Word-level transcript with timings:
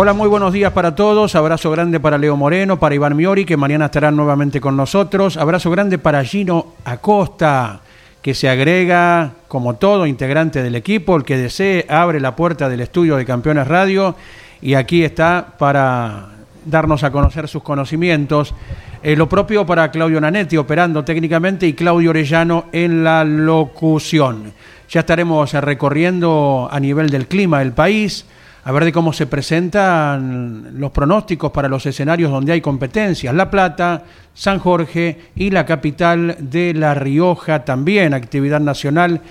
Hola, 0.00 0.12
muy 0.12 0.28
buenos 0.28 0.52
días 0.52 0.72
para 0.72 0.94
todos. 0.94 1.34
Abrazo 1.34 1.72
grande 1.72 1.98
para 1.98 2.18
Leo 2.18 2.36
Moreno, 2.36 2.78
para 2.78 2.94
Iván 2.94 3.16
Miori, 3.16 3.44
que 3.44 3.56
mañana 3.56 3.86
estarán 3.86 4.14
nuevamente 4.14 4.60
con 4.60 4.76
nosotros. 4.76 5.36
Abrazo 5.36 5.72
grande 5.72 5.98
para 5.98 6.22
Gino 6.22 6.74
Acosta, 6.84 7.80
que 8.22 8.32
se 8.32 8.48
agrega 8.48 9.32
como 9.48 9.74
todo 9.74 10.06
integrante 10.06 10.62
del 10.62 10.76
equipo. 10.76 11.16
El 11.16 11.24
que 11.24 11.36
desee 11.36 11.84
abre 11.88 12.20
la 12.20 12.36
puerta 12.36 12.68
del 12.68 12.78
estudio 12.80 13.16
de 13.16 13.24
Campeones 13.24 13.66
Radio 13.66 14.14
y 14.62 14.74
aquí 14.74 15.02
está 15.02 15.54
para 15.58 16.28
darnos 16.64 17.02
a 17.02 17.10
conocer 17.10 17.48
sus 17.48 17.64
conocimientos. 17.64 18.54
Eh, 19.02 19.16
lo 19.16 19.28
propio 19.28 19.66
para 19.66 19.90
Claudio 19.90 20.20
Nanetti 20.20 20.56
operando 20.58 21.04
técnicamente 21.04 21.66
y 21.66 21.72
Claudio 21.72 22.10
Orellano 22.10 22.66
en 22.70 23.02
la 23.02 23.24
locución. 23.24 24.52
Ya 24.88 25.00
estaremos 25.00 25.52
recorriendo 25.54 26.68
a 26.70 26.78
nivel 26.78 27.10
del 27.10 27.26
clima 27.26 27.58
del 27.58 27.72
país, 27.72 28.26
a 28.68 28.72
ver 28.72 28.84
de 28.84 28.92
cómo 28.92 29.14
se 29.14 29.26
presentan 29.26 30.78
los 30.78 30.90
pronósticos 30.90 31.50
para 31.50 31.70
los 31.70 31.86
escenarios 31.86 32.30
donde 32.30 32.52
hay 32.52 32.60
competencias. 32.60 33.34
La 33.34 33.50
Plata, 33.50 34.04
San 34.34 34.58
Jorge 34.58 35.30
y 35.36 35.48
la 35.48 35.64
capital 35.64 36.36
de 36.38 36.74
La 36.74 36.92
Rioja 36.92 37.64
también, 37.64 38.12
actividad 38.12 38.60
nacional 38.60 39.22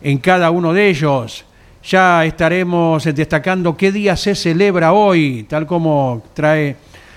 en 0.00 0.16
cada 0.16 0.50
uno 0.50 0.72
de 0.72 0.88
ellos. 0.88 1.44
Ya 1.84 2.24
estaremos 2.24 3.04
destacando 3.04 3.76
qué 3.76 3.92
día 3.92 4.16
se 4.16 4.34
celebra 4.34 4.94
hoy, 4.94 5.42
tal 5.46 5.66
como 5.66 6.22
trae 6.32 6.74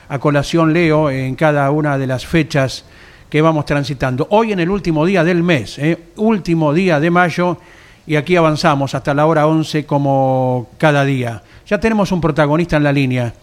a 0.09 0.19
colación 0.19 0.73
Leo 0.73 1.09
en 1.09 1.35
cada 1.35 1.71
una 1.71 1.97
de 1.97 2.05
las 2.05 2.25
fechas 2.25 2.83
que 3.29 3.41
vamos 3.41 3.63
transitando. 3.63 4.27
Hoy 4.31 4.51
en 4.51 4.59
el 4.59 4.69
último 4.69 5.05
día 5.05 5.23
del 5.23 5.41
mes, 5.41 5.79
¿eh? 5.79 5.97
último 6.17 6.73
día 6.73 6.99
de 6.99 7.11
mayo, 7.11 7.57
y 8.05 8.17
aquí 8.17 8.35
avanzamos 8.35 8.93
hasta 8.93 9.13
la 9.13 9.25
hora 9.25 9.47
11 9.47 9.85
como 9.85 10.67
cada 10.77 11.05
día. 11.05 11.43
Ya 11.71 11.79
tenemos 11.79 12.11
un 12.11 12.19
protagonista 12.19 12.75
en 12.75 12.83
la 12.83 12.91
línea. 12.91 13.33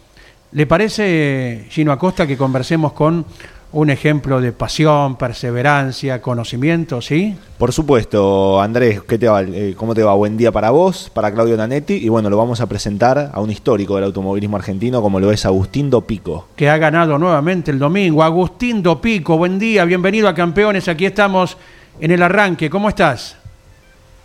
¿Le 0.53 0.67
parece, 0.67 1.65
Gino 1.71 1.93
Acosta, 1.93 2.27
que 2.27 2.37
conversemos 2.37 2.93
con 2.93 3.25
un 3.73 3.89
ejemplo 3.89 4.43
de 4.43 4.53
pasión, 4.53 5.17
perseverancia, 5.17 6.21
conocimiento, 6.21 7.01
¿sí? 7.01 7.35
Por 7.57 7.73
supuesto, 7.73 8.61
Andrés, 8.61 9.01
¿qué 9.01 9.17
te 9.17 9.29
va? 9.29 9.41
Eh, 9.45 9.73
¿cómo 9.75 9.95
te 9.95 10.03
va? 10.03 10.13
Buen 10.13 10.37
día 10.37 10.53
para 10.53 10.69
vos, 10.69 11.11
para 11.15 11.33
Claudio 11.33 11.57
Nanetti, 11.57 11.95
y 11.95 12.11
bueno, 12.11 12.29
lo 12.29 12.37
vamos 12.37 12.61
a 12.61 12.67
presentar 12.67 13.31
a 13.33 13.41
un 13.41 13.51
histórico 13.51 13.95
del 13.95 14.05
automovilismo 14.05 14.59
argentino 14.59 15.01
como 15.01 15.21
lo 15.21 15.33
es 15.33 15.47
Agustín 15.47 15.89
Dopico. 15.89 16.49
Que 16.55 16.69
ha 16.69 16.77
ganado 16.77 17.17
nuevamente 17.17 17.71
el 17.71 17.79
domingo. 17.79 18.23
Agustín 18.23 18.83
Dopico, 18.83 19.39
buen 19.39 19.59
día, 19.59 19.87
bienvenido 19.87 20.29
a 20.29 20.35
Campeones, 20.35 20.87
aquí 20.89 21.07
estamos 21.07 21.57
en 21.99 22.11
el 22.11 22.23
arranque, 22.23 22.69
¿cómo 22.69 22.91
estás? 22.91 23.39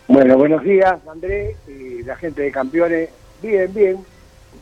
Bueno, 0.09 0.35
buenos 0.35 0.61
días, 0.61 0.95
Andrés, 1.09 1.55
y 1.69 2.03
la 2.03 2.17
gente 2.17 2.41
de 2.41 2.51
Campeones, 2.51 3.09
bien, 3.43 3.71
bien, 3.73 3.97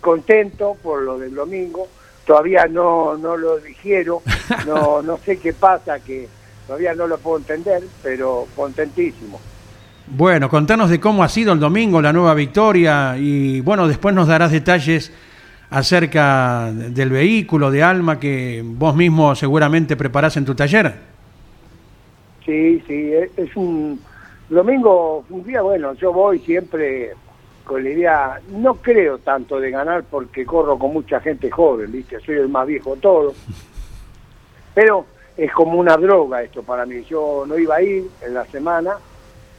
contento 0.02 0.76
por 0.84 1.02
lo 1.04 1.18
del 1.18 1.34
domingo 1.34 1.88
todavía 2.26 2.66
no, 2.66 3.18
no 3.18 3.38
lo 3.38 3.58
dijeron, 3.58 4.20
no, 4.68 5.02
no 5.02 5.18
sé 5.18 5.38
qué 5.40 5.54
pasa, 5.54 6.00
que 6.00 6.28
todavía 6.68 6.94
no 6.94 7.08
lo 7.08 7.18
puedo 7.18 7.38
entender, 7.38 7.84
pero 8.04 8.48
contentísimo. 8.56 9.40
Bueno, 10.08 10.50
contanos 10.50 10.90
de 10.90 11.00
cómo 11.00 11.24
ha 11.24 11.30
sido 11.30 11.54
el 11.54 11.60
domingo, 11.60 12.02
la 12.02 12.14
nueva 12.14 12.34
victoria, 12.34 13.16
y 13.18 13.62
bueno, 13.62 13.88
después 13.88 14.14
nos 14.14 14.28
darás 14.28 14.52
detalles 14.52 15.12
acerca 15.70 16.72
del 16.72 17.10
vehículo 17.10 17.72
de 17.72 17.82
Alma 17.82 18.20
que 18.20 18.62
vos 18.64 18.96
mismo 18.96 19.36
seguramente 19.36 19.96
preparás 19.96 20.36
en 20.36 20.46
tu 20.46 20.54
taller. 20.54 20.94
Sí, 22.46 22.84
sí, 22.88 23.12
es 23.38 23.56
un 23.56 24.00
domingo, 24.50 25.24
un 25.30 25.44
día 25.44 25.62
bueno, 25.62 25.94
yo 25.94 26.12
voy 26.12 26.40
siempre 26.40 27.12
la 27.80 27.90
idea, 27.90 28.42
no 28.50 28.76
creo 28.76 29.20
tanto 29.20 29.60
de 29.60 29.72
ganar 29.72 30.04
porque 30.04 30.46
corro 30.46 30.78
con 30.78 30.94
mucha 30.94 31.20
gente 31.20 31.50
joven, 31.50 31.92
¿viste? 31.92 32.20
Soy 32.20 32.36
el 32.36 32.50
más 32.50 32.68
viejo 32.68 32.96
todo. 32.96 33.34
Pero 34.74 35.06
es 35.38 35.52
como 35.52 35.78
una 35.78 35.98
droga 35.98 36.44
esto 36.44 36.64
para 36.64 36.86
mí. 36.86 37.04
Yo 37.04 37.46
no 37.48 37.58
iba 37.58 37.76
a 37.76 37.82
ir 37.82 38.10
en 38.22 38.34
la 38.34 38.46
semana 38.46 38.98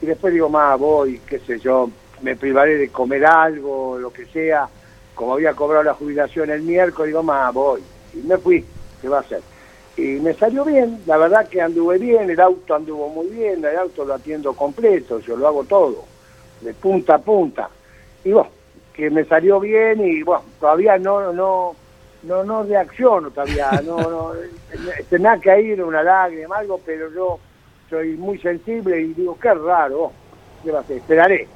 y 0.01 0.07
después 0.07 0.33
digo, 0.33 0.49
más 0.49 0.79
voy, 0.79 1.21
qué 1.27 1.39
sé 1.39 1.59
yo, 1.59 1.91
me 2.23 2.37
privaré 2.37 2.77
de 2.77 2.89
comer 2.89 3.25
algo, 3.27 3.99
lo 3.99 4.13
que 4.13 4.27
sea. 4.27 4.69
Como 5.15 5.35
había 5.35 5.55
cobrado 5.55 5.85
la 5.85 5.95
jubilación 5.95 6.51
el 6.51 6.63
miércoles, 6.63 7.09
digo, 7.09 7.23
más 7.23 7.53
voy. 7.53 7.83
Y 8.15 8.19
me 8.19 8.39
fui, 8.39 8.65
¿qué 9.01 9.09
va 9.09 9.19
a 9.19 9.21
hacer? 9.21 9.43
Y 9.97 10.21
me 10.21 10.33
salió 10.33 10.65
bien, 10.65 11.03
la 11.07 11.19
verdad 11.19 11.49
que 11.49 11.61
anduve 11.61 11.99
bien, 11.99 12.31
el 12.31 12.41
auto 12.41 12.75
anduvo 12.75 13.09
muy 13.11 13.27
bien, 13.27 13.63
el 13.63 13.77
auto 13.77 14.07
lo 14.07 14.15
atiendo 14.15 14.55
completo, 14.55 15.19
yo 15.21 15.37
lo 15.37 15.47
hago 15.47 15.65
todo, 15.65 16.05
de 16.63 16.73
punta 16.73 17.17
a 17.17 17.19
punta 17.19 17.69
y 18.25 18.33
bueno, 18.33 18.51
que 18.93 19.11
me 19.11 19.25
salió 19.25 19.61
bien 19.61 20.01
y 20.07 20.23
bueno, 20.23 20.45
todavía 20.61 20.99
no, 20.99 21.33
no, 21.33 21.75
no, 22.23 22.45
no 22.45 22.63
reacciono 22.63 23.31
todavía, 23.31 23.71
no, 23.85 23.97
no, 23.99 24.33
se 25.09 25.19
me 25.19 25.29
ha 25.29 25.39
caído 25.39 25.87
una 25.87 26.03
lágrima, 26.03 26.57
algo, 26.57 26.81
pero 26.85 27.13
yo 27.13 27.39
soy 27.89 28.17
muy 28.17 28.39
sensible 28.39 29.01
y 29.01 29.15
digo, 29.15 29.39
qué 29.41 29.53
raro, 29.55 30.13
¿qué 30.63 30.71
va 30.71 30.79
a 30.79 30.83
hacer? 30.83 30.99
Esperaré. 30.99 31.49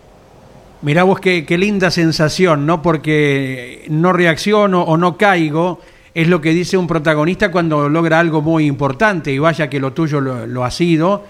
Mirá 0.83 1.05
vos 1.05 1.21
qué, 1.21 1.47
qué 1.47 1.57
linda 1.57 1.91
sensación, 1.91 2.67
¿no? 2.67 2.83
Porque 2.83 3.87
no 3.89 4.13
reacciono 4.13 4.83
o 4.83 4.97
no 4.97 5.17
caigo, 5.17 5.81
es 6.15 6.29
lo 6.29 6.41
que 6.41 6.51
dice 6.51 6.77
un 6.77 6.87
protagonista 6.87 7.51
cuando 7.51 7.89
logra 7.89 8.21
algo 8.21 8.43
muy 8.43 8.67
importante, 8.67 9.33
y 9.33 9.39
vaya 9.39 9.71
que 9.71 9.81
lo 9.81 9.93
tuyo 9.93 10.21
lo 10.21 10.65
ha 10.65 10.71
sido, 10.71 11.25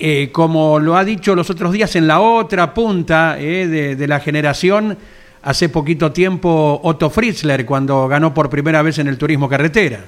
eh, 0.00 0.30
como 0.32 0.78
lo 0.78 0.96
ha 0.96 1.04
dicho 1.04 1.34
los 1.34 1.50
otros 1.50 1.72
días 1.72 1.96
en 1.96 2.06
la 2.06 2.20
otra 2.20 2.72
punta 2.72 3.36
eh, 3.38 3.66
de, 3.66 4.06
la 4.06 4.20
generación, 4.20 4.96
hace 5.42 5.68
poquito 5.68 6.12
tiempo 6.12 6.80
Otto 6.82 7.10
Fritzler, 7.10 7.66
cuando 7.66 8.06
ganó 8.08 8.32
por 8.32 8.48
primera 8.48 8.82
vez 8.82 8.98
en 8.98 9.08
el 9.08 9.18
turismo 9.18 9.48
carretera. 9.48 10.00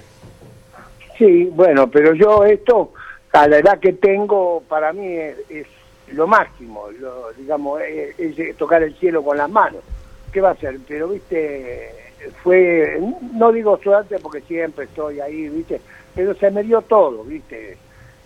Sí, 1.19 1.51
bueno, 1.53 1.91
pero 1.91 2.15
yo 2.15 2.45
esto, 2.45 2.93
a 3.33 3.49
la 3.49 3.59
edad 3.59 3.79
que 3.79 3.93
tengo, 3.95 4.63
para 4.69 4.93
mí 4.93 5.07
es, 5.07 5.67
lo 6.13 6.27
máximo, 6.27 6.85
digamos, 7.37 7.81
es, 7.83 8.57
tocar 8.57 8.83
el 8.83 8.95
cielo 8.95 9.23
con 9.23 9.37
las 9.37 9.51
manos. 9.51 9.83
¿Qué 10.33 10.41
va 10.41 10.51
a 10.51 10.57
ser? 10.57 10.79
Pero, 10.87 11.09
viste, 11.09 11.91
fue, 12.43 13.01
no 13.35 13.53
digo 13.53 13.79
suerte 13.83 14.19
porque 14.21 14.41
siempre 14.43 14.85
estoy 14.85 15.21
ahí, 15.21 15.49
viste, 15.49 15.81
pero 16.15 16.35
se 16.35 16.51
me 16.51 16.63
dio 16.63 16.81
todo, 16.83 17.25
viste 17.25 17.73
eh, 17.73 17.77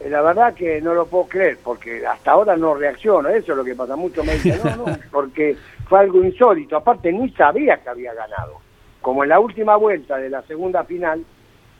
la 0.09 0.23
verdad 0.23 0.55
que 0.55 0.81
no 0.81 0.95
lo 0.95 1.07
puedo 1.07 1.25
creer, 1.25 1.59
porque 1.63 2.07
hasta 2.07 2.33
ahora 2.33 2.57
no 2.57 2.75
reacciono, 2.75 3.29
eso 3.29 3.53
es 3.53 3.57
lo 3.57 3.65
que 3.65 3.75
pasa, 3.75 3.97
mucho 3.97 4.23
me 4.23 4.35
dicen, 4.35 4.61
no, 4.65 4.87
no, 4.87 4.99
porque 5.11 5.57
fue 5.89 6.01
algo 6.01 6.23
insólito, 6.23 6.77
aparte 6.77 7.13
ni 7.13 7.31
sabía 7.31 7.79
que 7.79 7.89
había 7.89 8.15
ganado. 8.15 8.61
Como 9.01 9.23
en 9.23 9.31
la 9.31 9.41
última 9.41 9.77
vuelta 9.77 10.17
de 10.17 10.31
la 10.31 10.43
segunda 10.43 10.85
final, 10.85 11.25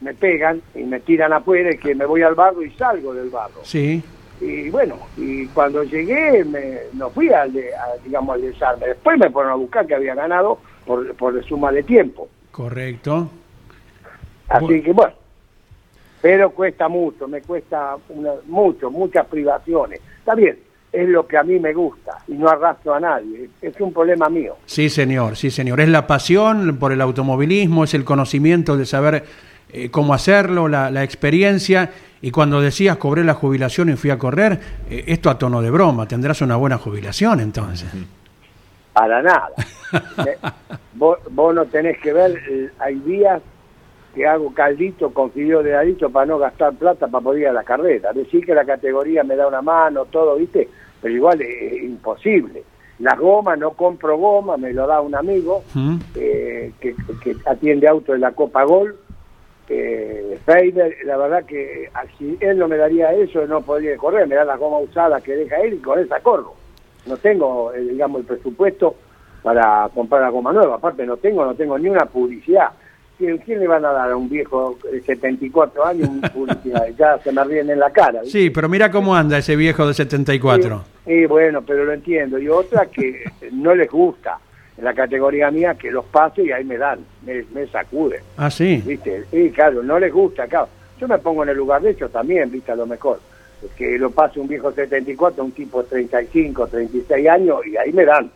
me 0.01 0.15
pegan 0.15 0.61
y 0.75 0.83
me 0.83 1.01
tiran 1.01 1.33
afuera 1.33 1.73
y 1.73 1.79
que 1.79 1.95
me 1.95 2.05
voy 2.05 2.23
al 2.23 2.35
barro 2.35 2.63
y 2.63 2.71
salgo 2.73 3.15
del 3.15 3.31
barro. 3.31 3.61
Sí. 3.63 4.03
Y 4.41 4.69
bueno, 4.69 4.99
y 5.17 5.47
cuando 5.47 5.83
llegué 5.85 6.45
me, 6.45 6.79
no 6.93 7.09
fui 7.11 7.31
al, 7.31 7.53
digamos, 8.05 8.35
al 8.35 8.43
desarme, 8.43 8.89
después 8.89 9.19
me 9.19 9.31
fueron 9.31 9.53
a 9.53 9.57
buscar 9.57 9.87
que 9.87 9.95
había 9.95 10.15
ganado 10.15 10.59
por, 10.85 11.15
por 11.15 11.43
suma 11.45 11.73
de 11.73 11.83
tiempo. 11.83 12.29
Correcto. 12.51 13.31
Así 14.49 14.83
que 14.83 14.93
bueno, 14.93 15.15
pero 16.25 16.53
cuesta 16.53 16.89
mucho, 16.89 17.29
me 17.29 17.43
cuesta 17.43 17.99
mucho, 18.47 18.91
muchas 18.91 19.27
privaciones. 19.27 20.01
Está 20.21 20.35
bien, 20.35 20.59
es 20.91 21.07
lo 21.07 21.27
que 21.27 21.37
a 21.37 21.43
mí 21.43 21.61
me 21.61 21.75
gusta 21.75 22.17
y 22.27 22.33
no 22.33 22.49
arrastro 22.49 22.95
a 22.95 23.01
nadie, 23.01 23.51
es 23.61 23.79
un 23.79 23.93
problema 23.93 24.31
mío. 24.31 24.57
Sí, 24.65 24.89
señor, 24.89 25.37
sí, 25.37 25.51
señor. 25.51 25.83
Es 25.83 25.91
la 25.91 26.07
pasión 26.07 26.79
por 26.79 26.93
el 26.93 27.03
automovilismo, 27.03 27.85
es 27.85 27.93
el 27.93 28.07
conocimiento 28.07 28.79
de 28.79 28.87
saber 28.87 29.25
eh, 29.69 29.91
cómo 29.91 30.15
hacerlo, 30.15 30.67
la, 30.67 30.91
la, 30.91 31.03
experiencia, 31.03 31.91
y 32.23 32.31
cuando 32.31 32.63
decías 32.63 32.97
cobré 32.97 33.23
la 33.23 33.35
jubilación 33.35 33.91
y 33.91 33.97
fui 33.97 34.09
a 34.09 34.17
correr, 34.17 34.59
eh, 34.89 35.05
esto 35.09 35.29
a 35.29 35.39
tono 35.39 35.61
de 35.61 35.71
broma, 35.71 36.09
tendrás 36.09 36.41
una 36.41 36.57
buena 36.57 36.79
jubilación 36.79 37.41
entonces. 37.41 37.87
Para 38.95 39.21
nada. 39.21 39.51
vos, 40.95 41.19
vos, 41.33 41.55
no 41.55 41.67
tenés 41.67 41.99
que 41.99 42.15
ver, 42.15 42.43
eh, 42.49 42.71
hay 42.79 42.95
días 43.01 43.43
que 44.15 44.27
hago 44.27 44.55
caldito 44.55 45.11
con 45.13 45.31
fideo 45.33 45.63
de 45.63 45.75
adito 45.75 46.09
para 46.11 46.27
no 46.27 46.39
gastar 46.39 46.75
plata 46.75 47.09
para 47.09 47.25
poder 47.25 47.43
ir 47.43 47.49
a 47.49 47.53
la 47.53 47.65
carrera. 47.65 48.13
Decir 48.13 48.47
que 48.47 48.55
la 48.55 48.65
categoría 48.65 49.25
me 49.25 49.37
da 49.37 49.49
una 49.49 49.61
mano, 49.61 50.05
todo, 50.07 50.37
¿viste? 50.37 50.69
Pero 51.03 51.15
igual 51.15 51.43
es 51.43 51.83
imposible. 51.83 52.63
Las 53.01 53.19
gomas, 53.19 53.59
no 53.59 53.73
compro 53.73 54.17
goma, 54.17 54.57
me 54.57 54.73
lo 54.73 54.87
da 54.87 55.01
un 55.01 55.17
amigo 55.17 55.65
eh, 56.15 56.73
que, 56.81 56.95
que, 57.23 57.37
atiende 57.45 57.89
auto 57.89 58.13
de 58.13 58.21
la 58.21 58.31
Copa 58.33 58.63
Gol. 58.63 58.97
Eh, 59.69 60.39
la 61.05 61.17
verdad 61.17 61.45
que 61.45 61.89
si 62.17 62.37
él 62.41 62.59
no 62.59 62.69
me 62.69 62.77
daría 62.77 63.13
eso, 63.13 63.45
no 63.47 63.63
podría 63.63 63.97
correr, 63.97 64.29
me 64.29 64.37
da 64.37 64.45
las 64.45 64.59
gomas 64.59 64.89
usadas 64.89 65.23
que 65.23 65.35
deja 65.35 65.57
él 65.57 65.75
y 65.75 65.79
con 65.79 65.99
esa 65.99 66.21
corro. 66.21 66.55
No 67.07 67.17
tengo, 67.17 67.73
eh, 67.73 67.81
digamos, 67.81 68.21
el 68.21 68.27
presupuesto 68.27 68.95
para 69.43 69.89
comprar 69.93 70.23
la 70.23 70.31
goma 70.31 70.53
nueva. 70.53 70.77
Aparte 70.77 71.05
no 71.05 71.17
tengo, 71.17 71.45
no 71.45 71.55
tengo 71.55 71.77
ni 71.79 71.89
una 71.89 72.07
publicidad. 72.07 72.71
¿Quién, 73.17 73.39
¿Quién, 73.39 73.61
le 73.61 73.69
van 73.69 73.85
a 73.85 73.93
dar 73.93 74.11
a 74.11 74.17
un 74.17 74.29
viejo 74.29 74.77
de 74.91 75.01
74 75.01 75.87
años 75.87 76.09
publicidad? 76.33 76.89
ya 76.99 77.19
se 77.19 77.31
me 77.31 77.45
ríen 77.45 77.71
en 77.71 77.79
la 77.79 77.91
cara. 77.91 78.23
¿viste? 78.23 78.39
Sí, 78.39 78.51
pero 78.51 78.69
mira 78.69 78.91
cómo 78.91 79.15
anda 79.15 79.39
ese 79.39 79.55
viejo 79.55 79.87
de 79.87 79.95
74. 79.95 80.85
Sí, 81.05 81.11
sí, 81.11 81.27
bueno, 81.27 81.63
pero 81.63 81.85
lo 81.85 81.93
entiendo. 81.93 82.39
Y 82.39 82.49
otra 82.49 82.87
que 82.87 83.25
no 83.53 83.75
les 83.75 83.91
gusta 83.91 84.39
en 84.77 84.85
la 84.85 84.95
categoría 84.95 85.51
mía 85.51 85.75
que 85.75 85.91
los 85.91 86.05
pase 86.07 86.43
y 86.43 86.51
ahí 86.51 86.65
me 86.65 86.77
dan, 86.77 87.01
me, 87.25 87.45
me 87.55 87.67
sacuden. 87.69 88.21
Ah, 88.37 88.51
sí. 88.51 88.83
¿Viste? 88.85 89.25
Sí, 89.31 89.51
claro, 89.51 89.83
no 89.83 89.99
les 89.99 90.13
gusta, 90.13 90.47
claro. 90.49 90.69
Yo 91.01 91.09
me 91.09 91.19
pongo 91.19 91.43
en 91.45 91.51
el 91.51 91.57
lugar 91.57 91.83
de 91.83 91.91
ellos 91.91 92.11
también, 92.11 92.51
¿viste? 92.51 92.73
A 92.73 92.77
lo 92.77 92.87
mejor. 92.87 93.21
Que 93.77 93.99
lo 93.99 94.11
pase 94.11 94.41
un 94.41 94.49
viejo 94.49 94.73
74, 94.73 95.43
un 95.43 95.53
tipo 95.53 95.83
de 95.83 95.89
35, 95.89 96.67
36 96.67 97.29
años 97.29 97.67
y 97.67 97.77
ahí 97.77 97.93
me 97.93 98.05
dan. 98.05 98.31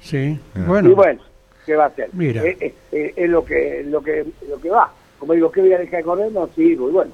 Sí, 0.00 0.38
bueno. 0.66 0.90
Y 0.90 0.92
bueno, 0.92 1.20
¿qué 1.66 1.76
va 1.76 1.84
a 1.84 1.88
hacer? 1.88 2.08
Mira. 2.12 2.42
Es, 2.42 2.56
es, 2.62 2.72
es, 3.16 3.28
lo 3.28 3.44
que 3.44 3.84
lo 3.86 4.00
que 4.00 4.24
lo 4.48 4.58
que 4.58 4.70
va. 4.70 4.90
Como 5.18 5.32
digo, 5.34 5.50
¿qué 5.50 5.60
voy 5.60 5.72
a 5.72 5.78
dejar 5.78 5.98
de 5.98 6.04
correr? 6.04 6.32
No 6.32 6.48
sigo. 6.54 6.88
Y 6.88 6.92
bueno. 6.92 7.10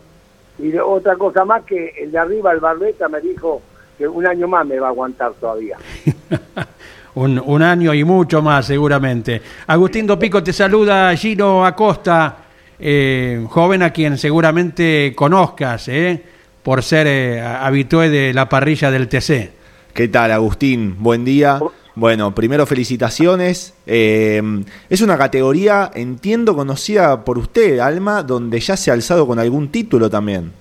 Y 0.58 0.76
otra 0.76 1.16
cosa 1.16 1.44
más 1.44 1.64
que 1.64 1.94
el 1.99 2.12
de 2.12 2.19
arriba, 2.19 2.52
el 2.52 2.60
Barbeta, 2.60 3.08
me 3.08 3.20
dijo 3.20 3.62
que 3.96 4.06
un 4.06 4.26
año 4.26 4.46
más 4.46 4.66
me 4.66 4.78
va 4.78 4.88
a 4.88 4.90
aguantar 4.90 5.32
todavía. 5.40 5.78
un, 7.14 7.43
un, 7.44 7.62
año 7.62 7.94
y 7.94 8.04
mucho 8.04 8.43
más, 8.43 8.66
seguramente. 8.66 9.40
Agustín 9.66 10.06
Dopico 10.06 10.43
te 10.43 10.52
saluda, 10.52 11.16
Gino 11.16 11.64
Acosta, 11.64 12.37
eh, 12.78 13.44
joven 13.49 13.82
a 13.82 13.90
quien 13.90 14.19
seguramente 14.19 15.14
conozcas, 15.16 15.88
¿eh? 15.88 16.22
por 16.62 16.82
ser 16.82 17.06
eh, 17.06 17.40
habitué 17.40 18.10
de 18.10 18.34
la 18.34 18.49
parrilla 18.49 18.90
del 18.90 19.08
TC. 19.08 19.50
¿Qué 19.94 20.08
tal, 20.08 20.32
Agustín? 20.32 20.96
Buen 20.99 21.25
día. 21.25 21.60
Bueno, 21.94 22.35
primero 22.35 22.65
felicitaciones. 22.65 23.75
Eh, 23.87 24.41
es 24.89 25.00
una 25.03 25.19
categoría, 25.19 25.91
entiendo, 25.94 26.56
conocida 26.56 27.25
por 27.25 27.39
usted, 27.39 27.79
Alma, 27.81 28.23
donde 28.23 28.61
ya 28.61 28.77
se 28.77 28.91
ha 28.91 28.94
alzado 28.94 29.27
con 29.27 29.39
algún 29.39 29.69
título 29.69 30.09
también. 30.09 30.53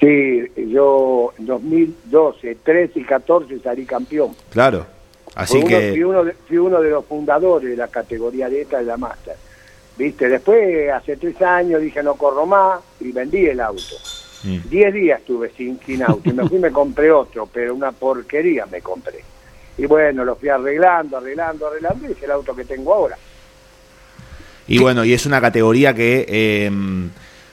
Sí, 0.00 0.50
yo 0.56 1.32
en 1.38 1.46
2012, 1.46 2.56
13 2.64 2.98
y 2.98 3.04
14 3.04 3.60
salí 3.60 3.86
campeón. 3.86 4.34
Claro, 4.50 4.84
así 5.36 5.60
fui 5.60 5.68
que... 5.68 5.76
Uno, 5.76 5.92
fui, 5.92 6.02
uno 6.02 6.24
de, 6.24 6.32
fui 6.32 6.58
uno 6.58 6.80
de 6.80 6.90
los 6.90 7.04
fundadores 7.04 7.70
de 7.70 7.76
la 7.76 7.86
categoría 7.86 8.48
de 8.48 8.62
esta 8.62 8.78
de 8.78 8.84
la 8.84 8.96
Master. 8.96 9.36
Viste, 9.96 10.28
después, 10.28 10.90
hace 10.90 11.16
tres 11.16 11.40
años, 11.42 11.80
dije 11.80 12.02
no 12.02 12.14
corro 12.14 12.46
más 12.46 12.80
y 12.98 13.12
vendí 13.12 13.46
el 13.46 13.60
auto. 13.60 13.94
Mm. 14.42 14.68
Diez 14.68 14.92
días 14.92 15.20
estuve 15.20 15.50
sin, 15.50 15.78
sin 15.86 16.02
auto 16.02 16.28
y 16.28 16.32
me 16.32 16.48
fui 16.48 16.58
y 16.58 16.60
me 16.60 16.72
compré 16.72 17.12
otro, 17.12 17.48
pero 17.52 17.72
una 17.72 17.92
porquería 17.92 18.66
me 18.66 18.80
compré. 18.80 19.22
Y 19.78 19.86
bueno, 19.86 20.24
lo 20.24 20.36
fui 20.36 20.48
arreglando, 20.48 21.16
arreglando, 21.16 21.66
arreglando 21.66 22.08
y 22.08 22.12
es 22.12 22.22
el 22.22 22.30
auto 22.30 22.54
que 22.54 22.64
tengo 22.64 22.92
ahora. 22.94 23.16
Y 24.68 24.78
bueno, 24.78 25.04
y 25.04 25.12
es 25.12 25.26
una 25.26 25.40
categoría 25.40 25.94
que 25.94 26.24
eh, 26.28 26.70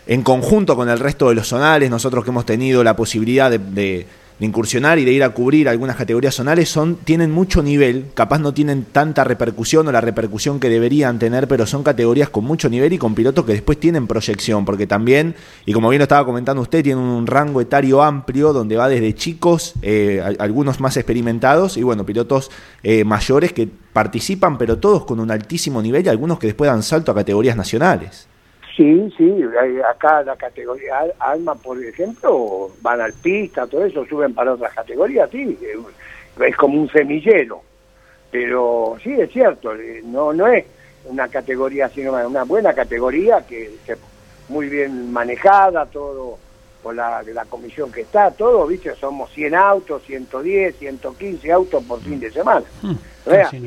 en 0.09 0.23
conjunto 0.23 0.75
con 0.75 0.89
el 0.89 0.99
resto 0.99 1.29
de 1.29 1.35
los 1.35 1.47
zonales, 1.47 1.89
nosotros 1.89 2.23
que 2.23 2.31
hemos 2.31 2.45
tenido 2.45 2.83
la 2.83 2.95
posibilidad 2.95 3.51
de, 3.51 4.05
de, 4.39 4.45
incursionar 4.45 4.99
y 4.99 5.05
de 5.05 5.11
ir 5.11 5.23
a 5.23 5.29
cubrir 5.29 5.69
algunas 5.69 5.95
categorías 5.95 6.35
zonales, 6.35 6.69
son, 6.69 6.95
tienen 6.95 7.31
mucho 7.31 7.61
nivel, 7.61 8.07
capaz 8.13 8.39
no 8.39 8.53
tienen 8.53 8.85
tanta 8.91 9.23
repercusión 9.23 9.87
o 9.87 9.91
la 9.91 10.01
repercusión 10.01 10.59
que 10.59 10.69
deberían 10.69 11.19
tener, 11.19 11.47
pero 11.47 11.65
son 11.65 11.83
categorías 11.83 12.29
con 12.29 12.43
mucho 12.43 12.69
nivel 12.69 12.93
y 12.93 12.97
con 12.97 13.15
pilotos 13.15 13.45
que 13.45 13.53
después 13.53 13.79
tienen 13.79 14.07
proyección, 14.07 14.65
porque 14.65 14.87
también, 14.87 15.35
y 15.65 15.73
como 15.73 15.89
bien 15.89 15.99
lo 15.99 16.03
estaba 16.03 16.25
comentando 16.25 16.61
usted, 16.61 16.83
tiene 16.83 17.01
un 17.01 17.27
rango 17.27 17.61
etario 17.61 18.01
amplio 18.01 18.53
donde 18.53 18.77
va 18.77 18.87
desde 18.87 19.13
chicos, 19.13 19.73
eh, 19.81 20.21
algunos 20.39 20.79
más 20.79 20.97
experimentados, 20.97 21.77
y 21.77 21.83
bueno, 21.83 22.05
pilotos 22.05 22.51
eh, 22.83 23.03
mayores 23.03 23.53
que 23.53 23.69
participan, 23.93 24.57
pero 24.57 24.77
todos 24.77 25.05
con 25.05 25.19
un 25.19 25.31
altísimo 25.31 25.81
nivel 25.81 26.05
y 26.05 26.09
algunos 26.09 26.39
que 26.39 26.47
después 26.47 26.69
dan 26.69 26.83
salto 26.83 27.11
a 27.11 27.15
categorías 27.15 27.57
nacionales. 27.57 28.27
Sí, 28.75 29.13
sí, 29.17 29.43
acá 29.89 30.23
la 30.23 30.35
categoría 30.35 31.05
Alma, 31.19 31.55
por 31.55 31.83
ejemplo, 31.83 32.69
van 32.81 33.01
al 33.01 33.13
pista, 33.13 33.67
todo 33.67 33.83
eso, 33.83 34.05
suben 34.05 34.33
para 34.33 34.53
otras 34.53 34.73
categorías, 34.73 35.29
sí, 35.31 35.57
es 36.39 36.55
como 36.55 36.81
un 36.81 36.89
semillero. 36.89 37.61
Pero 38.31 38.95
sí, 39.03 39.11
es 39.13 39.31
cierto, 39.31 39.73
no 40.05 40.33
no 40.33 40.47
es 40.47 40.65
una 41.05 41.27
categoría, 41.27 41.89
sino 41.89 42.13
una 42.13 42.43
buena 42.43 42.73
categoría 42.73 43.45
que, 43.45 43.75
que 43.85 43.97
muy 44.49 44.69
bien 44.69 45.11
manejada, 45.11 45.85
todo 45.85 46.37
por 46.81 46.95
la, 46.95 47.21
la 47.23 47.45
comisión 47.45 47.91
que 47.91 48.01
está, 48.01 48.31
todo, 48.31 48.65
viste, 48.67 48.95
somos 48.95 49.31
100 49.31 49.55
autos, 49.55 50.03
110, 50.03 50.77
115 50.77 51.51
autos 51.51 51.83
por 51.83 51.99
fin 52.01 52.19
de 52.19 52.31
semana. 52.31 52.65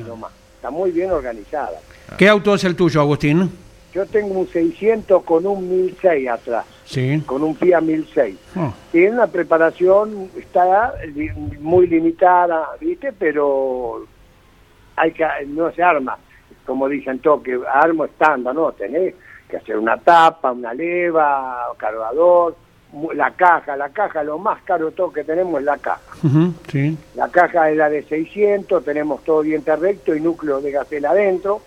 Nomás. 0.06 0.32
Está 0.56 0.70
muy 0.70 0.90
bien 0.92 1.10
organizada. 1.10 1.80
¿Qué 2.16 2.28
auto 2.28 2.54
es 2.54 2.64
el 2.64 2.76
tuyo, 2.76 3.00
Agustín? 3.00 3.50
Yo 3.92 4.06
tengo 4.06 4.38
un 4.40 4.46
600 4.48 5.22
con 5.22 5.46
un 5.46 5.68
1006 5.68 6.28
atrás, 6.28 6.64
Sí. 6.84 7.22
con 7.26 7.42
un 7.42 7.54
Fiat 7.54 7.82
1006. 7.82 8.36
Oh, 8.56 8.72
Tiene 8.90 9.10
una 9.12 9.26
preparación, 9.26 10.30
está 10.36 10.94
li- 11.14 11.30
muy 11.60 11.86
limitada, 11.86 12.70
¿viste? 12.80 13.12
Pero 13.12 14.06
hay 14.96 15.12
que, 15.12 15.26
no 15.48 15.70
se 15.72 15.82
arma, 15.82 16.16
como 16.64 16.88
dicen 16.88 17.18
todos, 17.18 17.42
que 17.42 17.58
armo 17.70 18.04
estándar, 18.06 18.54
¿no? 18.54 18.72
Tenés 18.72 19.14
que 19.48 19.58
hacer 19.58 19.76
una 19.76 19.98
tapa, 19.98 20.52
una 20.52 20.72
leva, 20.72 21.66
cargador, 21.76 22.56
la 23.14 23.30
caja, 23.32 23.76
la 23.76 23.88
caja, 23.90 24.22
lo 24.22 24.38
más 24.38 24.62
caro 24.62 24.90
todo 24.90 25.12
que 25.12 25.24
tenemos 25.24 25.60
es 25.60 25.66
la 25.66 25.76
caja. 25.78 26.00
sí. 26.68 26.96
La 27.14 27.28
caja 27.28 27.70
es 27.70 27.76
la 27.76 27.90
de 27.90 28.02
600, 28.04 28.82
tenemos 28.84 29.22
todo 29.24 29.42
diente 29.42 29.74
recto 29.76 30.14
y 30.14 30.20
núcleo 30.20 30.60
de 30.62 30.70
gacela 30.72 31.10
adentro, 31.10 31.60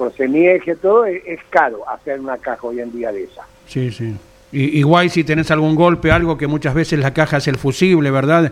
con 0.00 0.10
semieje, 0.14 0.76
todo, 0.76 1.04
es, 1.04 1.22
es 1.26 1.40
caro 1.50 1.86
hacer 1.86 2.18
una 2.18 2.38
caja 2.38 2.66
hoy 2.66 2.80
en 2.80 2.90
día 2.90 3.12
de 3.12 3.24
esa. 3.24 3.42
Sí, 3.66 3.90
sí. 3.90 4.16
Y, 4.50 4.78
igual 4.78 5.10
si 5.10 5.24
tenés 5.24 5.50
algún 5.50 5.74
golpe, 5.74 6.10
algo 6.10 6.38
que 6.38 6.46
muchas 6.46 6.72
veces 6.72 7.00
la 7.00 7.12
caja 7.12 7.36
es 7.36 7.46
el 7.48 7.58
fusible, 7.58 8.10
¿verdad? 8.10 8.50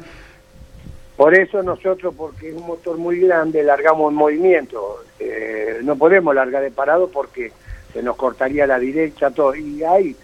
Por 1.16 1.34
eso 1.34 1.62
nosotros, 1.62 2.14
porque 2.14 2.50
es 2.50 2.54
un 2.54 2.66
motor 2.66 2.98
muy 2.98 3.20
grande, 3.20 3.62
largamos 3.62 4.10
en 4.10 4.18
movimiento. 4.18 4.98
Eh, 5.18 5.78
no 5.84 5.96
podemos 5.96 6.34
largar 6.34 6.62
de 6.62 6.70
parado 6.70 7.08
porque 7.08 7.50
se 7.94 8.02
nos 8.02 8.16
cortaría 8.16 8.66
la 8.66 8.78
derecha, 8.78 9.30
todo. 9.30 9.54
Y 9.54 9.82
hay, 9.82 10.14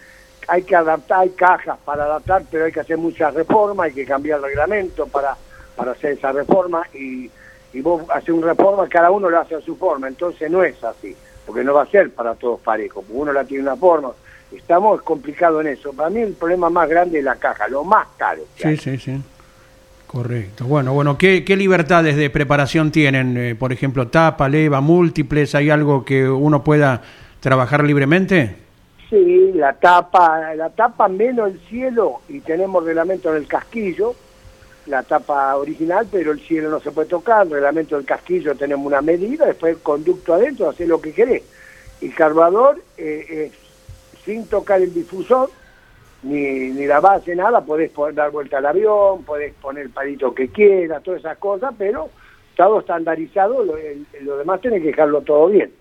hay 0.47 0.63
que 0.63 0.77
adaptar, 0.77 1.21
hay 1.21 1.31
cajas 1.31 1.79
para 1.87 2.05
adaptar, 2.05 2.43
pero 2.51 2.67
hay 2.67 2.73
que 2.73 2.81
hacer 2.81 2.99
muchas 2.99 3.33
reformas, 3.33 3.87
hay 3.87 3.95
que 3.95 4.05
cambiar 4.05 4.41
el 4.41 4.45
reglamento 4.45 5.07
para, 5.07 5.35
para 5.75 5.93
hacer 5.93 6.19
esa 6.19 6.33
reforma. 6.33 6.87
Y, 6.93 7.31
y 7.75 7.81
vos 7.83 8.03
haces 8.11 8.31
una 8.31 8.47
reforma, 8.49 8.89
cada 8.89 9.11
uno 9.11 9.29
lo 9.29 9.39
hace 9.39 9.57
a 9.57 9.61
su 9.61 9.77
forma. 9.77 10.09
Entonces 10.09 10.51
no 10.51 10.63
es 10.65 10.83
así, 10.83 11.15
porque 11.45 11.63
no 11.65 11.75
va 11.75 11.83
a 11.83 11.87
ser 11.87 12.11
para 12.13 12.35
todos 12.35 12.61
parejos. 12.61 13.05
porque 13.05 13.19
Uno 13.21 13.33
la 13.33 13.45
tiene 13.45 13.65
una 13.65 13.77
forma. 13.77 14.13
Estamos 14.53 15.03
complicados 15.03 15.61
en 15.63 15.73
eso. 15.73 15.93
Para 15.93 16.09
mí 16.11 16.21
el 16.21 16.33
problema 16.35 16.71
más 16.71 16.89
grande 16.89 17.19
es 17.19 17.25
la 17.25 17.35
caja, 17.37 17.67
lo 17.69 17.83
más 17.85 18.07
caro. 18.17 18.43
que 18.57 18.63
Sí, 18.63 18.69
hay. 18.69 18.77
sí, 18.77 18.99
sí. 18.99 19.21
Correcto. 20.07 20.65
Bueno, 20.67 20.93
bueno, 20.95 21.19
¿qué, 21.19 21.45
qué 21.45 21.57
libertades 21.57 22.17
de 22.17 22.31
preparación 22.31 22.93
tienen? 22.93 23.37
Eh, 23.37 23.55
por 23.57 23.73
ejemplo, 23.73 24.07
tapa, 24.09 24.49
leva, 24.49 24.81
múltiples, 24.81 25.57
¿hay 25.57 25.71
algo 25.71 26.05
que 26.05 26.29
uno 26.29 26.63
pueda 26.63 27.03
trabajar 27.41 27.83
libremente? 27.83 28.55
Sí, 29.11 29.51
la 29.55 29.73
tapa, 29.73 30.55
la 30.55 30.71
tapa 30.71 31.09
menos 31.09 31.51
el 31.51 31.61
cielo 31.69 32.21
y 32.29 32.41
tenemos 32.41 32.85
reglamento 32.85 33.31
en 33.31 33.43
el 33.43 33.49
casquillo, 33.49 34.15
la 34.87 35.03
tapa 35.03 35.57
original, 35.57 36.09
pero 36.11 36.33
el 36.33 36.41
cielo 36.47 36.71
no 36.71 36.81
se 36.81 36.93
puede 36.93 37.09
tocar, 37.09 37.47
el 37.47 37.53
reglamento 37.53 37.97
del 37.97 38.05
casquillo 38.05 38.55
tenemos 38.57 38.87
una 38.87 39.01
medida, 39.01 39.47
después 39.47 39.77
el 39.77 39.83
conducto 39.83 40.35
adentro, 40.35 40.69
hacer 40.69 40.89
lo 40.89 41.01
que 41.01 41.13
querés. 41.13 41.43
Y 42.01 42.11
carburador, 42.11 42.83
eh, 42.97 43.51
es 43.53 44.23
sin 44.25 44.47
tocar 44.49 44.81
el 44.81 44.93
difusor, 44.93 45.51
ni, 46.23 46.71
ni 46.71 46.87
la 46.87 47.01
base, 47.01 47.35
nada, 47.35 47.65
podés 47.65 47.93
dar 48.15 48.31
vuelta 48.31 48.59
al 48.59 48.67
avión, 48.67 49.25
podés 49.25 49.55
poner 49.55 49.85
el 49.85 49.91
palito 49.91 50.35
que 50.35 50.49
quieras, 50.49 51.03
todas 51.03 51.21
esas 51.21 51.39
cosas, 51.39 51.75
pero 51.77 52.11
todo 52.57 52.81
estandarizado, 52.81 53.63
lo, 53.63 53.77
el- 53.77 54.07
demás 54.13 54.61
tenés 54.61 54.81
que 54.81 54.89
dejarlo 54.89 55.23
todo 55.23 55.49
bien. 55.49 55.73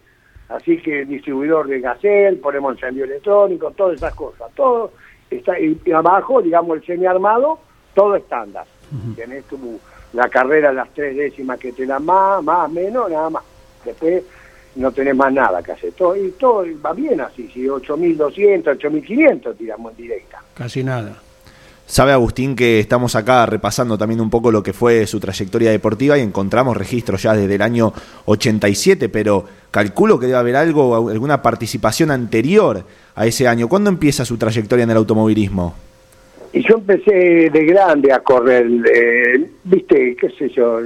Así 0.50 0.82
que 0.82 1.06
distribuidor 1.06 1.68
de 1.68 1.80
gasel, 1.80 2.38
ponemos 2.40 2.74
encendido 2.74 3.06
electrónico, 3.06 3.72
todas 3.72 3.98
esas 3.98 4.14
cosas, 4.14 4.52
todo 4.56 4.92
está 5.30 5.58
y, 5.60 5.80
abajo, 5.92 6.42
digamos, 6.42 6.78
el 6.78 6.86
semi-armado, 6.86 7.60
todo 7.94 8.16
estándar. 8.16 8.68
Tenés 9.16 9.46
tu, 9.46 9.80
la 10.14 10.30
carrera, 10.30 10.72
las 10.72 10.90
tres 10.94 11.16
décimas 11.16 11.60
que 11.60 11.72
te 11.72 11.86
dan 11.86 12.06
más, 12.06 12.44
más, 12.44 12.72
menos, 12.72 13.10
nada 13.10 13.30
más. 13.30 13.44
Después 13.84 14.24
no 14.76 14.92
tenés 14.92 15.16
más 15.16 15.34
nada 15.34 15.62
que 15.62 15.72
hacer. 15.72 15.94
Todo, 15.94 16.16
y 16.16 16.32
todo 16.32 16.64
va 16.84 16.94
bien 16.94 17.22
así, 17.22 17.50
si 17.54 17.66
8.200, 17.66 18.64
8.500 18.64 19.58
tiramos 19.58 19.92
en 19.92 19.98
directa. 19.98 20.42
Casi 20.54 20.84
nada. 20.84 21.16
Sabe 21.86 22.14
Agustín 22.14 22.56
que 22.56 22.80
estamos 22.80 23.16
acá 23.16 23.46
repasando 23.46 23.98
también 23.98 24.22
un 24.22 24.30
poco 24.30 24.52
lo 24.52 24.64
que 24.64 24.72
fue 24.72 25.06
su 25.06 25.20
trayectoria 25.20 25.70
deportiva 25.70 26.18
y 26.18 26.22
encontramos 26.22 26.78
registros 26.78 27.24
ya 27.24 27.34
desde 27.34 27.56
el 27.56 27.62
año 27.62 27.94
87, 28.26 29.10
pero 29.10 29.46
calculo 29.70 30.18
que 30.18 30.28
debe 30.28 30.38
haber 30.38 30.56
algo, 30.56 31.10
alguna 31.10 31.42
participación 31.42 32.10
anterior 32.10 32.86
a 33.16 33.26
ese 33.26 33.48
año. 33.48 33.68
¿Cuándo 33.68 33.90
empieza 33.90 34.24
su 34.24 34.38
trayectoria 34.38 34.84
en 34.84 34.92
el 34.92 34.98
automovilismo? 34.98 35.76
Y 36.54 36.62
yo 36.62 36.76
empecé 36.76 37.50
de 37.50 37.66
grande 37.66 38.14
a 38.14 38.20
correr, 38.20 38.68
eh, 38.94 39.50
viste, 39.64 40.16
qué 40.16 40.30
sé 40.30 40.50
yo, 40.50 40.82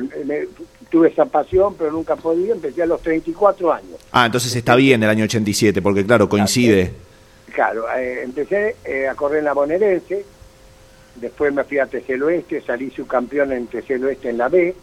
tuve 0.90 1.10
esa 1.10 1.26
pasión, 1.26 1.76
pero 1.78 1.92
nunca 1.92 2.16
podía, 2.16 2.54
empecé 2.54 2.84
a 2.84 2.86
los 2.86 3.02
34 3.02 3.74
años. 3.74 4.00
Ah, 4.14 4.28
entonces 4.28 4.56
está 4.56 4.78
bien 4.78 5.04
el 5.04 5.10
año 5.10 5.26
87, 5.26 5.82
porque 5.82 6.06
claro, 6.06 6.30
coincide. 6.30 6.94
Claro, 7.54 7.84
eh, 7.98 8.22
empecé 8.24 8.78
eh, 8.86 9.10
a 9.10 9.16
correr 9.16 9.40
en 9.40 9.46
la 9.46 9.54
bonaerense, 9.54 10.24
después 11.16 11.54
me 11.54 11.66
fui 11.66 11.80
a 11.80 11.86
TC 11.86 12.22
Oeste, 12.22 12.62
salí 12.62 12.90
subcampeón 12.90 13.52
en 13.52 13.68
TC 13.68 14.02
Oeste 14.02 14.30
en 14.30 14.38
la 14.38 14.48
B, 14.48 14.74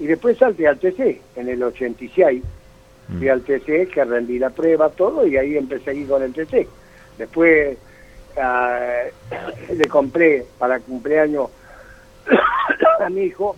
y 0.00 0.06
después 0.06 0.36
salté 0.36 0.66
al 0.66 0.80
TC 0.80 1.20
en 1.36 1.48
el 1.48 1.62
86. 1.62 2.42
Mm. 3.06 3.18
Fui 3.18 3.28
al 3.28 3.42
TC, 3.42 3.88
que 3.88 4.04
rendí 4.04 4.40
la 4.40 4.50
prueba, 4.50 4.88
todo, 4.88 5.24
y 5.24 5.36
ahí 5.36 5.56
empecé 5.56 5.90
a 5.90 5.94
ir 5.94 6.08
con 6.08 6.24
el 6.24 6.32
TC. 6.32 6.66
Después 7.18 7.78
ah, 8.36 9.02
le 9.72 9.84
compré 9.86 10.46
para 10.58 10.80
cumpleaños 10.80 11.50
a 13.00 13.08
mi 13.10 13.22
hijo, 13.22 13.56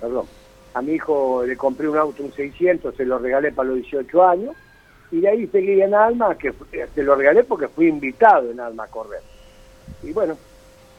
perdón, 0.00 0.26
a 0.74 0.82
mi 0.82 0.92
hijo 0.92 1.44
le 1.46 1.56
compré 1.56 1.88
un 1.88 1.96
auto, 1.96 2.22
un 2.22 2.32
600, 2.32 2.94
se 2.94 3.04
lo 3.04 3.18
regalé 3.18 3.52
para 3.52 3.68
los 3.68 3.76
18 3.78 4.26
años, 4.26 4.56
y 5.10 5.20
de 5.20 5.28
ahí 5.28 5.46
seguí 5.46 5.80
en 5.80 5.94
Alma, 5.94 6.36
que 6.36 6.52
se 6.94 7.02
lo 7.02 7.14
regalé 7.14 7.44
porque 7.44 7.68
fui 7.68 7.88
invitado 7.88 8.50
en 8.50 8.58
Alma 8.58 8.84
a 8.84 8.88
correr. 8.88 9.20
Y 10.02 10.12
bueno, 10.12 10.36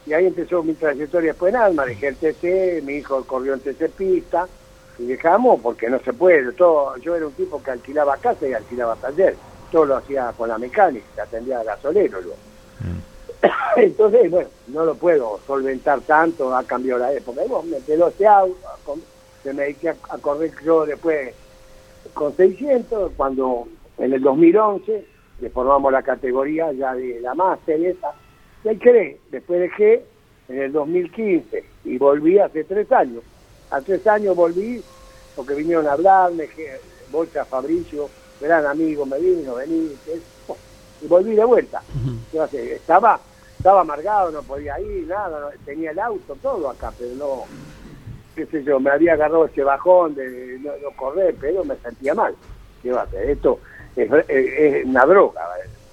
y 0.06 0.12
ahí 0.12 0.26
empezó 0.26 0.62
mi 0.62 0.74
trayectoria 0.74 1.32
después 1.32 1.52
en 1.52 1.60
Alma, 1.60 1.84
dejé 1.84 2.08
el 2.08 2.16
TC, 2.16 2.82
mi 2.84 2.94
hijo 2.94 3.22
corrió 3.24 3.54
en 3.54 3.60
TC 3.60 3.90
Pista, 3.90 4.46
y 4.98 5.06
dejamos 5.06 5.60
porque 5.60 5.90
no 5.90 5.98
se 5.98 6.12
puede, 6.12 6.52
todo, 6.52 6.96
yo 6.98 7.14
era 7.14 7.26
un 7.26 7.32
tipo 7.34 7.62
que 7.62 7.72
alquilaba 7.72 8.16
casa 8.16 8.48
y 8.48 8.54
alquilaba 8.54 8.96
taller, 8.96 9.36
todo 9.70 9.84
lo 9.84 9.96
hacía 9.96 10.32
con 10.36 10.48
la 10.48 10.58
mecánica, 10.58 11.24
atendía 11.24 11.60
a 11.60 11.64
gasolero 11.64 12.20
luego. 12.20 12.38
Entonces, 13.76 14.30
bueno, 14.30 14.48
no 14.68 14.84
lo 14.84 14.94
puedo 14.94 15.40
solventar 15.46 16.00
tanto, 16.00 16.54
ha 16.54 16.64
cambiado 16.64 17.00
la 17.00 17.12
época. 17.12 17.44
Y 17.44 17.48
bueno, 17.48 17.64
me 17.70 17.76
este 17.78 18.26
auto, 18.26 18.98
me 19.44 19.52
dediqué 19.52 19.90
a, 19.90 20.18
correr 20.20 20.52
yo 20.64 20.86
después 20.86 21.34
con 22.14 22.34
600, 22.36 23.12
cuando 23.16 23.68
en 23.98 24.12
el 24.12 24.22
2011 24.22 25.04
le 25.40 25.50
formamos 25.50 25.92
la 25.92 26.02
categoría 26.02 26.72
ya 26.72 26.94
de 26.94 27.20
la 27.20 27.34
máster 27.34 27.84
esa, 27.84 28.12
y 28.64 28.68
ahí 28.68 29.20
después 29.30 29.60
dejé 29.60 30.04
en 30.48 30.62
el 30.62 30.72
2015 30.72 31.64
y 31.84 31.98
volví 31.98 32.38
hace 32.38 32.64
tres 32.64 32.90
años. 32.92 33.22
A 33.70 33.80
tres 33.80 34.06
años 34.06 34.34
volví 34.34 34.82
porque 35.34 35.54
vinieron 35.54 35.86
a 35.86 35.92
hablarme, 35.92 36.48
Bolsa 37.10 37.44
Fabricio, 37.44 38.08
gran 38.40 38.66
amigo, 38.66 39.04
me 39.06 39.18
vino, 39.18 39.54
vení, 39.54 39.92
y 41.02 41.06
volví 41.06 41.34
de 41.34 41.44
vuelta. 41.44 41.82
estaba, 42.52 43.20
estaba 43.56 43.80
amargado, 43.80 44.30
no 44.30 44.42
podía 44.42 44.78
ir, 44.80 45.06
nada, 45.06 45.50
tenía 45.64 45.90
el 45.90 45.98
auto, 45.98 46.36
todo 46.42 46.70
acá, 46.70 46.92
pero 46.98 47.14
no, 47.16 47.44
qué 48.36 48.46
sé 48.46 48.62
yo, 48.62 48.78
me 48.78 48.90
había 48.90 49.14
agarrado 49.14 49.46
ese 49.46 49.64
bajón 49.64 50.14
de 50.14 50.58
no, 50.60 50.70
correr, 50.96 51.34
pero 51.40 51.64
me 51.64 51.76
sentía 51.76 52.14
mal. 52.14 52.34
¿Qué 52.82 52.92
va 52.92 53.00
a 53.00 53.04
hacer? 53.04 53.30
Esto 53.30 53.58
es, 53.96 54.84
una 54.84 55.04
droga. 55.06 55.40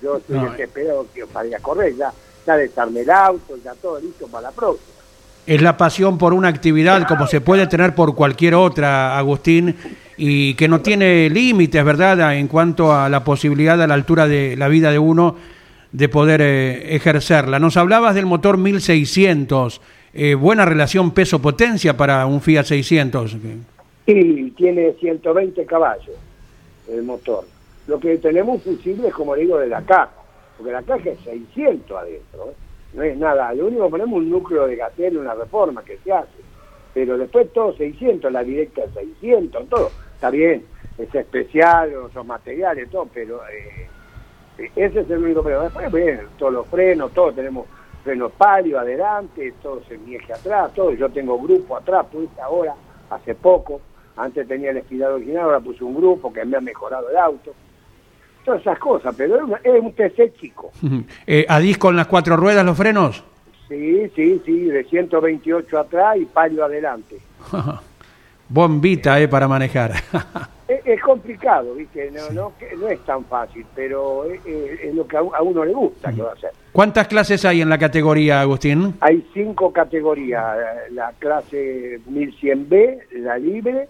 Yo 0.01 0.17
estoy 0.17 0.38
eh. 0.38 0.50
desesperado 0.51 1.07
que 1.13 1.25
para 1.25 1.48
ir 1.48 1.55
a 1.55 1.60
correr, 1.60 1.95
ya, 1.95 2.12
ya 2.45 2.57
desarmé 2.57 3.01
el 3.01 3.10
auto, 3.10 3.55
ya 3.63 3.74
todo 3.75 4.00
listo 4.00 4.27
para 4.27 4.50
la 4.50 4.51
próxima. 4.51 4.93
Es 5.45 5.62
la 5.62 5.75
pasión 5.75 6.17
por 6.17 6.33
una 6.33 6.48
actividad 6.50 7.05
como 7.07 7.27
se 7.27 7.41
puede 7.41 7.67
tener 7.67 7.95
por 7.95 8.15
cualquier 8.15 8.55
otra, 8.55 9.17
Agustín, 9.17 9.75
y 10.17 10.53
que 10.55 10.67
no 10.67 10.82
tiene 10.82 11.29
límites, 11.29 11.84
¿verdad?, 11.84 12.36
en 12.36 12.48
cuanto 12.48 12.93
a 12.93 13.10
la 13.10 13.24
posibilidad 13.24 13.82
a 13.82 13.88
la 13.88 13.93
altura 13.93 14.27
de 14.27 14.55
la 14.55 14.67
vida 14.67 14.91
de 14.91 15.00
uno 15.00 15.36
de 15.91 16.10
poder 16.10 16.41
eh, 16.41 16.96
ejercerla. 16.96 17.60
Nos 17.60 17.77
hablabas 17.77 18.15
del 18.15 18.25
motor 18.25 18.58
1600 18.58 19.82
eh, 20.15 20.36
buena 20.36 20.63
relación 20.63 21.12
peso-potencia 21.12 21.98
para 21.98 22.27
un 22.27 22.39
Fiat 22.39 22.65
600. 22.65 23.38
Sí, 24.05 24.53
tiene 24.55 24.93
120 24.93 25.65
caballos 25.65 26.15
el 26.88 27.01
motor. 27.03 27.46
Lo 27.88 28.00
que 28.00 28.17
tenemos 28.20 28.62
fusible 28.62 29.08
es, 29.08 29.13
como 29.13 29.36
digo, 29.36 29.58
de 29.58 29.67
la 29.67 29.82
caja, 29.82 30.12
porque 30.58 30.72
la 30.72 30.84
caja 30.84 31.10
es 31.10 31.20
600 31.22 31.98
adentro, 31.98 32.50
¿eh? 32.50 32.53
no 32.93 33.03
es 33.03 33.17
nada. 33.17 33.53
Lo 33.53 33.67
único 33.67 33.86
que 33.86 33.91
ponemos 33.91 34.17
un 34.20 34.29
núcleo 34.29 34.67
de 34.67 34.75
gatel, 34.75 35.17
una 35.17 35.34
reforma 35.34 35.84
que 35.84 35.98
se 36.03 36.12
hace, 36.12 36.29
pero 36.93 37.17
después 37.17 37.51
todo 37.51 37.75
600, 37.75 38.32
la 38.32 38.43
directa 38.43 38.84
es 38.84 38.93
600, 38.93 39.67
todo. 39.67 39.91
Está 40.15 40.29
bien, 40.29 40.65
es 40.98 41.13
especial, 41.13 41.91
son 42.13 42.27
materiales, 42.27 42.89
todo, 42.89 43.08
pero 43.13 43.41
eh, 43.48 43.89
ese 44.75 45.01
es 45.01 45.10
el 45.10 45.24
único 45.24 45.41
problema. 45.41 45.63
Después, 45.63 45.91
bien, 45.91 46.22
todos 46.38 46.53
los 46.53 46.67
frenos, 46.67 47.12
todo 47.13 47.32
tenemos 47.34 47.67
freno 48.03 48.29
palio 48.29 48.79
adelante, 48.79 49.53
todo 49.62 49.82
se 49.88 49.96
eje 49.96 50.34
atrás, 50.34 50.74
todo. 50.74 50.93
Yo 50.93 51.10
tengo 51.10 51.39
grupo 51.39 51.77
atrás, 51.77 52.05
puse 52.12 52.39
ahora, 52.41 52.75
hace 53.10 53.34
poco. 53.36 53.82
Antes 54.15 54.48
tenía 54.48 54.70
el 54.72 54.77
espirado 54.77 55.15
original, 55.15 55.46
ahora 55.46 55.60
puse 55.60 55.84
un 55.84 55.96
grupo 55.96 56.32
que 56.32 56.46
me 56.46 56.58
ha 56.58 56.62
mejorado 56.62 57.10
el 57.10 57.17
auto. 57.17 57.53
Todas 58.46 58.62
esas 58.62 58.77
cosas, 58.77 59.15
pero 59.17 59.58
es, 59.63 59.82
un 59.82 59.93
TC 59.93 60.36
chico. 60.39 60.72
eh, 61.27 61.46
¿A 61.48 61.60
disco 61.60 61.89
en 61.89 61.96
las 61.96 62.08
cuatro 62.08 62.36
ruedas 62.36 62.65
los 62.65 62.77
frenos? 62.77 63.24
Sí, 63.70 64.12
sí, 64.15 64.41
sí, 64.46 64.65
de 64.65 64.84
128 64.84 65.79
atrás 65.79 66.17
y 66.17 66.25
palio 66.25 66.63
adelante. 66.65 67.17
Bombita, 68.50 69.19
eh, 69.19 69.27
para 69.27 69.47
manejar. 69.47 69.93
es, 70.67 71.01
complicado, 71.01 71.73
¿viste? 71.75 72.12
No, 72.12 72.29
no, 72.31 72.53
no 72.77 72.88
es 72.88 73.00
tan 73.05 73.25
fácil, 73.25 73.65
pero 73.75 74.25
es, 74.25 74.41
lo 74.93 75.07
que 75.07 75.17
a, 75.17 75.21
uno 75.21 75.65
le 75.65 75.73
gusta 75.73 76.12
que 76.12 76.21
va 76.21 76.31
a 76.31 76.33
hacer. 76.33 76.51
¿Cuántas 76.71 77.07
clases 77.07 77.45
hay 77.45 77.62
en 77.62 77.69
la 77.69 77.77
categoría, 77.77 78.41
Agustín? 78.41 78.95
Hay 79.01 79.25
cinco 79.33 79.71
categorías, 79.71 80.57
la 80.91 81.12
clase 81.19 82.00
1100B, 82.09 83.03
la 83.19 83.38
libre, 83.38 83.88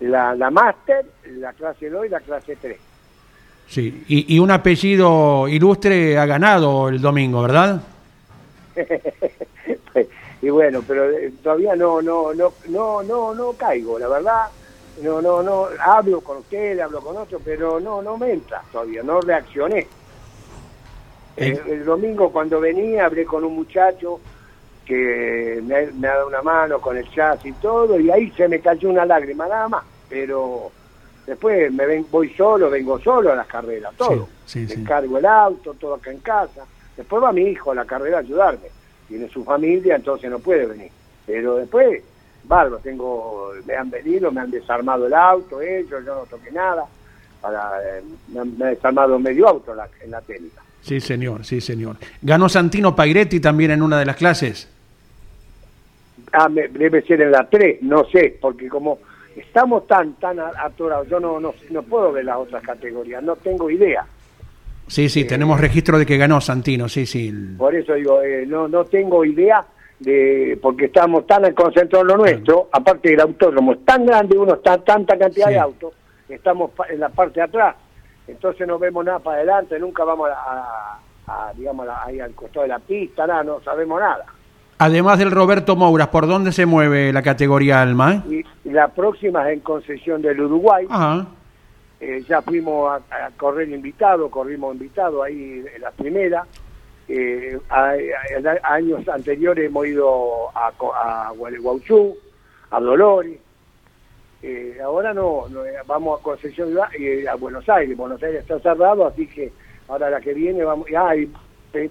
la, 0.00 0.34
la 0.34 0.50
máster, 0.50 1.04
la 1.38 1.52
clase 1.52 1.90
2 1.90 2.06
y 2.06 2.08
la 2.08 2.20
clase 2.20 2.56
3. 2.60 2.76
Sí, 3.66 4.04
y, 4.08 4.34
y 4.34 4.38
un 4.38 4.50
apellido 4.50 5.46
ilustre 5.48 6.16
ha 6.16 6.24
ganado 6.24 6.88
el 6.88 7.00
domingo, 7.00 7.42
¿verdad? 7.42 7.82
y 10.40 10.50
bueno, 10.50 10.82
pero 10.86 11.10
eh, 11.10 11.32
todavía 11.42 11.74
no, 11.74 12.00
no, 12.00 12.32
no, 12.34 12.52
no, 12.68 13.02
no, 13.02 13.34
no 13.34 13.52
caigo, 13.54 13.98
la 13.98 14.08
verdad 14.08 14.48
no, 15.02 15.22
no, 15.22 15.42
no, 15.42 15.68
hablo 15.80 16.20
con 16.20 16.38
usted, 16.38 16.78
hablo 16.80 17.00
con 17.00 17.16
otro, 17.16 17.40
pero 17.44 17.78
no, 17.78 18.02
no 18.02 18.16
me 18.16 18.32
entra 18.32 18.62
todavía, 18.72 19.02
no 19.02 19.20
reaccioné. 19.20 19.86
El, 21.36 21.84
domingo 21.84 22.32
cuando 22.32 22.58
venía 22.58 23.06
hablé 23.06 23.24
con 23.24 23.44
un 23.44 23.54
muchacho 23.54 24.18
que 24.84 25.62
me, 25.64 25.76
ha 26.08 26.14
dado 26.14 26.26
una 26.26 26.42
mano 26.42 26.80
con 26.80 26.96
el 26.96 27.08
jazz 27.10 27.44
y 27.44 27.52
todo, 27.52 27.98
y 28.00 28.10
ahí 28.10 28.30
se 28.32 28.48
me 28.48 28.58
cayó 28.60 28.90
una 28.90 29.06
lágrima 29.06 29.46
nada 29.46 29.68
más, 29.68 29.84
pero 30.08 30.72
después 31.26 31.72
me 31.72 31.86
ven, 31.86 32.06
voy 32.10 32.30
solo, 32.30 32.68
vengo 32.68 32.98
solo 32.98 33.32
a 33.32 33.36
las 33.36 33.46
carreras, 33.46 33.94
todo. 33.96 34.28
Sí, 34.46 34.66
Encargo 34.68 35.18
el 35.18 35.26
auto, 35.26 35.74
todo 35.74 35.94
acá 35.94 36.10
en 36.10 36.20
casa. 36.20 36.64
Después 36.96 37.22
va 37.22 37.32
mi 37.32 37.42
hijo 37.42 37.70
a 37.70 37.76
la 37.76 37.84
carrera 37.84 38.16
a 38.16 38.20
ayudarme. 38.20 38.77
Tiene 39.08 39.28
su 39.28 39.42
familia, 39.42 39.96
entonces 39.96 40.30
no 40.30 40.38
puede 40.38 40.66
venir. 40.66 40.90
Pero 41.26 41.56
después 41.56 42.02
bárbaro, 42.44 42.78
tengo, 42.78 43.52
me 43.66 43.74
han 43.74 43.90
venido, 43.90 44.30
me 44.30 44.40
han 44.40 44.50
desarmado 44.50 45.06
el 45.06 45.14
auto, 45.14 45.60
ellos, 45.60 46.04
yo 46.04 46.14
no 46.14 46.26
toqué 46.26 46.50
nada, 46.50 46.84
para, 47.40 47.98
eh, 47.98 48.02
me, 48.28 48.40
han, 48.40 48.56
desarmado 48.56 49.18
medio 49.18 49.48
auto 49.48 49.74
en 50.02 50.10
la 50.10 50.20
técnica. 50.22 50.62
Sí, 50.82 51.00
señor, 51.00 51.44
sí, 51.44 51.60
señor. 51.60 51.96
¿Ganó 52.22 52.48
Santino 52.48 52.94
Pairetti 52.96 53.40
también 53.40 53.72
en 53.72 53.82
una 53.82 53.98
de 53.98 54.06
las 54.06 54.16
clases? 54.16 54.68
Ah, 56.32 56.48
debe 56.48 57.02
ser 57.02 57.20
en 57.22 57.32
la 57.32 57.48
3, 57.48 57.82
no 57.82 58.04
sé, 58.06 58.38
porque 58.40 58.68
como 58.68 58.98
estamos 59.36 59.86
tan 59.86 60.14
tan 60.14 60.38
atorados, 60.40 61.08
yo 61.08 61.20
no, 61.20 61.40
no, 61.40 61.54
no 61.70 61.82
puedo 61.82 62.12
ver 62.12 62.24
las 62.24 62.38
otras 62.38 62.62
categorías, 62.62 63.22
no 63.22 63.36
tengo 63.36 63.70
idea. 63.70 64.06
Sí, 64.88 65.08
sí, 65.08 65.24
tenemos 65.26 65.60
registro 65.60 65.98
de 65.98 66.06
que 66.06 66.16
ganó 66.16 66.40
Santino, 66.40 66.88
sí, 66.88 67.06
sí. 67.06 67.32
Por 67.56 67.74
eso 67.74 67.94
digo, 67.94 68.22
eh, 68.22 68.44
no, 68.46 68.68
no 68.68 68.84
tengo 68.84 69.24
idea 69.24 69.64
de 70.00 70.58
porque 70.62 70.86
estamos 70.86 71.26
tan 71.26 71.52
concentrados 71.54 72.08
en 72.08 72.16
lo 72.16 72.16
nuestro, 72.16 72.68
aparte 72.72 73.10
del 73.10 73.20
autódromo 73.20 73.72
es 73.72 73.84
tan 73.84 74.06
grande, 74.06 74.38
uno 74.38 74.54
está 74.54 74.78
tanta 74.78 75.18
cantidad 75.18 75.48
de 75.48 75.58
autos, 75.58 75.92
estamos 76.28 76.70
en 76.88 77.00
la 77.00 77.08
parte 77.08 77.40
de 77.40 77.46
atrás, 77.46 77.76
entonces 78.26 78.66
no 78.66 78.78
vemos 78.78 79.04
nada 79.04 79.18
para 79.18 79.38
adelante, 79.38 79.78
nunca 79.78 80.04
vamos 80.04 80.30
a, 80.32 81.52
digamos, 81.54 81.86
ahí 82.04 82.20
al 82.20 82.32
costado 82.32 82.62
de 82.62 82.68
la 82.68 82.78
pista, 82.78 83.26
nada, 83.26 83.42
no 83.42 83.60
sabemos 83.60 84.00
nada. 84.00 84.24
Además 84.80 85.18
del 85.18 85.32
Roberto 85.32 85.74
Mouras, 85.74 86.08
¿por 86.08 86.28
dónde 86.28 86.52
se 86.52 86.64
mueve 86.64 87.12
la 87.12 87.22
categoría 87.22 87.82
Alma? 87.82 88.22
Y, 88.30 88.44
la 88.70 88.88
próxima 88.88 89.48
es 89.48 89.54
en 89.54 89.60
Concesión 89.60 90.22
del 90.22 90.40
Uruguay. 90.40 90.86
Eh, 92.00 92.24
ya 92.28 92.42
fuimos 92.42 93.02
a, 93.10 93.30
correr 93.36 93.68
invitado, 93.68 94.30
corrimos 94.30 94.74
invitado 94.74 95.22
ahí 95.22 95.64
en 95.74 95.82
la 95.82 95.90
primera. 95.90 96.46
Eh, 97.08 97.58
a, 97.70 97.94
años 98.62 99.08
anteriores 99.08 99.66
hemos 99.66 99.86
ido 99.86 100.48
a, 100.54 100.68
a 100.68 101.32
a 102.70 102.80
Dolores. 102.80 103.38
Eh, 104.40 104.78
ahora 104.82 105.12
no, 105.12 105.46
vamos 105.86 106.20
a 106.20 106.22
Concesión 106.22 106.78
y 106.96 107.26
a 107.26 107.34
Buenos 107.34 107.68
Aires. 107.68 107.96
Buenos 107.96 108.22
Aires 108.22 108.42
está 108.42 108.60
cerrado, 108.60 109.06
así 109.06 109.26
que 109.26 109.52
ahora 109.88 110.10
la 110.10 110.20
que 110.20 110.34
viene 110.34 110.62
vamos. 110.62 110.86
Ah, 110.96 111.16
y 111.16 111.28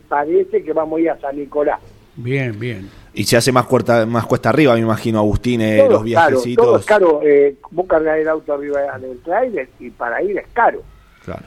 parece 0.08 0.64
que 0.64 0.74
vamos 0.74 1.00
a 1.00 1.02
ir 1.02 1.10
a 1.10 1.20
San 1.20 1.36
Nicolás. 1.36 1.82
Bien, 2.18 2.60
bien. 2.60 2.90
Y 3.14 3.24
se 3.24 3.38
hace 3.38 3.52
más 3.52 3.66
cuesta, 3.66 4.06
más 4.06 4.26
cuesta 4.26 4.50
arriba, 4.50 4.74
me 4.74 4.80
imagino, 4.82 5.20
Agustín, 5.20 5.62
eh, 5.62 5.88
los 5.90 6.04
viajecitos. 6.04 6.66
todo 6.66 6.78
es 6.78 6.86
caro. 6.86 7.22
Eh, 7.24 7.56
vos 7.72 7.88
cargas 7.88 8.18
el 8.18 8.28
auto 8.28 8.54
arriba 8.54 8.98
del 8.98 9.20
trailer 9.20 9.70
y 9.80 9.90
para 9.92 10.22
ir 10.22 10.38
es 10.38 10.48
caro. 10.54 10.82
Claro. 11.24 11.44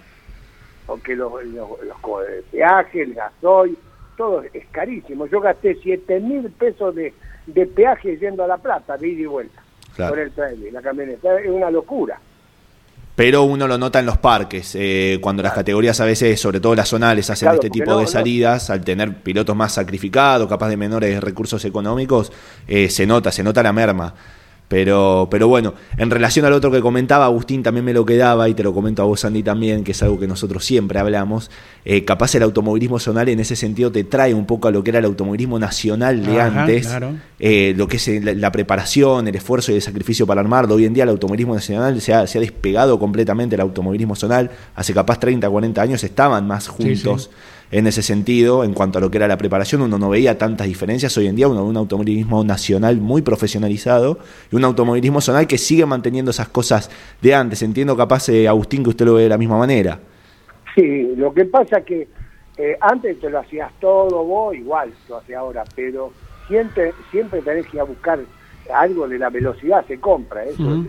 Porque 0.87 1.15
los, 1.15 1.33
los, 1.45 1.69
peajes, 2.51 3.09
el 3.09 3.15
gasoil, 3.15 3.77
todo 4.17 4.43
es 4.53 4.67
carísimo. 4.71 5.27
Yo 5.27 5.41
gasté 5.41 5.77
7 5.83 6.21
mil 6.21 6.51
pesos 6.51 6.95
de, 6.95 7.13
de 7.47 7.67
peaje 7.67 8.17
yendo 8.17 8.45
a 8.45 8.47
La 8.47 8.59
Plata, 8.59 8.97
de 8.97 9.09
ida 9.09 9.23
y 9.23 9.27
vuelta. 9.27 9.63
Por 9.97 10.19
el 10.19 10.33
trailer, 10.33 10.73
la 10.73 10.83
camioneta. 10.83 11.39
Es 11.41 11.51
una 11.51 11.71
locura 11.71 12.19
pero 13.21 13.43
uno 13.43 13.69
lo 13.69 13.77
nota 13.77 13.99
en 13.99 14.07
los 14.07 14.17
parques, 14.17 14.75
eh, 14.75 15.19
cuando 15.21 15.43
las 15.43 15.53
categorías 15.53 16.01
a 16.01 16.07
veces, 16.07 16.41
sobre 16.41 16.59
todo 16.59 16.75
las 16.75 16.89
zonales, 16.89 17.29
hacen 17.29 17.51
este 17.51 17.69
tipo 17.69 17.95
de 17.99 18.07
salidas, 18.07 18.71
al 18.71 18.81
tener 18.81 19.15
pilotos 19.19 19.55
más 19.55 19.75
sacrificados, 19.75 20.49
capaz 20.49 20.71
de 20.71 20.79
menores 20.79 21.23
recursos 21.23 21.63
económicos, 21.67 22.33
eh, 22.67 22.89
se 22.89 23.07
nota, 23.07 23.31
se 23.31 23.43
nota 23.43 23.63
la 23.63 23.75
merma. 23.75 24.15
Pero, 24.71 25.27
pero 25.29 25.49
bueno, 25.49 25.75
en 25.97 26.11
relación 26.11 26.47
al 26.47 26.53
otro 26.53 26.71
que 26.71 26.81
comentaba, 26.81 27.25
Agustín 27.25 27.61
también 27.61 27.85
me 27.85 27.93
lo 27.93 28.07
quedaba, 28.07 28.49
y 28.49 28.55
te 28.55 28.63
lo 28.63 28.73
comento 28.73 29.03
a 29.03 29.05
vos, 29.05 29.25
Andy, 29.25 29.43
también, 29.43 29.83
que 29.83 29.91
es 29.91 30.01
algo 30.05 30.21
que 30.21 30.29
nosotros 30.29 30.65
siempre 30.65 31.01
hablamos. 31.01 31.51
Eh, 31.85 32.05
capaz 32.05 32.37
el 32.37 32.45
automovilismo 32.45 33.01
zonal 33.01 33.29
en 33.31 33.41
ese 33.41 33.57
sentido 33.57 33.91
te 33.91 34.05
trae 34.05 34.33
un 34.33 34.47
poco 34.47 34.69
a 34.69 34.71
lo 34.71 34.85
que 34.85 34.91
era 34.91 35.01
el 35.01 35.07
automovilismo 35.07 35.59
nacional 35.59 36.25
de 36.25 36.41
antes, 36.41 36.89
eh, 37.41 37.75
lo 37.77 37.89
que 37.89 37.97
es 37.97 38.09
la, 38.23 38.53
preparación, 38.53 39.27
el 39.27 39.35
esfuerzo 39.35 39.73
y 39.73 39.75
el 39.75 39.83
sacrificio 39.83 40.25
para 40.25 40.41
armarlo. 40.41 40.77
Hoy 40.77 40.85
en 40.85 40.95
día 40.95 41.03
el 41.03 41.11
automovilismo 41.11 41.57
nacional 41.57 42.01
se 42.01 42.15
ha, 42.15 42.29
se 42.29 42.39
ha 42.39 42.41
despegado 42.41 42.97
completamente 43.01 43.57
el 43.57 43.63
automovilismo 43.63 44.15
zonal. 44.15 44.53
Hace 44.77 44.95
capaz 44.95 45.19
30, 45.19 45.51
40 45.51 45.83
años 45.83 46.05
estaban 46.05 46.47
más 46.47 46.69
juntos 46.69 47.31
en 47.71 47.87
ese 47.87 48.03
sentido, 48.03 48.65
en 48.65 48.75
cuanto 48.75 48.99
a 48.99 49.01
lo 49.01 49.11
que 49.11 49.19
era 49.19 49.29
la 49.29 49.37
preparación, 49.37 49.83
uno 49.83 49.97
no 49.99 50.11
veía 50.11 50.37
tantas 50.37 50.67
diferencias. 50.67 51.17
Hoy 51.17 51.29
en 51.29 51.37
día 51.37 51.47
uno 51.47 51.63
ve 51.63 51.71
un 51.71 51.77
automovilismo 51.77 52.43
nacional 52.43 52.97
muy 52.97 53.23
profesionalizado 53.23 54.19
y 54.51 54.57
un 54.57 54.65
automovilismo 54.65 55.21
zonal 55.21 55.47
que 55.47 55.57
sigue 55.57 55.87
manteniendo 55.87 56.33
esas 56.33 56.49
cosas 56.49 56.91
de 57.23 57.35
antes. 57.35 57.63
Entiendo 57.63 57.97
capaz, 57.97 58.29
eh, 58.29 58.49
Agustín, 58.49 58.83
que 58.83 58.91
usted 58.91 59.07
lo 59.07 59.15
ve 59.15 59.25
de 59.25 59.29
la 59.29 59.39
misma 59.39 59.57
manera. 59.57 60.01
Sí, 60.75 61.15
lo 61.17 61.33
que 61.33 61.45
pasa 61.45 61.79
es 61.79 61.85
que 61.85 62.09
eh, 62.57 62.77
antes 62.81 63.21
te 63.21 63.31
lo 63.31 63.39
hacías 63.39 63.73
todo 63.81 64.25
vos, 64.25 64.55
igual 64.55 64.93
lo 65.09 65.19
hace 65.19 65.37
ahora, 65.37 65.65
pero 65.77 66.13
siempre, 66.49 66.93
siempre 67.11 67.41
tenés 67.41 67.67
que 67.67 67.77
ir 67.77 67.81
a 67.81 67.85
buscar 67.85 68.19
algo 68.75 69.09
de 69.09 69.19
la 69.19 69.31
velocidad, 69.31 69.85
se 69.87 69.99
compra, 69.99 70.45
eso 70.45 70.85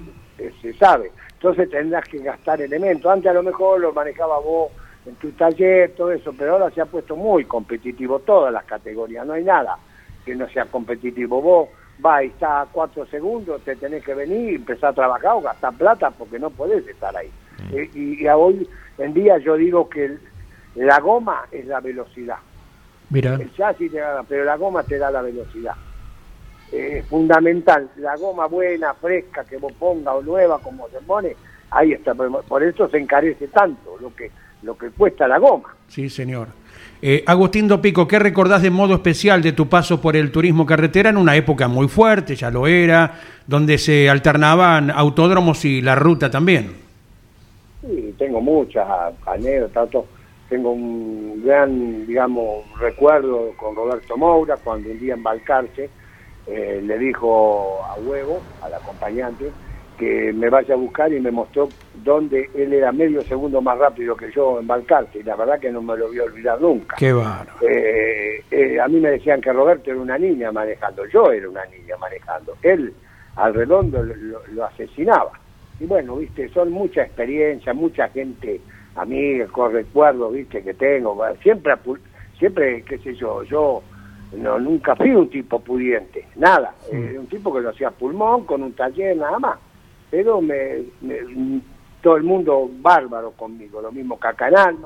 se 0.62 0.74
sabe. 0.74 1.12
Entonces 1.34 1.70
tendrás 1.70 2.08
que 2.08 2.20
gastar 2.20 2.62
elementos. 2.62 3.12
Antes 3.12 3.30
a 3.30 3.34
lo 3.34 3.44
mejor 3.44 3.80
lo 3.80 3.94
manejaba 3.94 4.40
vos 4.40 4.72
en 5.06 5.16
tu 5.16 5.32
taller, 5.32 5.94
todo 5.96 6.12
eso, 6.12 6.34
pero 6.38 6.54
ahora 6.54 6.70
se 6.72 6.82
ha 6.82 6.86
puesto 6.86 7.16
muy 7.16 7.46
competitivo 7.46 8.20
todas 8.20 8.54
las 8.54 8.66
categorías, 8.66 9.26
no 9.26 9.34
hay 9.34 9.44
nada 9.44 9.78
que 10.24 10.36
no 10.36 10.48
sea 10.50 10.66
competitivo. 10.66 11.42
Vos 11.42 11.70
vas 12.00 12.24
y 12.24 12.28
estás 12.28 12.68
a 12.68 12.72
cuatro 12.72 13.06
segundos, 13.08 13.62
te 13.64 13.76
tenés 13.76 14.04
que 14.04 14.14
venir 14.14 14.52
y 14.52 14.56
empezar 14.56 14.92
a 14.92 14.94
trabajar 14.94 15.32
o 15.34 15.42
gastar 15.42 15.74
plata 15.74 16.12
porque 16.12 16.40
no 16.40 16.50
podés 16.50 16.88
estar 16.88 17.16
ahí. 17.16 17.32
Mm. 17.58 17.78
Eh, 17.78 17.90
y, 17.94 18.28
hoy 18.28 18.68
en 18.98 19.14
día 19.14 19.38
yo 19.40 19.56
digo 19.56 19.90
que 19.90 20.18
la 20.76 21.00
goma 21.00 21.46
es 21.52 21.66
la 21.66 21.80
velocidad. 21.80 22.38
Mira. 23.10 23.36
El 23.36 23.54
chasis 23.54 23.92
te 23.92 23.98
da, 23.98 24.24
pero 24.28 24.46
la 24.46 24.56
goma 24.56 24.84
te 24.84 24.98
da 24.98 25.12
la 25.12 25.22
velocidad. 25.22 25.76
Es 26.72 27.06
fundamental, 27.08 27.90
la 27.98 28.16
goma 28.16 28.46
buena, 28.46 28.94
fresca, 28.94 29.44
que 29.44 29.58
vos 29.58 29.74
pongas 29.74 30.16
o 30.16 30.22
nueva 30.22 30.60
como 30.60 30.88
se 30.88 31.00
pone, 31.02 31.36
ahí 31.72 31.92
está. 31.92 32.14
Por 32.14 32.64
eso 32.64 32.88
se 32.88 32.98
encarece 32.98 33.50
tanto 33.50 33.98
lo 34.00 34.16
que 34.16 34.32
lo 34.64 34.78
que 34.78 34.90
cuesta 34.90 35.28
la 35.28 35.38
goma. 35.38 35.76
Sí, 35.88 36.10
señor. 36.10 36.48
Eh, 37.02 37.24
Agustín 37.26 37.68
Dopico, 37.68 38.08
¿qué 38.08 38.20
recordás 38.20 38.62
de 38.62 38.70
modo 38.70 38.94
especial 38.94 39.42
de 39.42 39.54
tu 39.54 39.68
paso 39.68 40.00
por 40.00 40.16
el 40.16 40.32
turismo 40.32 40.68
carretera 40.68 41.10
en 41.10 41.18
una 41.18 41.36
época 41.36 41.68
muy 41.68 41.88
fuerte, 41.88 42.36
ya 42.36 42.52
lo 42.52 42.68
era, 42.68 43.20
donde 43.48 43.80
se 43.80 44.08
alternaban 44.08 44.92
autódromos 44.92 45.66
y 45.66 45.82
la 45.82 45.96
ruta 45.96 46.30
también? 46.30 46.74
Sí, 47.82 48.14
tengo 48.20 48.40
muchas 48.40 48.88
anécdotas. 49.26 50.06
Tengo 50.48 50.74
un 50.74 51.42
gran, 51.44 52.06
digamos, 52.06 52.66
recuerdo 52.78 53.54
con 53.58 53.76
Roberto 53.76 54.18
Moura, 54.18 54.58
cuando 54.64 54.92
un 54.92 55.00
día 55.00 55.14
en 55.16 55.24
Balcarce 55.24 55.90
eh, 56.46 56.82
le 56.84 57.00
dijo 57.00 57.80
a 57.86 57.96
Huevo, 57.96 58.42
al 58.62 58.74
acompañante, 58.74 59.50
que 59.98 60.34
me 60.34 60.50
vaya 60.50 60.74
a 60.74 60.78
buscar 60.78 61.12
y 61.14 61.20
me 61.20 61.32
mostró 61.32 61.70
dónde 62.04 62.50
él 62.56 62.74
era 62.74 62.92
medio 62.92 63.22
segundo 63.22 63.62
más 63.62 63.78
rápido 63.78 64.16
que 64.16 64.32
yo 64.32 64.60
en 64.60 64.68
Balcarce 64.68 65.20
y 65.20 65.24
la 65.24 65.36
verdad 65.36 65.60
que 65.60 65.72
no 65.72 65.82
me 65.82 65.98
lo 65.98 66.08
voy 66.08 66.20
a 66.20 66.24
olvidar 66.24 66.60
nunca. 66.60 66.96
Qué 66.98 67.14
bueno. 67.14 67.46
Eh, 67.62 68.44
eh, 68.50 68.80
a 68.80 68.88
mí 68.88 69.00
me 69.00 69.12
decían 69.12 69.42
que 69.42 69.54
Roberto 69.54 69.92
era 69.92 70.00
una 70.00 70.18
niña 70.18 70.52
manejando, 70.52 71.06
yo 71.06 71.32
era 71.32 71.48
una 71.50 71.66
niña 71.66 71.96
manejando, 71.98 72.56
él 72.62 72.94
al 73.36 73.54
redondo 73.54 74.04
lo, 74.04 74.66
asesinaba. 74.66 75.32
Y 75.80 75.86
bueno, 75.86 76.18
viste, 76.18 76.50
son 76.50 76.72
mucha 76.72 77.04
experiencia, 77.04 77.74
mucha 77.74 78.08
gente 78.10 78.62
amiga, 78.96 79.48
con 79.48 79.72
recuerdos, 79.72 80.34
viste, 80.34 80.62
que 80.64 80.74
tengo, 80.74 81.18
siempre, 81.42 81.74
siempre, 82.38 82.84
qué 82.84 82.98
sé 82.98 83.16
yo, 83.16 83.44
yo 83.44 83.82
no 84.36 84.60
nunca 84.60 84.96
fui 84.96 85.12
un 85.12 85.30
tipo 85.30 85.60
pudiente, 85.60 86.28
nada, 86.36 86.74
mm. 86.92 87.20
un 87.20 87.28
tipo 87.28 87.54
que 87.54 87.62
lo 87.62 87.70
hacía 87.70 87.90
pulmón, 87.92 88.46
con 88.46 88.64
un 88.64 88.74
taller, 88.74 89.16
nada 89.16 89.40
más 89.40 89.58
pero 90.12 90.42
me, 90.42 90.84
todo 92.02 92.18
el 92.18 92.24
mundo 92.24 92.70
bárbaro 92.82 93.32
conmigo, 93.32 93.82
lo 93.82 93.92
mismo 93.92 94.20
acá 94.22 94.50
en 94.50 94.78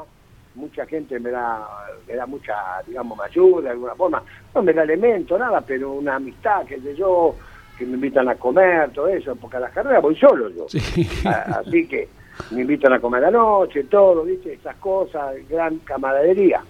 mucha 0.54 0.86
gente 0.86 1.20
me 1.20 1.32
da, 1.32 1.68
me 2.08 2.16
da 2.16 2.26
mucha, 2.26 2.54
digamos, 2.88 3.20
ayuda 3.20 3.64
de 3.64 3.70
alguna 3.72 3.96
forma, 3.96 4.24
no 4.54 4.62
me 4.62 4.72
da 4.72 4.84
elemento, 4.84 5.38
nada, 5.38 5.60
pero 5.60 5.94
una 5.94 6.16
amistad, 6.16 6.64
que 6.66 6.80
sé 6.80 6.96
yo, 6.96 7.36
que 7.78 7.86
me 7.86 7.96
invitan 7.96 8.30
a 8.30 8.36
comer, 8.36 8.92
todo 8.92 9.08
eso, 9.08 9.36
porque 9.36 9.58
a 9.58 9.62
las 9.62 9.74
carreras 9.74 10.02
voy 10.02 10.16
solo 10.16 10.50
yo, 10.50 10.66
así 10.66 11.88
que 11.88 12.08
me 12.52 12.62
invitan 12.62 12.94
a 12.94 13.00
comer 13.00 13.26
a 13.26 13.32
la 13.32 13.38
noche, 13.38 13.86
todo, 13.86 14.24
¿viste? 14.24 14.54
Esas 14.54 14.76
cosas, 14.78 15.36
gran 15.50 15.80
camaradería. 15.80 16.62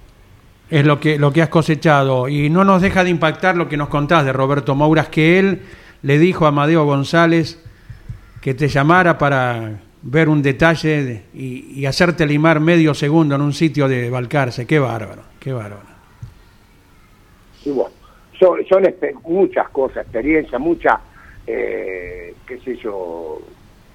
Es 0.70 0.86
lo 0.86 1.00
que, 1.00 1.20
lo 1.20 1.32
que 1.32 1.44
has 1.44 1.50
cosechado. 1.50 2.28
Y 2.28 2.50
no 2.50 2.64
nos 2.64 2.82
deja 2.82 3.04
de 3.04 3.12
impactar 3.12 3.56
lo 3.56 3.70
que 3.70 3.78
nos 3.78 3.90
contás 3.90 4.26
de 4.26 4.34
Roberto 4.34 4.74
Mouras, 4.74 5.10
que 5.10 5.38
él 5.38 5.62
le 6.02 6.18
dijo 6.18 6.46
a 6.46 6.50
Amadeo 6.50 6.86
González, 6.86 7.64
que 8.46 8.54
te 8.54 8.68
llamara 8.68 9.18
para 9.18 9.72
ver 10.04 10.30
un 10.30 10.40
detalle 10.40 11.24
y, 11.34 11.84
hacerte 11.88 12.28
limar 12.28 12.60
medio 12.60 12.94
segundo 12.94 13.34
en 13.34 13.42
un 13.42 13.54
sitio 13.54 13.88
de 13.88 14.08
Balcarce. 14.08 14.68
Qué 14.68 14.78
bárbaro, 14.78 15.24
qué 15.40 15.52
bárbaro. 15.52 15.88
Y 17.64 17.72
bueno, 17.72 17.92
son, 18.40 18.60
muchas 19.24 19.68
cosas, 19.70 20.04
experiencias, 20.04 20.62
muchas, 20.62 20.94
eh, 21.48 22.36
qué 22.46 22.60
sé 22.60 22.76
yo, 22.76 23.42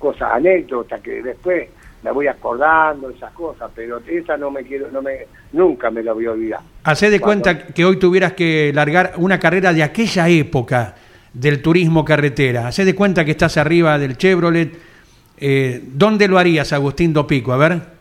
cosas, 0.01 0.33
anécdotas 0.33 1.01
que 1.01 1.23
después 1.23 1.69
me 2.03 2.11
voy 2.11 2.27
acordando, 2.27 3.09
esas 3.11 3.33
cosas, 3.33 3.71
pero 3.73 3.99
esa 4.05 4.37
no 4.37 4.51
me 4.51 4.65
quiero, 4.65 4.91
no 4.91 5.01
me, 5.01 5.29
nunca 5.53 5.93
me 5.93 6.03
la 6.03 6.13
voy 6.13 6.27
a 6.27 6.33
olvidar. 6.33 6.61
Hacé 6.83 7.09
de 7.09 7.21
cuenta 7.21 7.67
que 7.69 7.85
hoy 7.85 8.01
tuvieras 8.01 8.33
que 8.33 8.73
largar 8.75 9.13
una 9.19 9.39
carrera 9.39 9.73
de 9.73 9.85
aquella 9.85 10.29
época 10.29 10.97
del 11.33 11.63
turismo 11.63 12.05
carretera. 12.05 12.69
Hacé 12.69 12.85
de 12.85 12.95
cuenta 12.95 13.25
que 13.25 13.33
estás 13.33 13.57
arriba 13.57 13.99
del 13.99 14.17
Chevrolet. 14.17 14.73
Eh, 15.39 15.83
¿Dónde 15.85 16.29
lo 16.29 16.39
harías, 16.39 16.73
Agustín 16.73 17.13
Dopico? 17.13 17.53
A 17.53 17.57
ver. 17.57 18.01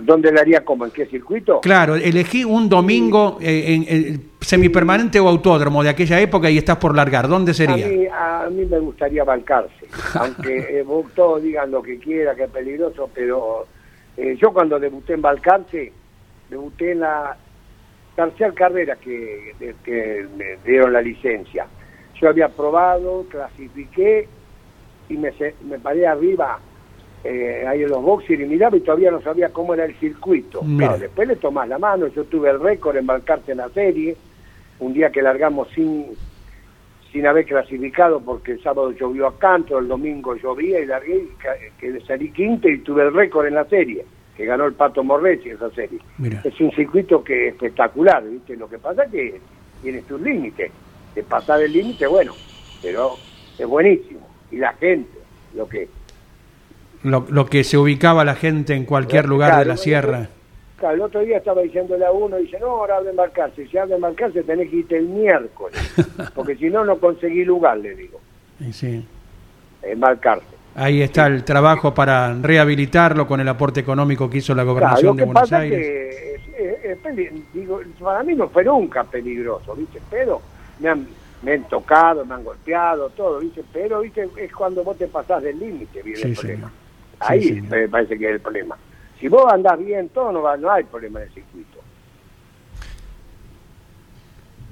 ¿Dónde 0.00 0.32
lo 0.32 0.40
haría 0.40 0.64
como? 0.64 0.86
¿En 0.86 0.90
qué 0.90 1.04
circuito? 1.06 1.60
Claro, 1.60 1.96
elegí 1.96 2.44
un 2.44 2.68
domingo 2.68 3.38
eh, 3.42 3.84
en, 3.86 4.30
semipermanente 4.40 5.20
o 5.20 5.28
autódromo 5.28 5.82
de 5.82 5.90
aquella 5.90 6.18
época 6.18 6.50
y 6.50 6.56
estás 6.56 6.78
por 6.78 6.96
largar. 6.96 7.28
¿Dónde 7.28 7.52
sería? 7.52 7.86
A 8.14 8.48
mí, 8.48 8.64
me 8.64 8.78
gustaría 8.78 9.22
balcarse, 9.22 9.86
aunque 10.14 10.80
eh, 10.80 10.84
todos 11.14 11.42
digan 11.42 11.70
lo 11.70 11.82
que 11.82 11.98
quiera, 11.98 12.34
que 12.34 12.44
es 12.44 12.50
peligroso, 12.50 13.10
pero 13.14 13.66
yo 14.16 14.52
cuando 14.52 14.78
debuté 14.78 15.14
en 15.14 15.22
balcarse, 15.22 15.92
debuté 16.48 16.92
en 16.92 17.00
la 17.00 17.36
tercera 18.14 18.52
carrera 18.52 18.96
que, 18.96 19.54
me 20.36 20.56
dieron 20.64 20.92
la 20.92 21.00
licencia. 21.00 21.66
Yo 22.20 22.28
había 22.28 22.48
probado, 22.48 23.26
clasifiqué 23.28 24.28
y 25.08 25.16
me, 25.16 25.32
me 25.64 25.78
paré 25.78 26.06
arriba 26.06 26.58
eh, 27.24 27.64
ahí 27.66 27.82
en 27.82 27.90
los 27.90 28.02
boxers 28.02 28.40
y 28.40 28.44
miraba 28.44 28.76
y 28.76 28.80
todavía 28.80 29.10
no 29.10 29.20
sabía 29.22 29.50
cómo 29.50 29.74
era 29.74 29.84
el 29.84 29.94
circuito. 29.96 30.60
Claro, 30.76 30.98
después 30.98 31.28
le 31.28 31.36
tomás 31.36 31.68
la 31.68 31.78
mano, 31.78 32.08
yo 32.08 32.24
tuve 32.24 32.50
el 32.50 32.60
récord 32.60 32.96
en 32.96 33.00
embarcarte 33.00 33.52
en 33.52 33.58
la 33.58 33.68
serie, 33.70 34.16
un 34.80 34.92
día 34.92 35.10
que 35.10 35.22
largamos 35.22 35.68
sin 35.74 36.06
sin 37.12 37.26
haber 37.26 37.44
clasificado 37.44 38.20
porque 38.20 38.52
el 38.52 38.62
sábado 38.62 38.90
llovió 38.92 39.26
a 39.26 39.38
canto, 39.38 39.78
el 39.78 39.86
domingo 39.86 40.34
llovía 40.34 40.80
y 40.80 40.86
largué, 40.86 41.28
que 41.78 42.00
salí 42.00 42.30
quinto 42.32 42.68
y 42.68 42.78
tuve 42.78 43.02
el 43.02 43.12
récord 43.12 43.46
en 43.46 43.54
la 43.54 43.66
serie, 43.66 44.04
que 44.36 44.44
ganó 44.44 44.66
el 44.66 44.72
Pato 44.72 45.04
Morretti 45.04 45.50
esa 45.50 45.70
serie. 45.70 45.98
Es 46.44 46.60
un 46.60 46.70
circuito 46.72 47.22
que 47.22 47.48
es 47.48 47.54
espectacular, 47.54 48.24
¿viste? 48.24 48.56
Lo 48.56 48.68
que 48.68 48.78
pasa 48.78 49.04
es 49.04 49.10
que 49.10 49.40
tiene 49.82 50.02
sus 50.02 50.20
límites, 50.20 50.70
de 51.14 51.22
pasar 51.22 51.60
el 51.60 51.72
límite, 51.72 52.06
bueno, 52.06 52.32
pero 52.80 53.16
es 53.58 53.66
buenísimo. 53.66 54.26
Y 54.50 54.56
la 54.56 54.72
gente, 54.74 55.18
lo 55.54 55.68
que... 55.68 55.88
Lo, 57.02 57.26
lo 57.28 57.46
que 57.46 57.64
se 57.64 57.76
ubicaba 57.76 58.24
la 58.24 58.36
gente 58.36 58.74
en 58.74 58.84
cualquier 58.84 59.26
lugar 59.26 59.58
de 59.58 59.64
la 59.64 59.76
sierra 59.76 60.28
el 60.90 61.00
otro 61.00 61.20
día 61.20 61.38
estaba 61.38 61.62
diciéndole 61.62 62.04
a 62.04 62.10
uno, 62.10 62.36
dice, 62.36 62.58
no, 62.58 62.66
ahora 62.66 63.00
de 63.02 63.10
embarcarse. 63.10 63.66
Si 63.66 63.78
habla 63.78 63.90
de 63.90 63.94
embarcarse 63.96 64.42
tenés 64.42 64.68
que 64.70 64.76
irte 64.76 64.96
el 64.96 65.06
miércoles, 65.06 65.78
porque 66.34 66.56
si 66.56 66.68
no, 66.70 66.84
no 66.84 66.98
conseguí 66.98 67.44
lugar, 67.44 67.78
le 67.78 67.94
digo. 67.94 68.20
Sí. 68.72 69.06
Embarcarse. 69.82 70.51
Ahí 70.74 71.02
está 71.02 71.26
el 71.26 71.44
trabajo 71.44 71.92
para 71.92 72.32
rehabilitarlo 72.34 73.26
con 73.26 73.40
el 73.40 73.48
aporte 73.48 73.80
económico 73.80 74.30
que 74.30 74.38
hizo 74.38 74.54
la 74.54 74.62
gobernación 74.62 75.16
de 75.16 75.24
Buenos 75.24 75.52
Aires. 75.52 75.78
Que 75.78 77.42
digo, 77.52 77.80
para 78.00 78.22
mí 78.22 78.34
no 78.34 78.48
fue 78.48 78.64
nunca 78.64 79.04
peligroso, 79.04 79.74
¿viste? 79.74 80.00
Pero 80.10 80.40
me 80.80 80.88
han, 80.88 81.06
me 81.42 81.54
han 81.54 81.64
tocado, 81.64 82.24
me 82.24 82.34
han 82.34 82.44
golpeado, 82.44 83.10
todo, 83.10 83.40
¿viste? 83.40 83.62
Pero, 83.72 84.00
¿viste? 84.00 84.28
Es 84.36 84.52
cuando 84.52 84.82
vos 84.82 84.96
te 84.96 85.08
pasás 85.08 85.42
del 85.42 85.58
límite, 85.58 86.02
viene 86.02 86.20
el 86.22 86.34
problema. 86.34 86.72
Ahí 87.20 87.60
me 87.60 87.88
parece 87.88 88.18
que 88.18 88.26
es 88.26 88.32
el 88.32 88.40
problema. 88.40 88.76
Si 89.20 89.28
vos 89.28 89.52
andás 89.52 89.78
bien, 89.78 90.08
todo 90.08 90.32
no, 90.32 90.42
va, 90.42 90.56
no 90.56 90.70
hay 90.70 90.84
problema 90.84 91.20
en 91.20 91.28
el 91.28 91.34
circuito. 91.34 91.78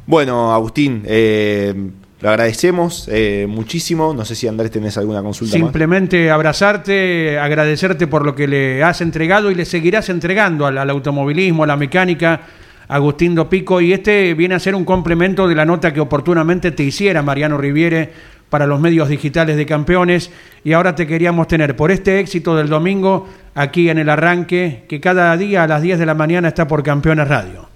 Bueno, 0.06 0.52
Agustín, 0.52 1.04
eh, 1.06 1.72
lo 2.20 2.28
agradecemos 2.28 3.08
eh, 3.10 3.46
muchísimo. 3.48 4.12
No 4.14 4.24
sé 4.24 4.34
si 4.34 4.46
Andrés 4.46 4.70
tenés 4.70 4.96
alguna 4.98 5.22
consulta 5.22 5.56
Simplemente 5.56 6.30
abrazarte, 6.30 7.38
agradecerte 7.38 8.06
por 8.06 8.24
lo 8.24 8.34
que 8.34 8.46
le 8.46 8.82
has 8.82 9.00
entregado 9.00 9.50
y 9.50 9.54
le 9.54 9.64
seguirás 9.64 10.08
entregando 10.08 10.66
al, 10.66 10.78
al 10.78 10.90
automovilismo, 10.90 11.64
a 11.64 11.66
la 11.66 11.76
mecánica. 11.76 12.40
Agustín 12.88 13.36
Dopico, 13.36 13.80
y 13.80 13.92
este 13.92 14.34
viene 14.34 14.56
a 14.56 14.58
ser 14.58 14.74
un 14.74 14.84
complemento 14.84 15.46
de 15.46 15.54
la 15.54 15.64
nota 15.64 15.94
que 15.94 16.00
oportunamente 16.00 16.72
te 16.72 16.82
hiciera 16.82 17.22
Mariano 17.22 17.56
Riviere 17.56 18.10
para 18.50 18.66
los 18.66 18.80
medios 18.80 19.08
digitales 19.08 19.56
de 19.56 19.64
campeones 19.64 20.30
y 20.64 20.72
ahora 20.72 20.94
te 20.96 21.06
queríamos 21.06 21.46
tener 21.46 21.76
por 21.76 21.92
este 21.92 22.18
éxito 22.18 22.56
del 22.56 22.68
domingo 22.68 23.28
aquí 23.54 23.88
en 23.88 23.98
el 23.98 24.08
arranque 24.08 24.84
que 24.88 25.00
cada 25.00 25.36
día 25.36 25.62
a 25.62 25.68
las 25.68 25.82
10 25.82 26.00
de 26.00 26.06
la 26.06 26.14
mañana 26.14 26.48
está 26.48 26.66
por 26.66 26.82
Campeones 26.82 27.28
Radio. 27.28 27.68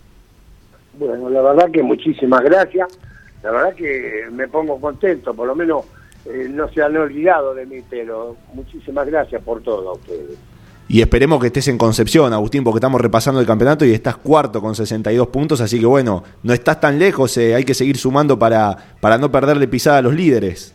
Bueno, 0.99 1.31
la 1.31 1.43
verdad 1.43 1.71
que 1.73 1.83
muchísimas 1.83 2.43
gracias, 2.43 2.99
la 3.45 3.51
verdad 3.51 3.75
que 3.75 4.25
me 4.33 4.49
pongo 4.49 4.81
contento, 4.81 5.35
por 5.35 5.47
lo 5.47 5.55
menos 5.55 5.85
eh, 6.25 6.49
no 6.51 6.67
se 6.71 6.83
han 6.83 6.97
olvidado 6.97 7.55
de 7.55 7.67
mí, 7.67 7.83
pero 7.89 8.37
muchísimas 8.55 9.07
gracias 9.07 9.43
por 9.43 9.63
todo 9.63 9.91
a 9.91 9.93
ustedes. 9.93 10.39
Y 10.89 11.03
esperemos 11.03 11.41
que 11.41 11.49
estés 11.49 11.69
en 11.69 11.77
Concepción, 11.77 12.33
Agustín, 12.33 12.65
porque 12.65 12.79
estamos 12.79 13.03
repasando 13.03 13.41
el 13.41 13.47
campeonato 13.47 13.85
y 13.85 13.93
estás 13.93 14.17
cuarto 14.17 14.63
con 14.63 14.75
62 14.75 15.29
puntos, 15.29 15.61
así 15.61 15.79
que 15.79 15.85
bueno, 15.85 16.25
no 16.43 16.55
estás 16.55 16.81
tan 16.81 16.99
lejos, 16.99 17.37
eh, 17.37 17.55
hay 17.55 17.65
que 17.65 17.75
seguir 17.75 17.99
sumando 17.99 18.39
para, 18.39 18.77
para 19.01 19.19
no 19.19 19.31
perderle 19.31 19.69
pisada 19.69 19.99
a 19.99 20.03
los 20.03 20.15
líderes. 20.15 20.75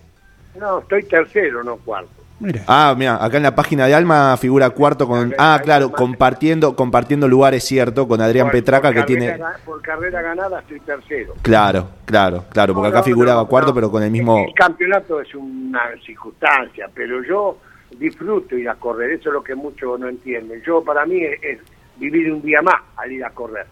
No, 0.60 0.80
estoy 0.80 1.04
tercero, 1.04 1.64
no 1.64 1.78
cuarto. 1.78 2.19
Ah, 2.68 2.96
mira, 2.98 3.24
acá 3.24 3.38
en 3.38 3.44
la 3.44 3.54
página 3.54 3.86
de 3.86 3.94
Alma 3.94 4.38
figura 4.38 4.70
cuarto 4.70 5.08
con... 5.08 5.34
Ah, 5.38 5.60
claro, 5.62 5.92
compartiendo 5.92 6.76
compartiendo 6.76 7.28
lugares, 7.28 7.64
cierto, 7.66 8.08
con 8.08 8.22
Adrián 8.22 8.50
Petraca 8.50 8.94
que 8.94 9.04
tiene... 9.04 9.38
Por 9.66 9.82
carrera 9.82 10.22
ganada 10.22 10.60
estoy 10.62 10.80
tercero. 10.80 11.34
Claro, 11.42 11.90
claro, 12.06 12.46
claro, 12.50 12.74
porque 12.74 12.90
acá 12.90 13.04
figuraba 13.04 13.46
cuarto, 13.48 13.74
pero 13.74 13.92
con 13.92 14.04
el 14.04 14.12
mismo... 14.12 14.38
El 14.38 14.54
campeonato 14.54 15.20
es 15.20 15.34
una 15.36 15.82
circunstancia, 16.06 16.90
pero 16.94 17.22
yo 17.24 17.58
disfruto 17.98 18.56
ir 18.56 18.70
a 18.70 18.76
correr, 18.76 19.12
eso 19.12 19.30
es 19.30 19.34
lo 19.34 19.44
que 19.44 19.56
muchos 19.56 20.00
no 20.00 20.08
entienden. 20.08 20.62
Yo, 20.66 20.82
para 20.82 21.06
mí, 21.06 21.22
es, 21.22 21.60
vivir 21.98 22.32
un 22.32 22.42
día 22.42 22.62
más 22.62 22.82
al 22.96 23.12
ir 23.12 23.26
a 23.26 23.32
correr. 23.32 23.68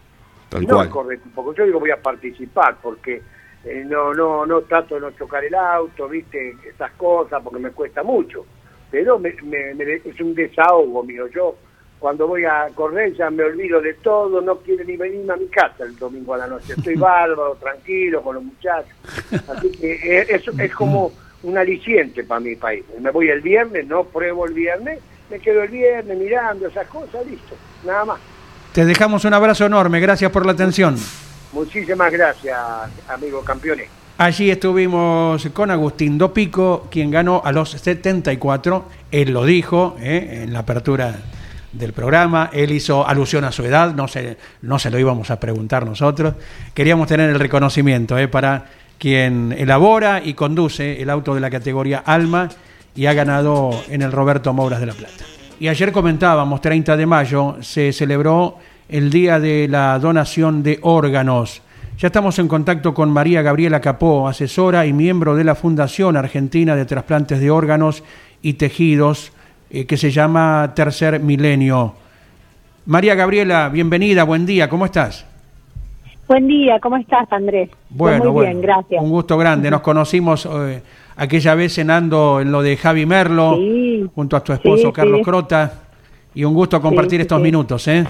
no 0.66 0.80
a 0.80 0.90
correr, 0.90 1.20
porque 1.34 1.58
yo 1.58 1.64
digo 1.64 1.80
voy 1.80 1.90
a 1.90 2.02
participar, 2.02 2.76
porque 2.82 3.22
eh, 3.64 3.84
no 3.86 4.14
no 4.14 4.46
no 4.46 4.60
trato 4.62 4.94
de 4.96 5.00
no 5.00 5.10
chocar 5.12 5.44
el 5.44 5.54
auto, 5.54 6.08
viste, 6.08 6.54
esas 6.68 6.92
cosas, 6.92 7.42
porque 7.42 7.58
me 7.58 7.70
cuesta 7.70 8.02
mucho. 8.02 8.44
Pero 8.90 9.18
me, 9.18 9.30
es 9.30 10.20
un 10.20 10.34
desahogo 10.34 11.02
mío. 11.02 11.26
Yo, 11.28 11.56
cuando 11.98 12.26
voy 12.26 12.44
a 12.44 12.68
correr, 12.74 13.14
ya 13.14 13.30
me 13.30 13.42
olvido 13.42 13.80
de 13.80 13.94
todo, 13.94 14.40
no 14.40 14.58
quiero 14.58 14.84
ni 14.84 14.96
venir 14.96 15.30
a 15.30 15.36
mi 15.36 15.46
casa 15.46 15.84
el 15.84 15.96
domingo 15.96 16.34
a 16.34 16.38
la 16.38 16.46
noche. 16.46 16.74
Estoy 16.76 16.94
bárbaro, 16.96 17.56
tranquilo 17.56 18.22
con 18.22 18.36
los 18.36 18.44
muchachos. 18.44 18.94
Así 19.48 19.70
que 19.72 19.92
eh, 19.92 20.26
eso 20.28 20.52
es 20.58 20.74
como 20.74 21.12
un 21.42 21.58
aliciente 21.58 22.24
para 22.24 22.40
mi 22.40 22.56
país. 22.56 22.84
Me 23.00 23.10
voy 23.10 23.28
el 23.28 23.40
viernes, 23.40 23.86
no 23.86 24.04
pruebo 24.04 24.46
el 24.46 24.54
viernes, 24.54 25.00
me 25.30 25.38
quedo 25.38 25.62
el 25.62 25.68
viernes 25.68 26.18
mirando 26.18 26.68
esas 26.68 26.86
cosas, 26.88 27.26
listo, 27.26 27.54
nada 27.84 28.04
más. 28.04 28.20
Te 28.72 28.84
dejamos 28.84 29.24
un 29.24 29.34
abrazo 29.34 29.66
enorme, 29.66 30.00
gracias 30.00 30.30
por 30.30 30.46
la 30.46 30.52
atención. 30.52 30.96
Muchísimas 31.52 32.12
gracias, 32.12 32.58
amigo 33.08 33.42
campeones. 33.42 33.97
Allí 34.20 34.50
estuvimos 34.50 35.46
con 35.52 35.70
Agustín 35.70 36.18
Dopico, 36.18 36.88
quien 36.90 37.08
ganó 37.08 37.40
a 37.44 37.52
los 37.52 37.70
74, 37.70 38.84
él 39.12 39.30
lo 39.30 39.44
dijo 39.44 39.96
¿eh? 40.00 40.40
en 40.42 40.52
la 40.52 40.58
apertura 40.58 41.14
del 41.72 41.92
programa, 41.92 42.50
él 42.52 42.72
hizo 42.72 43.06
alusión 43.06 43.44
a 43.44 43.52
su 43.52 43.64
edad, 43.64 43.94
no 43.94 44.08
se, 44.08 44.36
no 44.62 44.80
se 44.80 44.90
lo 44.90 44.98
íbamos 44.98 45.30
a 45.30 45.38
preguntar 45.38 45.86
nosotros, 45.86 46.34
queríamos 46.74 47.06
tener 47.06 47.30
el 47.30 47.38
reconocimiento 47.38 48.18
¿eh? 48.18 48.26
para 48.26 48.66
quien 48.98 49.54
elabora 49.56 50.20
y 50.24 50.34
conduce 50.34 51.00
el 51.00 51.10
auto 51.10 51.32
de 51.36 51.40
la 51.40 51.48
categoría 51.48 51.98
Alma 51.98 52.48
y 52.96 53.06
ha 53.06 53.12
ganado 53.12 53.70
en 53.88 54.02
el 54.02 54.10
Roberto 54.10 54.52
Mouras 54.52 54.80
de 54.80 54.86
la 54.86 54.94
Plata. 54.94 55.24
Y 55.60 55.68
ayer 55.68 55.92
comentábamos, 55.92 56.60
30 56.60 56.96
de 56.96 57.06
mayo, 57.06 57.58
se 57.60 57.92
celebró 57.92 58.58
el 58.88 59.10
Día 59.10 59.38
de 59.38 59.68
la 59.68 59.96
Donación 60.00 60.64
de 60.64 60.80
Órganos. 60.82 61.62
Ya 61.98 62.06
estamos 62.06 62.38
en 62.38 62.46
contacto 62.46 62.94
con 62.94 63.10
María 63.10 63.42
Gabriela 63.42 63.80
Capó, 63.80 64.28
asesora 64.28 64.86
y 64.86 64.92
miembro 64.92 65.34
de 65.34 65.42
la 65.42 65.56
Fundación 65.56 66.16
Argentina 66.16 66.76
de 66.76 66.84
Trasplantes 66.84 67.40
de 67.40 67.50
Órganos 67.50 68.04
y 68.40 68.52
Tejidos, 68.52 69.32
eh, 69.68 69.84
que 69.84 69.96
se 69.96 70.12
llama 70.12 70.74
Tercer 70.76 71.18
Milenio. 71.18 71.94
María 72.86 73.16
Gabriela, 73.16 73.68
bienvenida, 73.68 74.22
buen 74.22 74.46
día, 74.46 74.68
¿cómo 74.68 74.84
estás? 74.84 75.26
Buen 76.28 76.46
día, 76.46 76.78
¿cómo 76.78 76.98
estás, 76.98 77.26
Andrés? 77.32 77.68
Bueno, 77.90 78.32
Muy 78.32 78.46
bien, 78.46 78.60
gracias. 78.60 79.02
Un 79.02 79.10
gusto 79.10 79.36
grande. 79.36 79.68
Nos 79.68 79.80
conocimos 79.80 80.46
eh, 80.46 80.80
aquella 81.16 81.56
vez 81.56 81.74
cenando 81.74 82.40
en 82.40 82.52
lo 82.52 82.62
de 82.62 82.76
Javi 82.76 83.06
Merlo, 83.06 83.58
junto 84.14 84.36
a 84.36 84.44
tu 84.44 84.52
esposo 84.52 84.92
Carlos 84.92 85.22
Crota, 85.24 85.72
y 86.32 86.44
un 86.44 86.54
gusto 86.54 86.80
compartir 86.80 87.22
estos 87.22 87.40
minutos, 87.40 87.88
¿eh? 87.88 88.06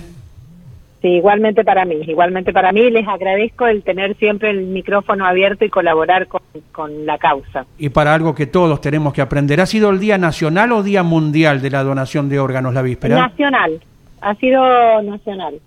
Sí, 1.01 1.09
igualmente 1.09 1.65
para 1.65 1.85
mí, 1.85 1.97
igualmente 2.07 2.53
para 2.53 2.73
mí. 2.73 2.91
Les 2.91 3.07
agradezco 3.07 3.67
el 3.69 3.85
tener 3.85 4.17
siempre 4.17 4.51
el 4.51 4.67
micrófono 4.67 5.27
abierto 5.27 5.65
y 5.65 5.71
colaborar 5.71 6.27
con, 6.27 6.41
con 6.73 7.07
la 7.07 7.19
causa. 7.19 7.67
Y 7.79 7.91
para 7.91 8.15
algo 8.15 8.35
que 8.35 8.47
todos 8.47 8.81
tenemos 8.81 9.13
que 9.13 9.23
aprender, 9.23 9.61
¿ha 9.61 9.67
sido 9.67 9.91
el 9.91 10.01
Día 10.01 10.19
Nacional 10.19 10.73
o 10.73 10.83
Día 10.83 11.05
Mundial 11.05 11.63
de 11.63 11.71
la 11.71 11.85
Donación 11.85 12.29
de 12.29 12.41
Órganos 12.41 12.75
la 12.75 12.83
víspera? 12.83 13.15
Nacional, 13.17 13.81
ha 14.21 14.35
sido 14.35 15.03
nacional. 15.03 15.61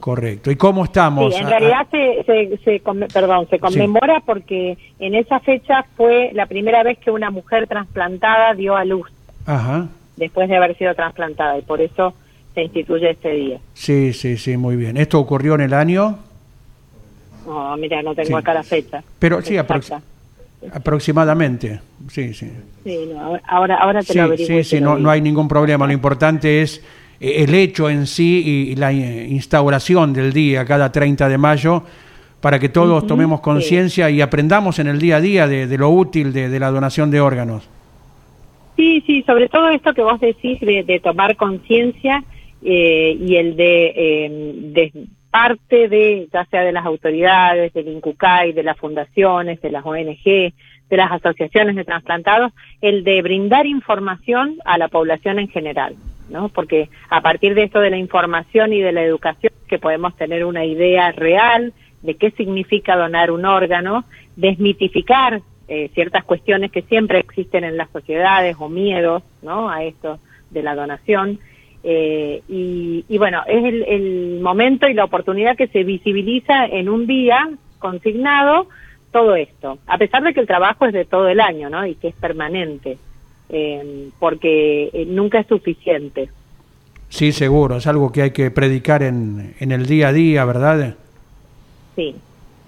Correcto. 0.00 0.50
¿Y 0.50 0.56
cómo 0.56 0.84
estamos? 0.84 1.34
Sí, 1.34 1.40
en 1.40 1.48
realidad 1.48 1.86
se, 1.90 2.58
se, 2.62 2.82
perdón, 3.10 3.48
se 3.48 3.58
conmemora 3.58 4.20
porque 4.20 4.76
en 4.98 5.14
esa 5.14 5.40
fecha 5.40 5.82
fue 5.96 6.30
la 6.34 6.44
primera 6.44 6.82
vez 6.82 6.98
que 6.98 7.10
una 7.10 7.30
mujer 7.30 7.66
trasplantada 7.66 8.52
dio 8.52 8.76
a 8.76 8.84
luz. 8.84 9.10
Ajá. 9.46 9.88
Después 10.16 10.50
de 10.50 10.58
haber 10.58 10.76
sido 10.76 10.94
trasplantada 10.94 11.56
y 11.56 11.62
por 11.62 11.80
eso 11.80 12.12
se 12.54 12.62
instituye 12.62 13.10
este 13.10 13.30
día. 13.30 13.58
Sí, 13.74 14.12
sí, 14.12 14.36
sí, 14.36 14.56
muy 14.56 14.76
bien. 14.76 14.96
¿Esto 14.96 15.18
ocurrió 15.18 15.54
en 15.54 15.62
el 15.62 15.74
año? 15.74 16.18
No, 17.46 17.76
mira, 17.76 18.02
no 18.02 18.14
tengo 18.14 18.36
acá 18.36 18.54
la 18.54 18.62
fecha. 18.62 19.02
Pero 19.18 19.42
sí, 19.42 19.56
aproximadamente. 20.72 21.80
Sí, 22.08 22.32
sí. 22.32 22.50
Sí, 22.84 23.10
ahora, 23.46 23.76
ahora 23.76 24.02
te 24.02 24.14
lo 24.14 24.22
averiguo. 24.22 24.46
Sí, 24.46 24.64
sí, 24.64 24.80
no, 24.80 24.98
no 24.98 25.10
hay 25.10 25.20
ningún 25.20 25.48
problema. 25.48 25.86
Lo 25.86 25.92
importante 25.92 26.62
es 26.62 26.82
eh, 27.20 27.44
el 27.44 27.54
hecho 27.54 27.90
en 27.90 28.06
sí 28.06 28.70
y 28.70 28.76
la 28.76 28.92
eh, 28.92 29.26
instauración 29.28 30.12
del 30.12 30.32
día 30.32 30.64
cada 30.64 30.90
30 30.90 31.28
de 31.28 31.38
mayo 31.38 31.82
para 32.44 32.58
que 32.58 32.68
todos 32.68 33.06
tomemos 33.06 33.40
conciencia 33.40 34.10
y 34.10 34.20
aprendamos 34.20 34.78
en 34.78 34.88
el 34.88 34.98
día 34.98 35.16
a 35.16 35.20
día 35.22 35.48
de, 35.48 35.78
lo 35.78 35.88
útil 35.88 36.30
de, 36.30 36.60
la 36.60 36.70
donación 36.70 37.10
de 37.10 37.18
órganos. 37.18 37.66
Sí, 38.76 39.02
sí, 39.06 39.22
sobre 39.22 39.48
todo 39.48 39.70
esto 39.70 39.94
que 39.94 40.02
vos 40.02 40.20
decís 40.20 40.60
de, 40.60 41.00
tomar 41.02 41.36
conciencia 41.36 42.22
eh, 42.64 43.16
y 43.20 43.36
el 43.36 43.56
de, 43.56 44.30
de 44.72 45.06
parte 45.30 45.88
de, 45.88 46.28
ya 46.32 46.44
sea 46.46 46.62
de 46.62 46.72
las 46.72 46.86
autoridades, 46.86 47.72
del 47.72 47.88
INCUCAI, 47.88 48.52
de 48.52 48.62
las 48.62 48.78
fundaciones, 48.78 49.60
de 49.60 49.70
las 49.70 49.84
ONG, 49.84 50.24
de 50.24 50.96
las 50.96 51.10
asociaciones 51.10 51.76
de 51.76 51.84
trasplantados, 51.84 52.52
el 52.80 53.04
de 53.04 53.20
brindar 53.22 53.66
información 53.66 54.58
a 54.64 54.78
la 54.78 54.88
población 54.88 55.38
en 55.38 55.48
general, 55.48 55.96
¿no? 56.28 56.50
Porque 56.50 56.88
a 57.10 57.20
partir 57.20 57.54
de 57.54 57.64
esto 57.64 57.80
de 57.80 57.90
la 57.90 57.96
información 57.96 58.72
y 58.72 58.80
de 58.80 58.92
la 58.92 59.02
educación 59.02 59.52
que 59.66 59.78
podemos 59.78 60.16
tener 60.16 60.44
una 60.44 60.64
idea 60.64 61.10
real 61.12 61.72
de 62.02 62.14
qué 62.14 62.30
significa 62.30 62.96
donar 62.96 63.30
un 63.30 63.44
órgano, 63.44 64.04
desmitificar 64.36 65.40
eh, 65.66 65.90
ciertas 65.94 66.22
cuestiones 66.24 66.70
que 66.70 66.82
siempre 66.82 67.18
existen 67.18 67.64
en 67.64 67.76
las 67.76 67.90
sociedades 67.90 68.56
o 68.60 68.68
miedos, 68.68 69.22
¿no? 69.42 69.70
A 69.70 69.82
esto 69.82 70.18
de 70.50 70.62
la 70.62 70.74
donación. 70.74 71.40
Eh, 71.86 72.42
y, 72.48 73.04
y, 73.08 73.18
bueno, 73.18 73.42
es 73.46 73.62
el, 73.62 73.82
el 73.82 74.40
momento 74.40 74.88
y 74.88 74.94
la 74.94 75.04
oportunidad 75.04 75.54
que 75.56 75.68
se 75.68 75.84
visibiliza 75.84 76.64
en 76.64 76.88
un 76.88 77.06
día 77.06 77.50
consignado 77.78 78.68
todo 79.12 79.36
esto, 79.36 79.78
a 79.86 79.96
pesar 79.96 80.24
de 80.24 80.34
que 80.34 80.40
el 80.40 80.46
trabajo 80.46 80.86
es 80.86 80.92
de 80.92 81.04
todo 81.04 81.28
el 81.28 81.40
año, 81.40 81.70
¿no? 81.70 81.86
Y 81.86 81.94
que 81.94 82.08
es 82.08 82.14
permanente, 82.16 82.98
eh, 83.48 84.08
porque 84.18 84.90
eh, 84.92 85.04
nunca 85.06 85.38
es 85.38 85.46
suficiente. 85.46 86.30
Sí, 87.10 87.30
seguro, 87.30 87.76
es 87.76 87.86
algo 87.86 88.10
que 88.10 88.22
hay 88.22 88.30
que 88.32 88.50
predicar 88.50 89.04
en, 89.04 89.54
en 89.60 89.70
el 89.70 89.86
día 89.86 90.08
a 90.08 90.12
día, 90.12 90.44
¿verdad? 90.44 90.96
Sí, 91.94 92.16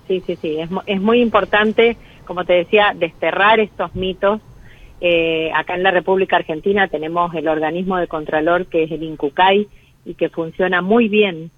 sí, 0.07 0.23
sí, 0.25 0.37
sí, 0.37 0.61
es, 0.61 0.69
es 0.87 1.01
muy 1.01 1.21
importante, 1.21 1.97
como 2.27 2.45
te 2.45 2.53
decía, 2.53 2.95
desterrar 2.95 3.59
estos 3.59 3.93
mitos. 3.97 4.41
Eh, 5.01 5.51
acá 5.55 5.75
en 5.75 5.83
la 5.83 5.91
República 5.91 6.37
Argentina 6.37 6.89
tenemos 6.89 7.35
el 7.35 7.49
organismo 7.49 7.99
de 7.99 8.07
Contralor 8.07 8.67
que 8.67 8.85
es 8.85 8.91
el 8.91 9.03
INCUCAI 9.03 9.69
y 10.07 10.15
que 10.15 10.31
funciona 10.31 10.81
muy 10.81 11.09
bien 11.09 11.51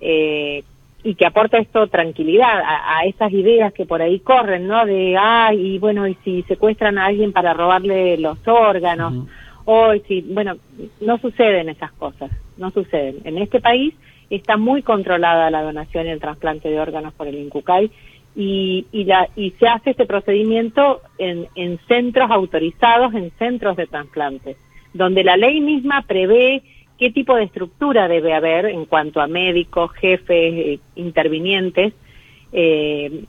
eh, 0.00 0.62
y 1.02 1.14
que 1.16 1.26
aporta 1.26 1.58
esto 1.58 1.86
tranquilidad 1.88 2.60
a, 2.60 2.98
a, 2.98 3.04
esas 3.04 3.30
ideas 3.32 3.72
que 3.74 3.84
por 3.84 4.00
ahí 4.00 4.20
corren, 4.20 4.66
¿no? 4.66 4.86
De, 4.86 5.16
ay, 5.18 5.74
y 5.74 5.78
bueno, 5.78 6.08
y 6.08 6.14
si 6.24 6.42
secuestran 6.44 6.96
a 6.96 7.06
alguien 7.06 7.32
para 7.32 7.52
robarle 7.52 8.16
los 8.16 8.38
órganos, 8.46 9.12
uh 9.12 9.16
-huh. 9.16 9.28
o 9.66 10.04
si, 10.06 10.22
bueno, 10.22 10.54
no 11.00 11.18
suceden 11.18 11.68
esas 11.68 11.92
cosas, 11.92 12.30
no 12.56 12.70
suceden. 12.70 13.16
En 13.24 13.36
este 13.36 13.60
país 13.60 13.92
está 14.30 14.56
muy 14.56 14.82
controlada 14.82 15.50
la 15.50 15.62
donación 15.62 16.06
y 16.06 16.10
el 16.10 16.20
trasplante 16.20 16.70
de 16.70 16.80
órganos 16.80 17.12
por 17.12 17.28
el 17.28 17.34
INCUCAI 17.34 17.90
y, 18.36 18.86
y, 18.92 19.04
la, 19.04 19.28
y 19.36 19.50
se 19.52 19.68
hace 19.68 19.90
este 19.90 20.06
procedimiento 20.06 21.00
en, 21.18 21.46
en 21.54 21.78
centros 21.86 22.30
autorizados, 22.30 23.14
en 23.14 23.30
centros 23.38 23.76
de 23.76 23.86
trasplante, 23.86 24.56
donde 24.92 25.22
la 25.24 25.36
ley 25.36 25.60
misma 25.60 26.02
prevé 26.02 26.62
qué 26.98 27.10
tipo 27.10 27.36
de 27.36 27.44
estructura 27.44 28.08
debe 28.08 28.34
haber 28.34 28.66
en 28.66 28.84
cuanto 28.86 29.20
a 29.20 29.26
médicos, 29.26 29.92
jefes, 29.92 30.28
eh, 30.54 30.78
intervinientes 30.96 31.92
eh, 32.52 33.24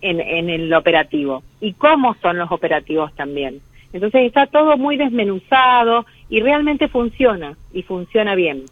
en, 0.00 0.20
en 0.20 0.50
el 0.50 0.72
operativo 0.72 1.42
y 1.60 1.74
cómo 1.74 2.14
son 2.22 2.38
los 2.38 2.50
operativos 2.50 3.14
también. 3.14 3.60
Entonces 3.92 4.22
está 4.22 4.46
todo 4.46 4.76
muy 4.76 4.96
desmenuzado 4.96 6.06
y 6.28 6.40
realmente 6.40 6.88
funciona 6.88 7.56
y 7.72 7.82
funciona 7.82 8.34
bien. 8.34 8.64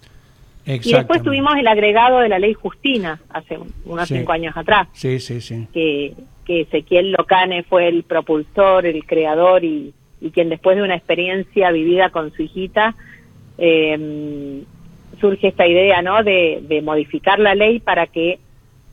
Y 0.69 0.93
después 0.93 1.23
tuvimos 1.23 1.57
el 1.57 1.67
agregado 1.67 2.19
de 2.19 2.29
la 2.29 2.39
ley 2.39 2.53
Justina 2.53 3.19
hace 3.31 3.59
unos 3.87 4.07
sí. 4.07 4.19
cinco 4.19 4.33
años 4.33 4.55
atrás. 4.55 4.89
Sí, 4.93 5.19
sí, 5.19 5.41
sí. 5.41 5.67
Que, 5.73 6.13
que 6.45 6.63
Ezequiel 6.63 7.13
Locane 7.13 7.63
fue 7.63 7.89
el 7.89 8.03
propulsor, 8.03 8.85
el 8.85 9.07
creador 9.07 9.65
y, 9.65 9.95
y 10.21 10.31
quien 10.31 10.51
después 10.51 10.77
de 10.77 10.83
una 10.83 10.95
experiencia 10.95 11.71
vivida 11.71 12.11
con 12.11 12.33
su 12.33 12.43
hijita 12.43 12.95
eh, 13.57 14.63
surge 15.21 15.49
esta 15.49 15.67
idea, 15.67 16.03
¿no? 16.03 16.23
De, 16.23 16.61
de, 16.63 16.83
modificar 16.83 17.39
la 17.39 17.55
ley 17.55 17.81
para 17.81 18.07
que, 18.07 18.39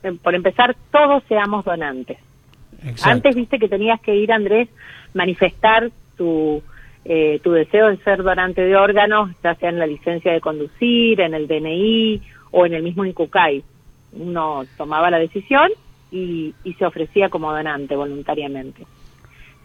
eh, 0.04 0.14
por 0.24 0.34
empezar, 0.34 0.76
todos 0.92 1.24
seamos 1.28 1.66
donantes. 1.66 2.18
Exacto. 2.84 3.10
Antes 3.10 3.36
viste 3.36 3.60
que 3.60 3.68
tenías 3.68 4.00
que 4.02 4.16
ir, 4.16 4.32
Andrés, 4.32 4.70
manifestar 5.14 5.92
tu, 6.18 6.64
eh, 7.06 7.40
tu 7.44 7.52
deseo 7.52 7.90
de 7.90 7.98
ser 7.98 8.24
donante 8.24 8.62
de 8.62 8.76
órganos, 8.76 9.30
ya 9.44 9.54
sea 9.56 9.70
en 9.70 9.80
la 9.80 9.86
licencia 9.86 10.34
de 10.34 10.42
conducir, 10.42 11.22
en 11.22 11.36
el 11.36 11.48
DNI 11.48 12.22
o 12.52 12.66
en 12.66 12.74
el 12.74 12.82
mismo 12.84 13.06
INCUCAI. 13.06 13.64
Uno 14.14 14.64
tomaba 14.76 15.12
la 15.12 15.20
decisión 15.20 15.70
y, 16.12 16.56
y 16.64 16.74
se 16.74 16.86
ofrecía 16.86 17.30
como 17.30 17.52
donante 17.52 17.96
voluntariamente. 17.96 18.86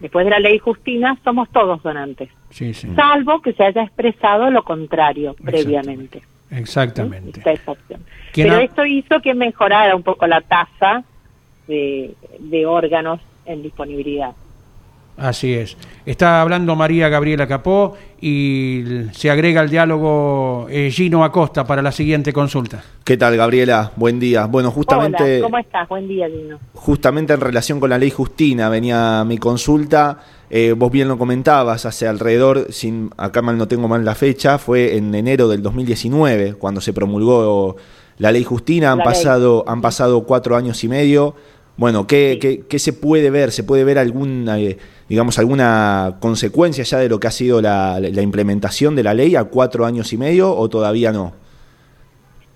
Después 0.00 0.24
de 0.24 0.30
la 0.30 0.38
ley 0.38 0.58
Justina, 0.58 1.18
somos 1.24 1.48
todos 1.50 1.82
donantes, 1.82 2.30
sí, 2.50 2.72
sí. 2.72 2.88
salvo 2.94 3.40
que 3.42 3.52
se 3.52 3.64
haya 3.64 3.82
expresado 3.82 4.50
lo 4.50 4.62
contrario 4.62 5.34
previamente. 5.42 6.22
Exactamente. 6.50 7.42
Pero 8.34 8.54
ha... 8.54 8.62
esto 8.62 8.84
hizo 8.84 9.20
que 9.20 9.34
mejorara 9.34 9.94
un 9.94 10.02
poco 10.02 10.26
la 10.26 10.40
tasa 10.40 11.04
de, 11.68 12.14
de 12.38 12.66
órganos 12.66 13.20
en 13.44 13.62
disponibilidad. 13.62 14.34
Así 15.20 15.52
es. 15.52 15.76
Está 16.06 16.40
hablando 16.40 16.74
María 16.74 17.10
Gabriela 17.10 17.46
Capó 17.46 17.94
y 18.22 18.84
se 19.12 19.30
agrega 19.30 19.60
al 19.60 19.68
diálogo 19.68 20.66
eh, 20.70 20.90
Gino 20.90 21.22
Acosta 21.24 21.66
para 21.66 21.82
la 21.82 21.92
siguiente 21.92 22.32
consulta. 22.32 22.82
¿Qué 23.04 23.18
tal, 23.18 23.36
Gabriela? 23.36 23.92
Buen 23.96 24.18
día. 24.18 24.46
Bueno, 24.46 24.70
justamente. 24.70 25.36
Hola, 25.36 25.42
¿cómo 25.42 25.58
estás? 25.58 25.88
Buen 25.90 26.08
día, 26.08 26.26
Gino. 26.26 26.58
Justamente 26.72 27.34
en 27.34 27.40
relación 27.40 27.80
con 27.80 27.90
la 27.90 27.98
ley 27.98 28.08
Justina 28.10 28.70
venía 28.70 29.22
mi 29.26 29.36
consulta. 29.36 30.20
Eh, 30.48 30.72
vos 30.74 30.90
bien 30.90 31.06
lo 31.06 31.18
comentabas, 31.18 31.84
hace 31.84 32.08
alrededor, 32.08 32.68
sin 32.70 33.10
acá 33.18 33.42
mal 33.42 33.58
no 33.58 33.68
tengo 33.68 33.88
mal 33.88 34.04
la 34.04 34.14
fecha, 34.14 34.58
fue 34.58 34.96
en 34.96 35.14
enero 35.14 35.48
del 35.48 35.62
2019 35.62 36.54
cuando 36.54 36.80
se 36.80 36.92
promulgó 36.94 37.76
la 38.16 38.32
ley 38.32 38.42
Justina. 38.42 38.92
Han 38.92 38.98
la 38.98 39.04
pasado, 39.04 39.64
ley. 39.66 39.72
han 39.74 39.82
pasado 39.82 40.22
cuatro 40.22 40.56
años 40.56 40.82
y 40.82 40.88
medio. 40.88 41.34
Bueno, 41.76 42.06
¿qué, 42.06 42.32
sí. 42.34 42.38
¿qué, 42.40 42.64
qué, 42.68 42.78
se 42.78 42.92
puede 42.92 43.30
ver? 43.30 43.52
¿Se 43.52 43.64
puede 43.64 43.84
ver 43.84 43.98
alguna, 43.98 44.58
eh, 44.58 44.76
digamos, 45.10 45.40
alguna 45.40 46.18
consecuencia 46.20 46.84
ya 46.84 46.98
de 46.98 47.08
lo 47.08 47.18
que 47.18 47.26
ha 47.26 47.32
sido 47.32 47.60
la, 47.60 47.98
la, 47.98 48.22
implementación 48.22 48.94
de 48.94 49.02
la 49.02 49.12
ley 49.12 49.34
a 49.34 49.42
cuatro 49.44 49.84
años 49.84 50.12
y 50.12 50.16
medio 50.16 50.56
o 50.56 50.68
todavía 50.68 51.10
no? 51.10 51.32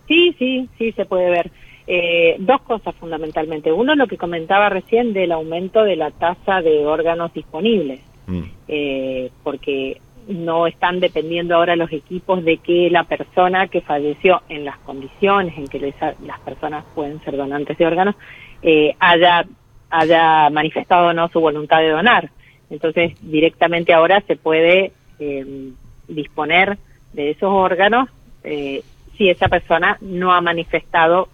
Sí, 0.07 0.37
sí, 0.38 0.69
sí 0.79 0.93
se 0.93 1.05
puede 1.05 1.31
ver. 1.31 1.51
Eh, 1.88 2.37
dos 2.38 2.62
cosas 2.62 2.95
fundamentalmente. 2.95 3.73
Uno, 3.73 3.97
lo 3.97 4.07
que 4.07 4.17
comentaba 4.17 4.69
recién 4.69 5.12
del 5.12 5.33
aumento 5.33 5.83
de 5.83 5.97
la 5.97 6.12
tasa 6.12 6.62
de 6.62 6.87
órganos 6.87 7.35
disponibles, 7.35 8.01
mm. 8.29 8.43
eh, 8.69 9.31
porque 9.43 10.01
no 10.29 10.69
están 10.69 11.01
dependiendo 11.01 11.57
ahora 11.57 11.75
los 11.75 11.93
equipos 11.93 12.45
de 12.45 12.59
que 12.59 12.88
la 12.88 13.03
persona 13.03 13.67
que 13.67 13.81
falleció 13.81 14.43
en 14.49 14.64
las 14.64 14.79
condiciones 14.79 15.59
en 15.59 15.67
que 15.67 15.81
les, 15.81 15.95
las 16.25 16.38
personas 16.45 16.85
pueden 16.95 17.21
ser 17.25 17.37
donantes 17.37 17.77
de 17.77 17.85
órganos 17.85 18.14
eh, 18.62 18.95
haya, 19.01 19.45
haya 19.90 20.49
manifestado 20.51 21.12
no 21.12 21.29
su 21.29 21.40
voluntad 21.40 21.81
de 21.81 21.90
donar. 21.90 22.31
Entonces, 22.70 23.12
directamente 23.20 23.92
ahora 23.92 24.22
se 24.27 24.37
puede 24.37 24.92
eh, 25.18 25.70
disponer 26.09 26.79
de 27.12 27.31
esos 27.31 27.50
órganos 27.50 28.09
eh, 28.42 28.83
si 29.16 29.29
esa 29.29 29.48
persona 29.48 29.96
no 30.00 30.33
ha 30.33 30.40
manifestado 30.40 31.29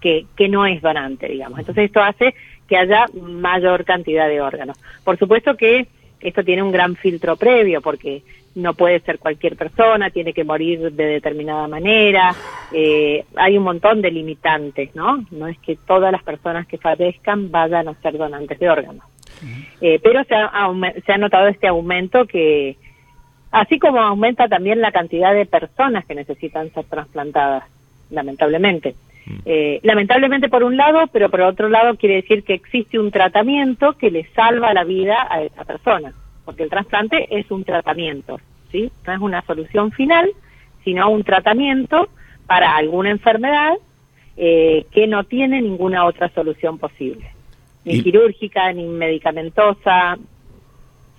que, 0.00 0.26
que 0.36 0.48
no 0.48 0.66
es 0.66 0.82
donante, 0.82 1.28
digamos. 1.28 1.58
Entonces, 1.58 1.84
esto 1.84 2.02
hace 2.02 2.34
que 2.68 2.76
haya 2.76 3.06
mayor 3.14 3.84
cantidad 3.84 4.28
de 4.28 4.40
órganos. 4.40 4.78
Por 5.04 5.18
supuesto 5.18 5.56
que 5.56 5.86
esto 6.20 6.42
tiene 6.42 6.62
un 6.62 6.72
gran 6.72 6.96
filtro 6.96 7.36
previo 7.36 7.80
porque 7.80 8.22
no 8.56 8.74
puede 8.74 9.00
ser 9.00 9.18
cualquier 9.18 9.56
persona, 9.56 10.10
tiene 10.10 10.32
que 10.32 10.42
morir 10.42 10.90
de 10.92 11.04
determinada 11.06 11.68
manera, 11.68 12.34
eh, 12.72 13.24
hay 13.36 13.58
un 13.58 13.64
montón 13.64 14.00
de 14.00 14.10
limitantes, 14.10 14.94
¿no? 14.94 15.24
No 15.30 15.46
es 15.46 15.58
que 15.58 15.76
todas 15.76 16.10
las 16.10 16.22
personas 16.22 16.66
que 16.66 16.78
fallezcan 16.78 17.50
vayan 17.50 17.88
a 17.88 17.94
ser 17.94 18.16
donantes 18.16 18.58
de 18.58 18.70
órganos. 18.70 19.04
Eh, 19.80 20.00
pero 20.02 20.24
se 20.24 20.34
ha, 20.34 20.50
se 21.04 21.12
ha 21.12 21.18
notado 21.18 21.48
este 21.48 21.66
aumento 21.66 22.26
que, 22.26 22.76
así 23.50 23.78
como 23.78 24.00
aumenta 24.00 24.48
también 24.48 24.80
la 24.80 24.92
cantidad 24.92 25.34
de 25.34 25.46
personas 25.46 26.04
que 26.06 26.14
necesitan 26.14 26.72
ser 26.72 26.84
trasplantadas, 26.84 27.64
lamentablemente. 28.10 28.94
Eh, 29.44 29.80
lamentablemente 29.82 30.48
por 30.48 30.62
un 30.62 30.76
lado, 30.76 31.08
pero 31.08 31.28
por 31.30 31.40
otro 31.40 31.68
lado 31.68 31.96
quiere 31.96 32.16
decir 32.16 32.44
que 32.44 32.54
existe 32.54 32.98
un 32.98 33.10
tratamiento 33.10 33.94
que 33.94 34.10
le 34.10 34.24
salva 34.34 34.72
la 34.72 34.84
vida 34.84 35.26
a 35.28 35.42
esa 35.42 35.64
persona, 35.64 36.12
porque 36.44 36.62
el 36.62 36.70
trasplante 36.70 37.26
es 37.36 37.50
un 37.50 37.64
tratamiento, 37.64 38.38
¿sí? 38.70 38.90
No 39.04 39.12
es 39.12 39.18
una 39.18 39.42
solución 39.42 39.90
final, 39.90 40.30
sino 40.84 41.10
un 41.10 41.24
tratamiento 41.24 42.08
para 42.46 42.76
alguna 42.76 43.10
enfermedad 43.10 43.74
eh, 44.36 44.86
que 44.92 45.08
no 45.08 45.24
tiene 45.24 45.60
ninguna 45.60 46.04
otra 46.04 46.28
solución 46.28 46.78
posible, 46.78 47.28
ni 47.86 47.94
y... 47.94 48.02
quirúrgica, 48.02 48.70
ni 48.72 48.84
medicamentosa, 48.84 50.18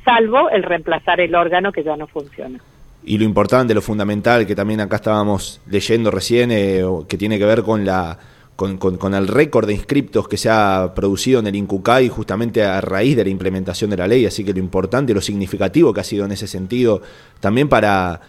salvo 0.06 0.49
el 0.51 0.62
reemplazar 0.62 1.19
el 1.19 1.34
órgano 1.34 1.71
que 1.71 1.84
ya 1.84 1.97
no 1.97 2.06
funciona. 2.06 2.60
Y 3.03 3.17
lo 3.17 3.23
importante, 3.23 3.73
lo 3.73 3.82
fundamental, 3.82 4.45
que 4.45 4.56
también 4.56 4.82
acá 4.82 4.97
estábamos 4.97 5.62
leyendo 5.65 6.12
recién, 6.12 6.51
eh, 6.51 6.84
que 7.08 7.17
tiene 7.17 7.39
que 7.39 7.45
ver 7.45 7.63
con 7.63 7.86
la 7.86 8.19
con, 8.58 8.77
con, 8.77 8.97
con 8.97 9.13
el 9.13 9.27
récord 9.27 9.67
de 9.67 9.73
inscriptos 9.73 10.27
que 10.27 10.36
se 10.36 10.49
ha 10.49 10.91
producido 10.95 11.39
en 11.39 11.47
el 11.47 11.56
INCUCAI 11.56 12.10
justamente 12.10 12.63
a 12.63 12.82
raíz 12.82 13.15
de 13.15 13.23
la 13.23 13.30
implementación 13.30 13.91
de 13.91 13.97
la 13.97 14.08
ley, 14.08 14.25
así 14.25 14.43
que 14.43 14.51
lo 14.51 14.60
importante, 14.60 15.13
lo 15.13 15.21
significativo 15.21 15.93
que 15.93 16.01
ha 16.01 16.03
sido 16.03 16.25
en 16.25 16.32
ese 16.32 16.47
sentido, 16.47 17.03
también 17.39 17.69
para, 17.69 18.19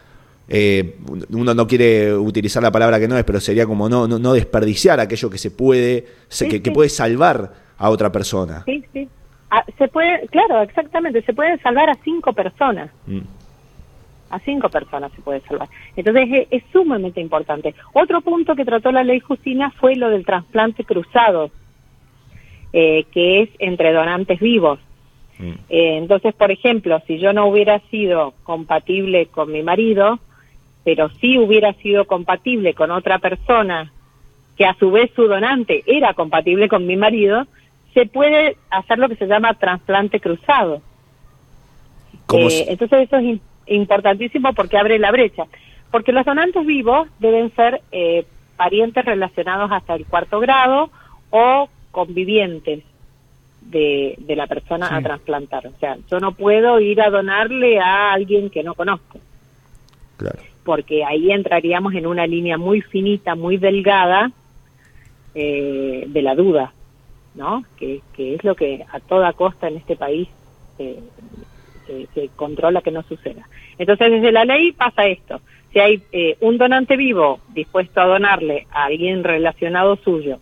eh, 0.46 0.96
uno 1.30 1.54
no 1.54 1.66
quiere 1.66 2.14
utilizar 2.14 2.62
la 2.62 2.70
palabra 2.70 3.00
que 3.00 3.08
no 3.08 3.16
es, 3.16 3.24
pero 3.24 3.40
sería 3.40 3.64
como 3.64 3.88
no, 3.88 4.06
no, 4.06 4.18
no 4.18 4.34
desperdiciar 4.34 5.00
aquello 5.00 5.30
que 5.30 5.38
se 5.38 5.50
puede, 5.50 6.06
sí, 6.28 6.46
que, 6.46 6.60
que, 6.60 6.72
puede 6.72 6.90
salvar 6.90 7.67
a 7.78 7.90
otra 7.90 8.10
persona. 8.12 8.62
Sí, 8.66 8.84
sí, 8.92 9.08
Ah, 9.50 9.64
se 9.78 9.88
puede, 9.88 10.26
claro, 10.28 10.60
exactamente, 10.60 11.22
se 11.22 11.32
pueden 11.32 11.58
salvar 11.60 11.88
a 11.88 11.94
cinco 12.04 12.32
personas. 12.32 12.90
Mm. 13.06 13.20
A 14.30 14.38
cinco 14.40 14.68
personas 14.68 15.10
se 15.12 15.22
puede 15.22 15.40
salvar. 15.40 15.68
Entonces 15.96 16.46
es, 16.50 16.62
sumamente 16.70 17.20
importante. 17.20 17.74
Otro 17.94 18.20
punto 18.20 18.54
que 18.54 18.66
trató 18.66 18.92
la 18.92 19.04
ley 19.04 19.20
Justina 19.20 19.70
fue 19.70 19.96
lo 19.96 20.10
del 20.10 20.26
trasplante 20.26 20.84
cruzado, 20.84 21.50
eh, 22.74 23.04
que 23.10 23.40
es 23.40 23.50
entre 23.58 23.94
donantes 23.94 24.38
vivos. 24.38 24.80
Mm. 25.38 25.52
Eh, 25.70 25.96
entonces, 25.96 26.34
por 26.34 26.50
ejemplo, 26.50 27.00
si 27.06 27.18
yo 27.18 27.32
no 27.32 27.46
hubiera 27.46 27.78
sido 27.90 28.34
compatible 28.42 29.26
con 29.26 29.50
mi 29.50 29.62
marido, 29.62 30.18
pero 30.84 31.08
sí 31.20 31.38
hubiera 31.38 31.72
sido 31.74 32.06
compatible 32.06 32.74
con 32.74 32.90
otra 32.90 33.18
persona 33.18 33.92
que 34.58 34.66
a 34.66 34.74
su 34.74 34.90
vez 34.90 35.10
su 35.16 35.26
donante 35.26 35.84
era 35.86 36.12
compatible 36.12 36.68
con 36.68 36.86
mi 36.86 36.96
marido, 36.96 37.46
se 37.94 38.06
puede 38.06 38.56
hacer 38.70 38.98
lo 38.98 39.08
que 39.08 39.16
se 39.16 39.26
llama 39.26 39.54
trasplante 39.54 40.20
cruzado. 40.20 40.82
Eh, 42.32 42.66
entonces 42.68 43.08
eso 43.10 43.16
es 43.16 43.40
importantísimo 43.66 44.52
porque 44.52 44.78
abre 44.78 44.98
la 44.98 45.10
brecha. 45.10 45.44
Porque 45.90 46.12
los 46.12 46.26
donantes 46.26 46.66
vivos 46.66 47.08
deben 47.18 47.54
ser 47.54 47.80
eh, 47.92 48.26
parientes 48.56 49.04
relacionados 49.04 49.70
hasta 49.72 49.94
el 49.94 50.04
cuarto 50.06 50.38
grado 50.40 50.90
o 51.30 51.68
convivientes 51.90 52.84
de, 53.62 54.14
de 54.18 54.36
la 54.36 54.46
persona 54.46 54.94
a 54.94 55.02
trasplantar. 55.02 55.66
O 55.66 55.72
sea, 55.80 55.96
yo 56.10 56.20
no 56.20 56.32
puedo 56.32 56.80
ir 56.80 57.00
a 57.00 57.10
donarle 57.10 57.80
a 57.80 58.12
alguien 58.12 58.50
que 58.50 58.62
no 58.62 58.74
conozco. 58.74 59.18
Porque 60.64 61.04
ahí 61.04 61.30
entraríamos 61.32 61.94
en 61.94 62.06
una 62.06 62.26
línea 62.26 62.58
muy 62.58 62.82
finita, 62.82 63.34
muy 63.34 63.56
delgada 63.56 64.30
eh, 65.34 66.04
de 66.06 66.22
la 66.22 66.34
duda. 66.34 66.72
¿No? 67.38 67.64
Que, 67.78 68.02
es 68.18 68.44
lo 68.44 68.56
que 68.56 68.84
a 68.92 68.98
toda 68.98 69.32
costa 69.32 69.68
en 69.68 69.76
este 69.76 69.96
país 69.96 70.28
eh, 70.78 71.00
se, 72.14 72.28
controla 72.34 72.82
que 72.82 72.90
no 72.90 73.02
suceda. 73.04 73.48
Entonces, 73.78 74.10
desde 74.10 74.32
la 74.32 74.44
ley 74.44 74.72
pasa 74.72 75.06
esto. 75.06 75.40
Si 75.72 75.78
hay 75.78 76.02
eh, 76.12 76.36
un 76.40 76.58
donante 76.58 76.96
vivo 76.96 77.40
dispuesto 77.54 78.00
a 78.00 78.06
donarle 78.06 78.66
a 78.72 78.84
alguien 78.84 79.22
relacionado 79.22 79.96
suyo, 79.96 80.38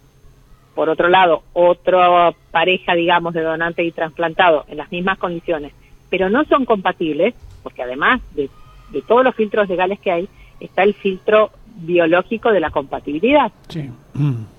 por 0.74 0.88
otro 0.88 1.08
lado, 1.08 1.42
otra 1.52 2.32
pareja, 2.50 2.94
digamos, 2.94 3.34
de 3.34 3.42
donante 3.42 3.84
y 3.84 3.92
trasplantado 3.92 4.64
en 4.68 4.78
las 4.78 4.90
mismas 4.90 5.18
condiciones, 5.18 5.72
pero 6.08 6.30
no 6.30 6.44
son 6.44 6.64
compatibles, 6.64 7.34
porque 7.62 7.82
además 7.82 8.20
de, 8.34 8.48
de 8.90 9.02
todos 9.02 9.22
los 9.22 9.34
filtros 9.34 9.68
legales 9.68 10.00
que 10.00 10.10
hay, 10.10 10.28
está 10.60 10.82
el 10.82 10.94
filtro 10.94 11.50
biológico 11.76 12.50
de 12.52 12.60
la 12.60 12.70
compatibilidad. 12.70 13.52
Sí. 13.68 13.90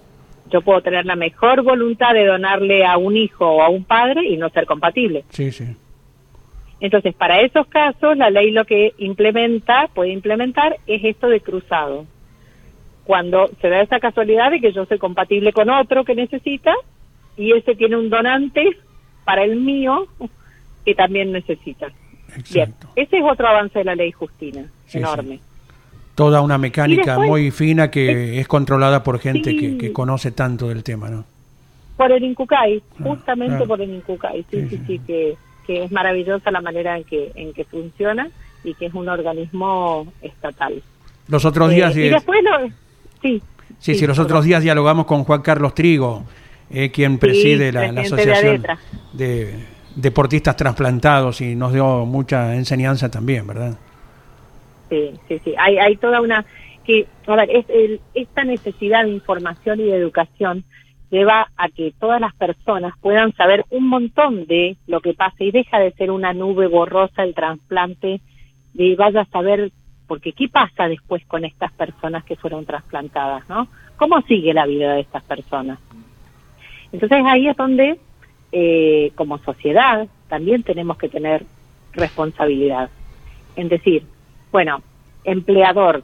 yo 0.49 0.61
puedo 0.61 0.81
tener 0.81 1.05
la 1.05 1.15
mejor 1.15 1.63
voluntad 1.63 2.13
de 2.13 2.25
donarle 2.25 2.85
a 2.85 2.97
un 2.97 3.17
hijo 3.17 3.45
o 3.45 3.61
a 3.61 3.69
un 3.69 3.83
padre 3.83 4.27
y 4.27 4.37
no 4.37 4.49
ser 4.49 4.65
compatible. 4.65 5.23
Sí, 5.29 5.51
sí. 5.51 5.65
Entonces, 6.79 7.15
para 7.15 7.41
esos 7.41 7.67
casos, 7.67 8.15
la 8.17 8.29
ley 8.29 8.51
lo 8.51 8.65
que 8.65 8.93
implementa, 8.97 9.89
puede 9.93 10.11
implementar, 10.11 10.77
es 10.85 11.03
esto 11.03 11.27
de 11.27 11.41
cruzado. 11.41 12.05
Cuando 13.03 13.49
se 13.61 13.69
da 13.69 13.81
esa 13.81 13.99
casualidad 13.99 14.51
de 14.51 14.59
que 14.59 14.73
yo 14.73 14.85
soy 14.85 14.97
compatible 14.97 15.53
con 15.53 15.69
otro 15.69 16.03
que 16.03 16.13
necesita 16.13 16.73
y 17.35 17.53
ese 17.53 17.75
tiene 17.75 17.95
un 17.95 18.09
donante 18.09 18.77
para 19.23 19.43
el 19.43 19.55
mío 19.55 20.07
que 20.85 20.93
también 20.93 21.31
necesita. 21.31 21.87
Exacto. 22.35 22.89
ese 22.95 23.17
es 23.17 23.23
otro 23.23 23.47
avance 23.47 23.79
de 23.79 23.85
la 23.85 23.95
ley 23.95 24.11
Justina, 24.11 24.65
enorme 24.93 25.39
toda 26.17 26.41
una 26.41 26.57
mecánica 26.57 27.19
muy 27.19 27.51
fina 27.51 27.91
que 27.91 28.39
es 28.39 28.47
controlada 28.47 29.03
por 29.03 29.19
gente 29.19 29.55
que, 29.55 29.93
conoce 29.93 30.31
tanto 30.31 30.67
del 30.67 30.83
tema, 30.83 31.09
¿no? 31.09 31.25
Por 31.95 32.11
el 32.11 32.23
Incucay, 32.23 32.81
ah, 32.81 33.03
justamente 33.03 33.67
por 33.67 33.79
el 33.79 33.91
Incucay, 33.93 34.43
sí, 34.49 34.67
sí, 34.67 34.81
sí, 34.87 34.99
que, 35.05 35.37
es 35.67 35.91
maravillosa 35.91 36.49
la 36.49 36.59
manera 36.59 36.97
en 36.97 37.03
que, 37.03 37.31
en 37.35 37.53
que 37.53 37.65
funciona 37.65 38.31
y 38.63 38.73
que 38.73 38.87
es 38.87 38.93
un 38.95 39.07
organismo 39.07 40.11
estatal. 40.23 40.81
Los 41.27 41.45
otros 41.45 41.69
días... 41.69 41.95
Eh, 41.95 42.07
y 42.07 42.09
después 42.09 42.39
sí, 43.21 43.43
sí, 43.77 43.93
sí, 43.93 44.07
los 44.07 44.17
otros 44.17 44.43
días 44.43 44.63
dialogamos 44.63 45.05
con 45.05 45.23
Juan 45.23 45.43
Carlos 45.43 45.75
Trigo, 45.75 46.23
eh, 46.71 46.89
quien 46.89 47.19
preside 47.19 47.71
la, 47.71 47.91
la, 47.91 48.01
Asociación 48.01 48.63
de 49.13 49.53
Deportistas 49.95 50.55
Trasplantados 50.55 51.41
y 51.41 51.53
nos 51.53 51.73
dio 51.73 52.07
mucha 52.07 52.55
enseñanza 52.55 53.11
también, 53.11 53.45
¿verdad? 53.45 53.77
Sí, 54.89 55.11
sí, 55.27 55.39
sí. 55.43 55.53
Hay, 55.57 55.77
hay 55.77 55.97
toda 55.97 56.21
una... 56.21 56.45
que 56.85 57.07
A 57.27 57.35
ver, 57.35 57.49
es, 57.51 57.99
esta 58.13 58.43
necesidad 58.43 59.03
de 59.03 59.11
información 59.11 59.79
y 59.79 59.83
de 59.83 59.97
educación 59.97 60.63
lleva 61.09 61.49
a 61.55 61.69
que 61.69 61.93
todas 61.99 62.19
las 62.19 62.35
personas 62.35 62.93
puedan 62.99 63.33
saber 63.33 63.65
un 63.69 63.87
montón 63.87 64.45
de 64.45 64.77
lo 64.87 64.99
que 64.99 65.13
pasa 65.13 65.43
y 65.43 65.51
deja 65.51 65.79
de 65.79 65.91
ser 65.91 66.11
una 66.11 66.33
nube 66.33 66.67
borrosa 66.67 67.23
el 67.23 67.33
trasplante, 67.33 68.19
de 68.73 68.95
vaya 68.95 69.21
a 69.21 69.25
saber, 69.25 69.71
porque 70.07 70.33
¿qué 70.33 70.49
pasa 70.49 70.87
después 70.87 71.25
con 71.25 71.45
estas 71.45 71.71
personas 71.71 72.23
que 72.25 72.35
fueron 72.35 72.65
trasplantadas, 72.65 73.47
no? 73.49 73.67
¿Cómo 73.95 74.21
sigue 74.23 74.53
la 74.53 74.65
vida 74.65 74.93
de 74.93 75.01
estas 75.01 75.23
personas? 75.23 75.79
Entonces 76.91 77.23
ahí 77.25 77.47
es 77.47 77.55
donde, 77.55 77.97
eh, 78.51 79.11
como 79.15 79.37
sociedad, 79.39 80.07
también 80.29 80.63
tenemos 80.63 80.97
que 80.97 81.09
tener 81.09 81.45
responsabilidad. 81.93 82.89
En 83.55 83.69
decir, 83.69 84.03
bueno, 84.51 84.81
empleador, 85.23 86.03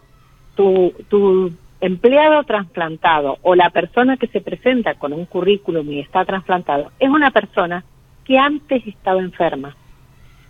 tu, 0.55 0.93
tu 1.09 1.51
empleado 1.81 2.43
trasplantado 2.43 3.37
o 3.41 3.55
la 3.55 3.69
persona 3.69 4.17
que 4.17 4.27
se 4.27 4.41
presenta 4.41 4.95
con 4.95 5.11
un 5.11 5.25
currículum 5.25 5.89
y 5.91 5.99
está 5.99 6.23
trasplantado 6.23 6.91
es 6.97 7.09
una 7.09 7.31
persona 7.31 7.83
que 8.23 8.37
antes 8.37 8.87
estaba 8.87 9.19
enferma, 9.19 9.75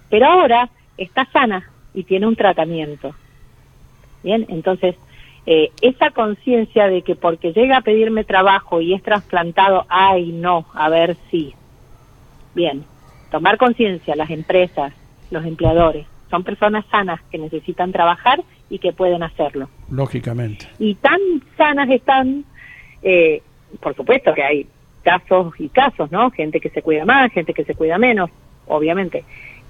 pero 0.09 0.27
ahora 0.27 0.69
está 0.97 1.25
sana 1.25 1.69
y 1.93 2.03
tiene 2.03 2.27
un 2.27 2.35
tratamiento. 2.35 3.15
Bien, 4.23 4.45
entonces 4.49 4.95
eh, 5.45 5.71
esa 5.81 6.11
conciencia 6.11 6.87
de 6.87 7.01
que 7.01 7.15
porque 7.15 7.51
llega 7.51 7.77
a 7.77 7.81
pedirme 7.81 8.23
trabajo 8.23 8.79
y 8.79 8.93
es 8.93 9.03
trasplantado, 9.03 9.85
ay 9.89 10.31
no, 10.31 10.65
a 10.73 10.89
ver 10.89 11.17
si. 11.29 11.53
Bien, 12.53 12.85
tomar 13.31 13.57
conciencia 13.57 14.15
las 14.15 14.29
empresas, 14.29 14.93
los 15.31 15.43
empleadores, 15.45 16.05
son 16.33 16.43
personas 16.43 16.83
sanas 16.89 17.21
que 17.29 17.37
necesitan 17.37 17.91
trabajar 17.91 18.41
y 18.67 18.79
que 18.79 18.91
pueden 18.91 19.21
hacerlo. 19.21 19.69
Lógicamente. 19.91 20.65
Y 20.79 20.95
tan 20.95 21.19
sanas 21.55 21.87
están, 21.91 22.43
eh, 23.03 23.43
por 23.79 23.95
supuesto 23.95 24.33
que 24.33 24.41
hay 24.41 24.67
casos 25.03 25.53
y 25.59 25.69
casos, 25.69 26.11
¿no? 26.11 26.31
Gente 26.31 26.59
que 26.59 26.71
se 26.71 26.81
cuida 26.81 27.05
más, 27.05 27.31
gente 27.31 27.53
que 27.53 27.63
se 27.65 27.75
cuida 27.75 27.99
menos, 27.99 28.31
obviamente, 28.65 29.23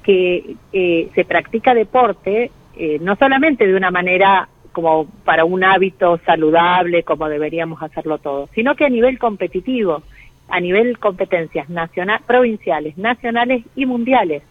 que 0.04 0.56
eh, 0.72 1.10
se 1.14 1.26
practica 1.26 1.74
deporte 1.74 2.50
eh, 2.78 2.98
no 3.02 3.18
solamente 3.18 3.68
de 3.68 3.76
una 3.76 3.92
manera 3.92 4.48
como 4.72 5.06
para 5.26 5.44
un 5.44 5.66
hábito 5.66 6.18
saludable, 6.26 7.04
como 7.04 7.28
deberíamos 7.28 7.84
hacerlo 7.84 8.20
todos, 8.20 8.50
sino 8.56 8.76
que 8.76 8.86
a 8.86 8.90
nivel 8.90 9.20
competitivo, 9.20 10.02
a 10.48 10.62
nivel 10.62 10.98
competencias 10.98 11.70
nacional, 11.70 12.22
provinciales, 12.26 12.98
nacionales 12.98 13.66
y 13.76 13.86
mundiales 13.86 14.44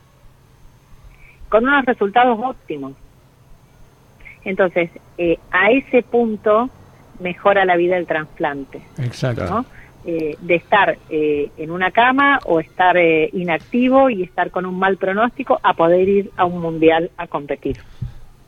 con 1.52 1.64
unos 1.64 1.84
resultados 1.84 2.38
óptimos. 2.42 2.94
Entonces, 4.42 4.88
eh, 5.18 5.38
a 5.50 5.70
ese 5.70 6.02
punto 6.02 6.70
mejora 7.20 7.66
la 7.66 7.76
vida 7.76 7.96
del 7.96 8.06
trasplante. 8.06 8.80
Exacto. 8.96 9.66
Eh, 10.06 10.34
de 10.40 10.54
estar 10.54 10.96
eh, 11.10 11.50
en 11.58 11.70
una 11.70 11.90
cama 11.90 12.40
o 12.46 12.58
estar 12.58 12.96
inactivo 13.34 14.08
y 14.08 14.22
estar 14.22 14.50
con 14.50 14.64
un 14.64 14.78
mal 14.78 14.96
pronóstico 14.96 15.60
a 15.62 15.74
poder 15.74 16.08
ir 16.08 16.30
a 16.38 16.46
un 16.46 16.58
mundial 16.62 17.10
a 17.18 17.26
competir. 17.26 17.80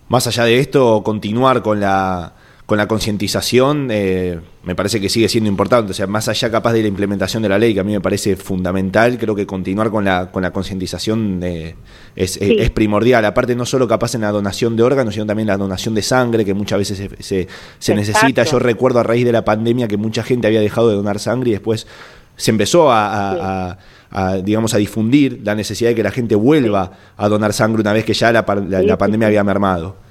Más 0.08 0.26
allá 0.26 0.44
de 0.44 0.58
esto, 0.58 1.02
continuar 1.02 1.60
con 1.60 1.80
la 1.80 2.32
con 2.66 2.78
la 2.78 2.88
concientización 2.88 3.88
eh, 3.90 4.40
me 4.62 4.74
parece 4.74 4.98
que 4.98 5.10
sigue 5.10 5.28
siendo 5.28 5.50
importante. 5.50 5.90
O 5.90 5.94
sea, 5.94 6.06
más 6.06 6.28
allá 6.28 6.50
capaz 6.50 6.72
de 6.72 6.80
la 6.80 6.88
implementación 6.88 7.42
de 7.42 7.50
la 7.50 7.58
ley, 7.58 7.74
que 7.74 7.80
a 7.80 7.84
mí 7.84 7.92
me 7.92 8.00
parece 8.00 8.36
fundamental, 8.36 9.18
creo 9.18 9.34
que 9.34 9.46
continuar 9.46 9.90
con 9.90 10.06
la, 10.06 10.30
con 10.30 10.42
la 10.42 10.50
concientización 10.50 11.40
eh, 11.42 11.74
es, 12.16 12.38
es, 12.40 12.70
primordial. 12.70 13.22
Aparte, 13.26 13.54
no 13.54 13.66
solo 13.66 13.86
capaz 13.86 14.14
en 14.14 14.22
la 14.22 14.30
donación 14.30 14.76
de 14.76 14.82
órganos, 14.82 15.12
sino 15.12 15.26
también 15.26 15.48
la 15.48 15.58
donación 15.58 15.94
de 15.94 16.00
sangre, 16.00 16.44
que 16.46 16.54
muchas 16.54 16.78
veces 16.78 17.10
se, 17.20 17.48
se, 17.78 17.94
necesita. 17.94 18.44
Yo 18.44 18.58
recuerdo 18.58 19.00
a 19.00 19.02
raíz 19.02 19.26
de 19.26 19.32
la 19.32 19.44
pandemia 19.44 19.86
que 19.86 19.98
mucha 19.98 20.22
gente 20.22 20.46
había 20.46 20.60
dejado 20.60 20.88
de 20.88 20.96
donar 20.96 21.18
sangre 21.18 21.50
y 21.50 21.52
después 21.52 21.86
se 22.36 22.50
empezó 22.50 22.90
a, 22.90 23.76
digamos, 24.42 24.72
a 24.72 24.78
difundir 24.78 25.42
la 25.44 25.54
necesidad 25.54 25.90
de 25.90 25.94
que 25.94 26.02
la 26.02 26.10
gente 26.10 26.34
vuelva 26.34 26.92
a 27.18 27.28
donar 27.28 27.52
sangre 27.52 27.82
una 27.82 27.92
vez 27.92 28.06
que 28.06 28.14
ya 28.14 28.32
la, 28.32 28.46
la 28.46 28.96
pandemia 28.96 29.28
había 29.28 29.44
mermado 29.44 30.03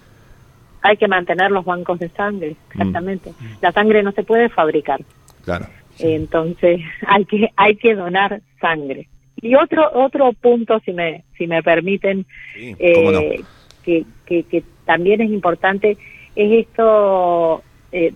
hay 0.83 0.97
que 0.97 1.07
mantener 1.07 1.49
los 1.49 1.65
bancos 1.65 1.97
de 1.97 2.09
sangre, 2.09 2.51
mm. 2.51 2.71
exactamente. 2.71 3.33
La 3.61 3.71
sangre 3.71 4.03
no 4.03 4.11
se 4.11 4.23
puede 4.23 4.49
fabricar. 4.49 5.01
Claro. 5.43 5.65
Entonces 5.97 6.81
hay 7.07 7.25
que 7.25 7.49
hay 7.55 7.75
que 7.77 7.95
donar 7.95 8.41
sangre. 8.61 9.07
Y 9.41 9.55
otro 9.55 9.89
otro 9.93 10.33
punto, 10.33 10.79
si 10.85 10.93
me 10.93 11.23
si 11.37 11.47
me 11.47 11.63
permiten, 11.63 12.25
eh, 12.55 13.41
que, 13.83 14.05
que, 14.25 14.63
también 14.85 15.21
es 15.21 15.29
importante 15.31 15.97
es 16.35 16.67
esto 16.67 17.63
eh, 17.91 18.13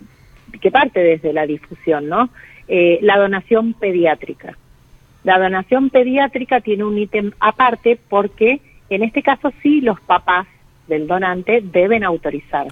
que 0.61 0.72
parte 0.72 0.99
desde 0.99 1.34
la 1.34 1.45
difusión, 1.45 2.07
¿no? 2.07 2.30
Eh, 2.68 2.99
la 3.01 3.18
donación 3.18 3.74
pediátrica. 3.74 4.57
La 5.24 5.39
donación 5.39 5.89
pediátrica 5.89 6.61
tiene 6.61 6.84
un 6.84 6.97
ítem 6.97 7.32
aparte 7.39 7.97
porque 8.09 8.61
en 8.89 9.03
este 9.03 9.22
caso 9.22 9.51
sí 9.61 9.82
los 9.82 9.99
papás 10.01 10.47
del 10.88 11.07
donante 11.07 11.61
deben 11.61 12.03
autorizar 12.03 12.67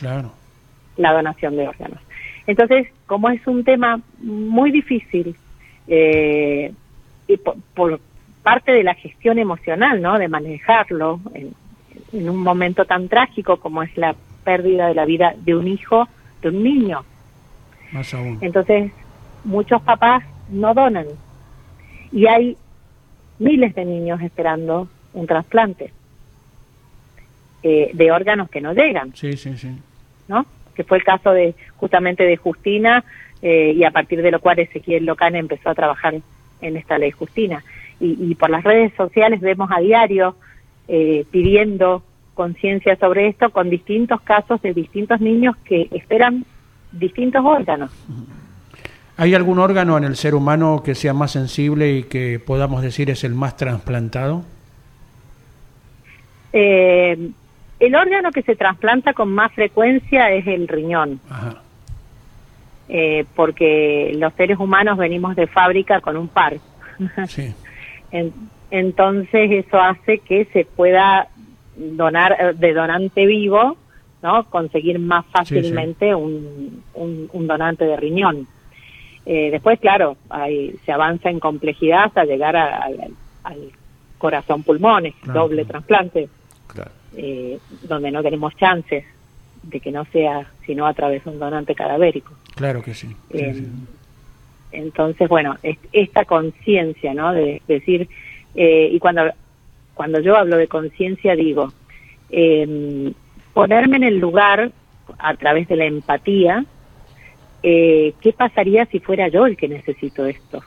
la 0.97 1.13
donación 1.13 1.55
de 1.55 1.67
órganos. 1.67 1.99
Entonces, 2.47 2.87
como 3.05 3.29
es 3.29 3.45
un 3.47 3.63
tema 3.63 3.99
muy 4.19 4.71
difícil 4.71 5.35
eh, 5.87 6.71
y 7.27 7.37
por, 7.37 7.99
parte 8.43 8.71
de 8.71 8.83
la 8.83 8.93
gestión 8.93 9.39
emocional, 9.39 10.01
¿no? 10.01 10.19
De 10.19 10.27
manejarlo 10.27 11.19
en, 11.33 11.53
un 12.29 12.37
momento 12.37 12.85
tan 12.85 13.09
trágico 13.09 13.57
como 13.57 13.83
es 13.83 13.97
la 13.97 14.15
pérdida 14.43 14.87
de 14.87 14.93
la 14.93 15.05
vida 15.05 15.33
de 15.37 15.55
un 15.55 15.67
hijo, 15.67 16.07
de 16.41 16.49
un 16.49 16.63
niño. 16.63 17.03
Entonces, 18.41 18.91
muchos 19.43 19.81
papás 19.81 20.23
no 20.49 20.73
donan 20.73 21.07
y 22.11 22.27
hay 22.27 22.55
miles 23.39 23.73
de 23.73 23.83
niños 23.83 24.21
esperando 24.21 24.87
un 25.13 25.27
trasplante 25.27 25.91
eh, 27.67 27.89
de 27.93 28.11
órganos 28.11 28.47
que 28.51 28.61
no 28.61 28.73
llegan. 28.75 29.11
Sí, 29.15 29.35
sí, 29.37 29.57
sí. 29.57 29.69
¿No? 30.27 30.45
Que 30.75 30.83
fue 30.83 30.99
el 30.99 31.03
caso 31.03 31.31
de 31.31 31.55
justamente 31.77 32.23
de 32.23 32.37
Justina 32.37 33.03
eh, 33.41 33.73
y 33.75 33.83
a 33.83 33.89
partir 33.89 34.21
de 34.21 34.29
lo 34.29 34.39
cual 34.39 34.59
Ezequiel 34.59 35.03
Locane 35.03 35.39
empezó 35.39 35.71
a 35.71 35.73
trabajar 35.73 36.13
en 36.61 36.77
esta 36.77 36.99
ley 36.99 37.09
Justina. 37.09 37.63
Y, 37.99 38.35
por 38.35 38.51
las 38.51 38.63
redes 38.63 38.93
sociales 38.95 39.41
vemos 39.41 39.71
a 39.75 39.79
diario 39.79 40.35
eh, 40.87 41.25
pidiendo 41.31 42.03
conciencia 42.35 42.95
sobre 42.97 43.29
esto 43.29 43.49
con 43.49 43.71
distintos 43.71 44.21
casos 44.21 44.61
de 44.61 44.71
distintos 44.71 45.19
niños 45.19 45.55
que 45.65 45.87
esperan 45.89 46.45
distintos 46.91 47.43
órganos. 47.43 47.89
¿Hay 49.17 49.33
algún 49.33 49.57
órgano 49.57 49.97
en 49.97 50.03
el 50.03 50.17
ser 50.17 50.35
humano 50.35 50.83
que 50.85 50.93
sea 50.93 51.15
más 51.15 51.31
sensible 51.31 51.93
y 51.93 52.03
que 52.03 52.37
podamos 52.37 52.83
decir 52.83 53.09
es 53.09 53.23
el 53.23 53.33
más 53.33 53.57
trasplantado? 53.57 54.43
Eh, 56.53 57.31
el 57.85 57.95
órgano 57.95 58.31
que 58.31 58.41
se 58.41 58.55
trasplanta 58.55 59.13
con 59.13 59.31
más 59.31 59.51
frecuencia 59.53 60.31
es 60.31 60.47
el 60.47 60.67
riñón. 60.67 61.19
Eh, 62.87 63.25
porque 63.35 64.13
los 64.15 64.33
seres 64.33 64.59
humanos 64.59 64.97
venimos 64.97 65.35
de 65.35 65.47
fábrica 65.47 66.01
con 66.01 66.17
un 66.17 66.27
par. 66.27 66.57
Sí. 67.27 67.53
entonces 68.71 69.51
eso 69.51 69.77
hace 69.81 70.19
que 70.19 70.45
se 70.45 70.63
pueda 70.63 71.27
donar 71.75 72.37
eh, 72.39 72.53
de 72.53 72.73
donante 72.73 73.25
vivo, 73.25 73.75
¿no? 74.23 74.45
Conseguir 74.45 74.97
más 74.99 75.25
fácilmente 75.25 76.15
Un, 76.15 76.83
un, 76.93 77.47
donante 77.47 77.83
de 77.83 77.97
riñón. 77.97 78.47
Eh, 79.25 79.49
después, 79.51 79.77
claro, 79.79 80.15
hay, 80.29 80.77
se 80.85 80.93
avanza 80.93 81.29
en 81.29 81.41
complejidad 81.41 82.05
hasta 82.05 82.23
llegar 82.23 82.55
al 82.55 83.71
corazón 84.17 84.63
pulmones, 84.63 85.15
doble 85.25 85.65
trasplante, 85.65 86.29
eh, 87.17 87.59
donde 87.83 88.11
no 88.11 88.21
tenemos 88.21 88.55
chances 88.55 89.05
de 89.63 89.79
que 89.79 89.91
no 89.91 90.05
sea 90.05 90.47
sino 90.65 90.85
a 90.85 90.93
través 90.93 91.23
de 91.23 91.31
un 91.31 91.39
donante 91.39 91.75
cadavérico. 91.75 92.33
Claro 92.55 92.81
que 92.81 92.93
sí. 92.93 93.15
Entonces, 94.71 95.29
bueno, 95.29 95.57
esta 95.91 96.25
conciencia, 96.25 97.13
¿no? 97.13 97.33
De, 97.33 97.61
decir, 97.67 98.09
eh, 98.55 98.89
y 98.91 98.99
cuando, 98.99 99.23
cuando 99.93 100.19
yo 100.19 100.35
hablo 100.35 100.57
de 100.57 100.67
conciencia 100.67 101.35
digo, 101.35 101.71
eh, 102.29 103.13
ponerme 103.53 103.97
en 103.97 104.03
el 104.03 104.19
lugar 104.19 104.71
a 105.17 105.33
través 105.35 105.67
de 105.67 105.75
la 105.77 105.85
empatía, 105.85 106.65
eh, 107.63 108.13
¿qué 108.21 108.33
pasaría 108.33 108.85
si 108.87 108.99
fuera 108.99 109.27
yo 109.27 109.45
el 109.45 109.55
que 109.55 109.67
necesito 109.67 110.25
esto? 110.25 110.61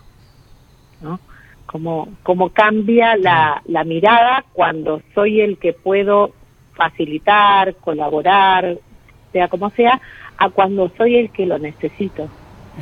¿No? 1.02 1.20
¿Cómo, 1.66 2.08
cómo 2.22 2.48
cambia 2.48 3.16
la, 3.16 3.62
la 3.66 3.84
mirada 3.84 4.44
cuando 4.54 5.02
soy 5.14 5.42
el 5.42 5.58
que 5.58 5.74
puedo 5.74 6.32
facilitar, 6.78 7.74
colaborar, 7.74 8.78
sea 9.32 9.48
como 9.48 9.68
sea, 9.70 10.00
a 10.38 10.48
cuando 10.48 10.90
soy 10.96 11.16
el 11.16 11.30
que 11.30 11.44
lo 11.44 11.58
necesito. 11.58 12.28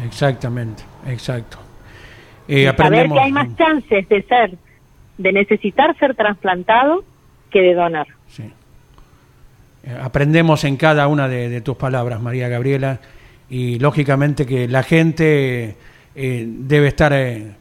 Exactamente, 0.05 0.85
exacto. 1.09 1.59
Eh, 2.47 2.73
saber 2.77 3.09
que 3.09 3.19
hay 3.19 3.33
más 3.33 3.49
chances 3.57 4.09
de 4.09 4.23
ser, 4.23 4.57
de 5.19 5.33
necesitar 5.33 5.99
ser 5.99 6.15
trasplantado 6.15 7.03
que 7.51 7.61
de 7.61 7.75
donar. 7.75 8.07
Sí. 8.29 8.53
Eh, 9.87 9.97
aprendemos 10.03 10.65
en 10.65 10.77
cada 10.77 11.07
una 11.07 11.29
de, 11.29 11.61
tus 11.61 11.77
palabras, 11.77 12.21
María 12.21 12.49
Gabriela, 12.49 12.99
y 13.49 13.79
lógicamente 13.79 14.45
que 14.45 14.67
la 14.67 14.83
gente 14.83 15.77
eh, 16.15 16.45
debe 16.47 16.89
estar 16.89 17.13
eh, 17.13 17.53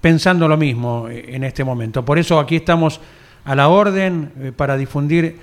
pensando 0.00 0.46
lo 0.46 0.56
mismo 0.56 1.08
en 1.10 1.42
este 1.42 1.64
momento. 1.64 2.04
Por 2.04 2.18
eso 2.18 2.38
aquí 2.38 2.56
estamos 2.56 3.00
a 3.44 3.56
la 3.56 3.68
orden 3.68 4.54
para 4.56 4.76
difundir 4.76 5.36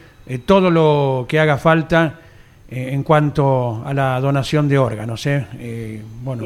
todo 0.46 0.70
lo 0.70 1.26
que 1.28 1.40
haga 1.40 1.58
falta 1.58 2.20
eh, 2.72 2.90
en 2.94 3.02
cuanto 3.02 3.82
a 3.84 3.96
la 3.96 4.20
donación 4.20 4.70
de 4.70 4.78
órganos. 4.78 5.26
¿eh? 5.26 5.44
eh 5.58 6.04
bueno, 6.22 6.44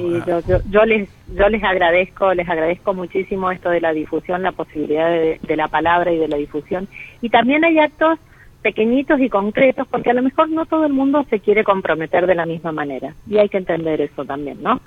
yo, 0.70 0.86
les, 0.86 1.10
yo 1.36 1.50
les 1.50 1.62
agradezco, 1.62 2.34
les 2.34 2.48
agradezco 2.48 2.94
muchísimo 2.94 3.52
esto 3.52 3.70
de 3.70 3.82
la 3.82 3.92
difusión, 3.92 4.42
la 4.42 4.54
posibilidad 4.54 5.10
de, 5.10 5.56
la 5.58 5.68
palabra 5.68 6.14
y 6.14 6.18
de 6.18 6.30
la 6.30 6.38
difusión. 6.38 6.88
Y 7.22 7.28
también 7.28 7.66
hay 7.66 7.78
actos 7.78 8.20
pequeñitos 8.62 9.20
y 9.20 9.28
concretos, 9.28 9.86
porque 9.90 10.12
a 10.12 10.14
lo 10.14 10.22
mejor 10.22 10.50
no 10.50 10.66
todo 10.66 10.86
el 10.86 10.94
mundo 10.94 11.26
se 11.30 11.42
quiere 11.42 11.66
comprometer 11.66 12.26
de 12.26 12.36
la 12.36 12.46
misma 12.46 12.72
manera, 12.72 13.14
y 13.30 13.38
hay 13.38 13.50
que 13.50 13.58
entender 13.58 14.00
eso 14.00 14.24
también, 14.24 14.64
¿no? 14.64 14.80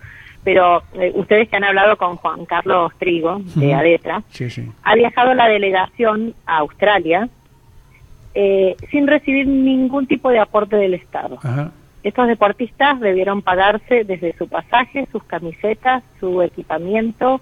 Pero 0.42 0.84
eh, 0.94 1.12
ustedes 1.14 1.50
que 1.50 1.56
han 1.56 1.64
hablado 1.64 1.98
con 1.98 2.16
Juan 2.16 2.46
Carlos 2.46 2.94
Trigo, 2.98 3.42
de 3.56 3.74
ADETRA, 3.74 4.22
ha 4.84 4.94
viajado 4.94 5.34
la 5.34 5.48
delegación 5.48 6.32
a 6.46 6.58
Australia, 6.58 7.28
eh, 8.38 8.76
sin 8.90 9.06
recibir 9.06 9.46
ningún 9.46 10.06
tipo 10.06 10.28
de 10.28 10.38
aporte 10.38 10.76
del 10.76 10.92
Estado. 10.92 11.38
Estos 12.02 12.28
deportistas 12.28 13.00
debieron 13.00 13.40
pagarse 13.40 14.04
desde 14.04 14.34
su 14.36 14.46
pasaje, 14.46 15.08
sus 15.10 15.24
camisetas, 15.24 16.04
su 16.20 16.42
equipamiento, 16.42 17.40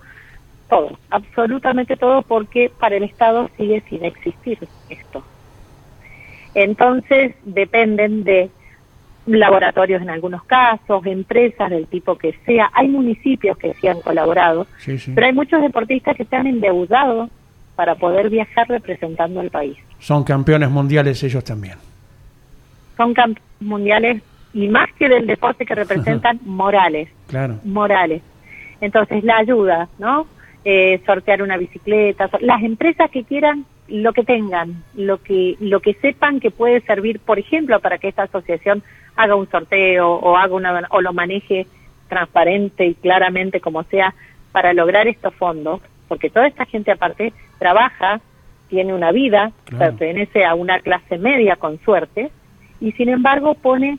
todo, 0.71 0.97
absolutamente 1.11 1.97
todo, 1.97 2.23
porque 2.23 2.71
para 2.79 2.95
el 2.95 3.03
Estado 3.03 3.51
sigue 3.57 3.83
sin 3.89 4.05
existir 4.05 4.57
esto. 4.89 5.25
Entonces 6.55 7.35
dependen 7.43 8.23
de 8.23 8.51
laboratorios 9.27 10.01
en 10.01 10.11
algunos 10.11 10.45
casos, 10.45 11.05
empresas 11.07 11.71
del 11.71 11.89
tipo 11.89 12.17
que 12.17 12.35
sea. 12.47 12.71
Hay 12.73 12.87
municipios 12.87 13.59
que 13.59 13.75
sí 13.75 13.89
han 13.89 14.01
colaborado, 14.01 14.69
pero 15.13 15.27
hay 15.27 15.33
muchos 15.33 15.61
deportistas 15.61 16.17
que 16.17 16.25
se 16.25 16.37
han 16.37 16.47
endeudado 16.47 17.31
para 17.75 17.97
poder 17.97 18.31
viajar 18.31 18.69
representando 18.69 19.41
al 19.41 19.51
país. 19.51 19.77
Son 20.05 20.23
campeones 20.23 20.69
mundiales 20.69 21.23
ellos 21.23 21.43
también. 21.45 21.79
Son 22.95 23.15
campeones 23.15 23.43
mundiales 23.59 24.23
y 24.53 24.69
más 24.69 24.93
que 24.99 25.09
del 25.09 25.27
deporte 25.27 25.65
que 25.65 25.75
representan, 25.75 26.39
morales. 26.45 27.09
Claro. 27.27 27.59
Morales. 27.65 28.21
Entonces, 28.83 29.25
la 29.25 29.39
ayuda, 29.39 29.89
¿no? 29.99 30.27
Eh, 30.63 31.01
sortear 31.07 31.41
una 31.41 31.57
bicicleta, 31.57 32.29
las 32.41 32.63
empresas 32.63 33.11
que 33.11 33.25
quieran 33.25 33.65
lo 33.89 34.13
que 34.13 34.25
tengan, 34.25 34.83
lo 34.95 35.23
que 35.23 35.57
lo 35.61 35.81
que 35.81 35.95
sepan 35.95 36.39
que 36.39 36.51
puede 36.51 36.83
servir, 36.83 37.19
por 37.19 37.39
ejemplo, 37.39 37.81
para 37.81 37.97
que 37.97 38.09
esta 38.09 38.25
asociación 38.25 38.83
haga 39.17 39.37
un 39.37 39.51
sorteo 39.51 40.17
o 40.17 40.37
haga 40.37 40.55
una 40.55 40.87
o 40.91 41.01
lo 41.01 41.15
maneje 41.15 41.67
transparente 42.11 42.85
y 42.85 42.95
claramente 42.95 43.59
como 43.59 43.83
sea 43.85 44.15
para 44.53 44.75
lograr 44.75 45.09
estos 45.09 45.35
fondos, 45.35 45.81
porque 46.09 46.29
toda 46.29 46.47
esta 46.47 46.67
gente 46.67 46.93
aparte 46.93 47.33
trabaja, 47.59 48.21
tiene 48.75 48.93
una 48.93 49.13
vida, 49.13 49.53
pertenece 49.79 50.45
a 50.45 50.57
una 50.57 50.81
clase 50.81 51.17
media 51.17 51.55
con 51.55 51.79
suerte, 51.85 52.33
y 52.81 52.91
sin 52.93 53.09
embargo 53.09 53.55
pone 53.55 53.99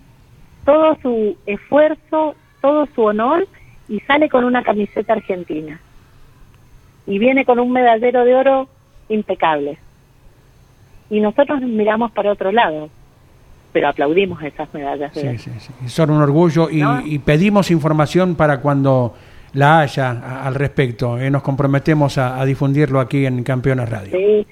todo 0.65 0.97
su 1.01 1.38
esfuerzo, 1.45 2.36
todo 2.61 2.86
su 2.93 3.03
honor 3.03 3.47
y 3.88 4.01
sale 4.01 4.28
con 4.28 4.43
una 4.43 4.63
camiseta 4.63 5.13
argentina. 5.13 5.80
Y 7.07 7.19
viene 7.19 7.45
con 7.45 7.59
un 7.59 7.71
medallero 7.71 8.26
de 8.26 8.36
oro 8.36 8.67
impecable. 9.07 9.78
Y 11.09 11.21
nosotros 11.21 11.61
miramos 11.61 12.11
para 12.11 12.34
otro 12.34 12.51
lado, 12.51 12.89
pero 13.71 13.88
aplaudimos 13.88 14.43
esas 14.43 14.73
medallas 14.73 15.13
de 15.13 15.30
oro. 15.30 15.38
Sí, 15.38 15.51
sí. 15.57 15.71
Son 15.88 16.09
un 16.09 16.21
orgullo 16.21 16.69
y, 16.69 16.84
y 17.05 17.19
pedimos 17.19 17.71
información 17.71 18.36
para 18.36 18.59
cuando 18.59 19.15
la 19.56 19.80
haya 19.80 20.43
al 20.45 20.53
respecto. 20.53 21.18
Eh, 21.18 21.32
nos 21.32 21.41
comprometemos 21.41 22.18
a, 22.18 22.43
difundirlo 22.45 22.99
aquí 22.99 23.26
en 23.26 23.43
Campeones 23.43 23.89
Radio. 23.89 24.12
Sí, 24.12 24.45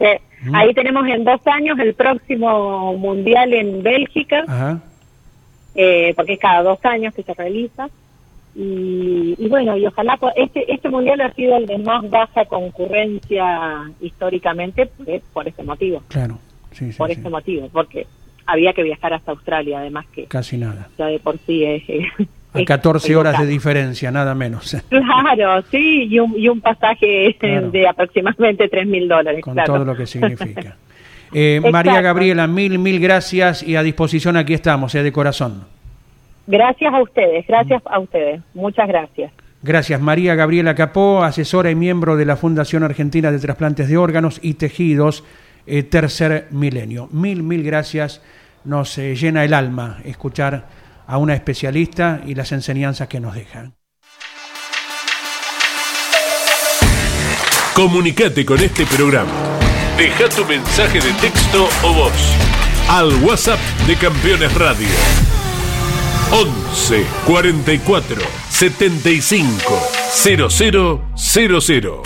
¿Mm? 0.43 0.55
ahí 0.55 0.73
tenemos 0.73 1.05
en 1.07 1.23
dos 1.23 1.45
años 1.45 1.77
el 1.79 1.93
próximo 1.93 2.97
mundial 2.97 3.53
en 3.53 3.83
Bélgica, 3.83 4.81
eh, 5.75 6.13
porque 6.15 6.33
es 6.33 6.39
cada 6.39 6.63
dos 6.63 6.83
años 6.83 7.13
que 7.13 7.23
se 7.23 7.33
realiza. 7.33 7.89
Y, 8.55 9.47
bueno, 9.49 9.75
y 9.75 9.87
ojalá 9.87 10.19
este 10.35 10.71
este 10.71 10.87
mundial 10.87 11.19
ha 11.21 11.33
sido 11.33 11.57
el 11.57 11.65
de 11.65 11.79
más 11.79 12.07
baja 12.07 12.45
concurrencia 12.45 13.91
históricamente 13.99 14.89
por 15.33 15.47
este 15.47 15.63
motivo. 15.63 16.03
Claro, 16.07 16.37
sí, 16.71 16.91
sí 16.91 16.97
Por 16.97 17.09
este 17.09 17.29
motivo, 17.29 17.67
porque 17.73 18.05
había 18.45 18.73
que 18.73 18.83
viajar 18.83 19.13
hasta 19.13 19.31
Australia, 19.31 19.79
además 19.79 20.05
que 20.13 20.25
casi 20.25 20.57
nada. 20.57 20.87
Ya 20.99 21.07
de 21.07 21.19
por 21.19 21.39
sí 21.39 21.63
es 21.65 21.83
A 22.53 22.63
14 22.63 23.15
horas 23.15 23.39
de 23.39 23.47
diferencia, 23.47 24.11
nada 24.11 24.35
menos. 24.35 24.77
Claro, 24.89 25.63
sí, 25.71 26.07
y 26.09 26.19
un, 26.19 26.37
y 26.37 26.47
un 26.47 26.61
pasaje 26.61 27.35
de 27.39 27.87
aproximadamente 27.87 28.69
3 28.69 28.85
mil 28.85 29.07
dólares. 29.07 29.41
Con 29.41 29.55
todo 29.55 29.83
lo 29.83 29.95
que 29.95 30.05
significa. 30.05 30.75
Eh, 31.35 31.59
María 31.71 31.99
Gabriela, 31.99 32.45
mil, 32.45 32.77
mil 32.77 32.99
gracias 32.99 33.63
y 33.63 33.75
a 33.75 33.81
disposición 33.81 34.37
aquí 34.37 34.53
estamos, 34.53 34.93
eh, 34.93 35.01
de 35.01 35.11
corazón. 35.11 35.65
Gracias 36.45 36.93
a 36.93 37.01
ustedes, 37.01 37.47
gracias 37.47 37.81
a 37.85 37.97
ustedes, 37.97 38.39
muchas 38.53 38.87
gracias. 38.87 39.31
Gracias, 39.63 40.01
María 40.01 40.35
Gabriela 40.35 40.75
Capó, 40.75 41.23
asesora 41.23 41.71
y 41.71 41.75
miembro 41.75 42.17
de 42.17 42.25
la 42.25 42.35
Fundación 42.35 42.83
Argentina 42.83 43.31
de 43.31 43.39
Trasplantes 43.39 43.87
de 43.87 43.95
Órganos 43.97 44.41
y 44.43 44.55
Tejidos, 44.55 45.23
eh, 45.65 45.83
Tercer 45.83 46.47
Milenio. 46.51 47.07
Mil, 47.11 47.43
mil 47.43 47.63
gracias, 47.63 48.21
nos 48.65 48.97
eh, 48.97 49.15
llena 49.15 49.45
el 49.45 49.53
alma 49.53 49.99
escuchar 50.03 50.65
a 51.07 51.17
una 51.17 51.33
especialista 51.33 52.21
y 52.25 52.35
las 52.35 52.51
enseñanzas 52.51 53.07
que 53.07 53.19
nos 53.19 53.35
deja. 53.35 53.71
Comunicate 57.73 58.45
con 58.45 58.59
este 58.59 58.85
programa. 58.85 59.31
Deja 59.97 60.29
tu 60.29 60.45
mensaje 60.45 60.99
de 61.01 61.11
texto 61.13 61.67
o 61.83 61.93
voz 61.93 62.11
al 62.87 63.13
WhatsApp 63.23 63.59
de 63.87 63.95
Campeones 63.95 64.53
Radio. 64.53 64.87
11 66.31 67.05
44 67.25 68.21
75 68.49 69.81
0000. 70.11 72.01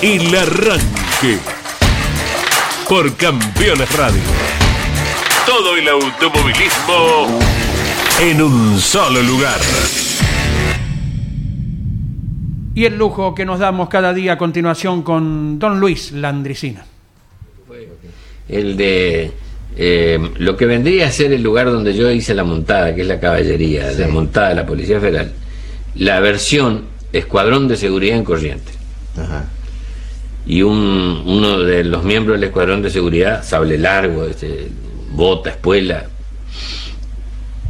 El 0.00 0.34
arranque 0.34 1.38
por 2.88 3.14
Campeones 3.16 3.90
Radio. 3.96 4.22
Todo 5.48 5.78
el 5.78 5.88
automovilismo 5.88 7.38
en 8.20 8.42
un 8.42 8.78
solo 8.78 9.22
lugar. 9.22 9.58
Y 12.74 12.84
el 12.84 12.98
lujo 12.98 13.34
que 13.34 13.46
nos 13.46 13.58
damos 13.58 13.88
cada 13.88 14.12
día 14.12 14.34
a 14.34 14.38
continuación 14.38 15.02
con 15.02 15.58
don 15.58 15.80
Luis 15.80 16.12
Landricina. 16.12 16.84
El 18.46 18.76
de 18.76 19.32
eh, 19.74 20.18
lo 20.36 20.54
que 20.54 20.66
vendría 20.66 21.06
a 21.06 21.10
ser 21.10 21.32
el 21.32 21.42
lugar 21.42 21.70
donde 21.70 21.94
yo 21.94 22.10
hice 22.10 22.34
la 22.34 22.44
montada, 22.44 22.94
que 22.94 23.00
es 23.00 23.06
la 23.06 23.18
caballería, 23.18 23.90
la 23.92 24.08
montada 24.08 24.50
de 24.50 24.54
la 24.54 24.66
Policía 24.66 25.00
Federal, 25.00 25.32
la 25.94 26.20
versión 26.20 26.84
Escuadrón 27.10 27.68
de 27.68 27.78
Seguridad 27.78 28.18
en 28.18 28.24
Corrientes. 28.24 28.76
Y 30.44 30.60
un, 30.60 31.22
uno 31.24 31.60
de 31.60 31.84
los 31.84 32.04
miembros 32.04 32.38
del 32.38 32.48
Escuadrón 32.48 32.82
de 32.82 32.90
Seguridad, 32.90 33.42
sable 33.42 33.78
largo, 33.78 34.26
este, 34.26 34.68
bota, 35.10 35.50
espuela, 35.50 36.06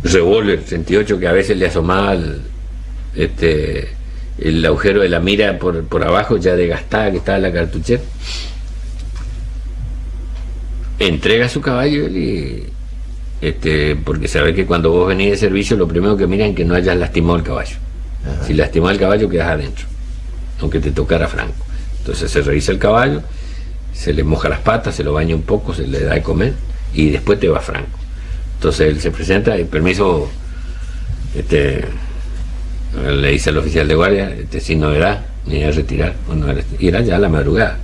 revólver 0.03 0.63
38 0.63 1.19
que 1.19 1.29
a 1.29 1.33
veces 1.33 1.57
le 1.57 1.67
asomaba 1.67 2.13
el, 2.15 2.43
este, 3.15 3.89
el 4.39 4.65
agujero 4.65 5.01
de 5.01 5.09
la 5.09 5.21
mira 5.21 5.59
por, 5.59 5.85
por 5.85 6.05
abajo, 6.05 6.37
ya 6.37 6.57
desgastada 6.57 7.11
que 7.11 7.19
estaba 7.19 7.39
la 7.39 7.53
cartuchera. 7.53 8.03
Entrega 10.99 11.49
su 11.49 11.61
caballo 11.61 12.09
y 12.09 12.65
este, 13.41 13.95
porque 13.95 14.27
sabe 14.27 14.53
que 14.53 14.67
cuando 14.67 14.91
vos 14.91 15.09
venís 15.09 15.31
de 15.31 15.37
servicio 15.37 15.77
lo 15.77 15.87
primero 15.87 16.17
que 16.17 16.27
miran 16.27 16.51
es 16.51 16.57
que 16.57 16.65
no 16.65 16.75
hayas 16.75 16.97
lastimado 16.97 17.37
el 17.37 17.45
caballo. 17.45 17.77
Si 18.47 18.53
lastimó 18.53 18.91
el 18.91 18.99
caballo 18.99 19.29
quedas 19.29 19.49
adentro, 19.49 19.87
aunque 20.61 20.81
te 20.81 20.91
tocara 20.91 21.29
franco. 21.29 21.65
Entonces 21.99 22.31
se 22.31 22.43
revisa 22.43 22.73
el 22.73 22.79
caballo, 22.79 23.23
se 23.93 24.13
le 24.13 24.25
moja 24.25 24.49
las 24.49 24.61
patas, 24.61 24.97
se 24.97 25.05
lo 25.05 25.13
baña 25.13 25.37
un 25.37 25.43
poco, 25.43 25.73
se 25.73 25.87
le 25.87 26.01
da 26.01 26.15
de 26.15 26.23
comer 26.23 26.55
y 26.95 27.11
después 27.11 27.39
te 27.39 27.49
va 27.49 27.61
franco. 27.61 27.99
Entonces 28.55 28.89
él 28.89 29.01
se 29.01 29.11
presenta, 29.11 29.55
el 29.55 29.67
permiso, 29.67 30.29
este, 31.35 31.85
le 33.07 33.31
dice 33.31 33.51
al 33.51 33.59
oficial 33.59 33.87
de 33.87 33.95
guardia, 33.95 34.31
este, 34.31 34.61
sin 34.61 34.81
novedad, 34.81 35.25
ni 35.47 35.63
a 35.63 35.71
retirar, 35.71 36.15
bueno, 36.27 36.47
y 36.79 36.89
era 36.89 37.01
ya 37.01 37.17
a 37.17 37.19
la 37.19 37.29
madrugada. 37.29 37.79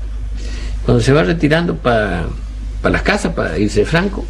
Cuando 0.84 1.02
se 1.02 1.12
va 1.12 1.22
retirando 1.22 1.76
para 1.76 2.26
las 2.82 3.02
casas, 3.02 3.32
para 3.34 3.56
irse 3.58 3.84
franco, 3.84 4.26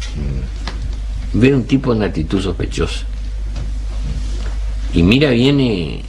ve 1.33 1.53
un 1.53 1.65
tipo 1.65 1.93
en 1.93 2.03
actitud 2.03 2.41
sospechosa. 2.41 3.05
Y 4.93 5.03
mira, 5.03 5.31
viene, 5.31 6.03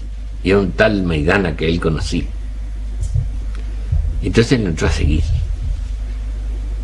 y 0.44 0.50
era 0.50 0.60
un 0.60 0.70
tal 0.72 1.02
Maidana 1.02 1.56
que 1.56 1.66
él 1.66 1.80
conocía. 1.80 2.24
Entonces 4.22 4.60
le 4.60 4.66
entró 4.66 4.86
a 4.86 4.92
seguir, 4.92 5.22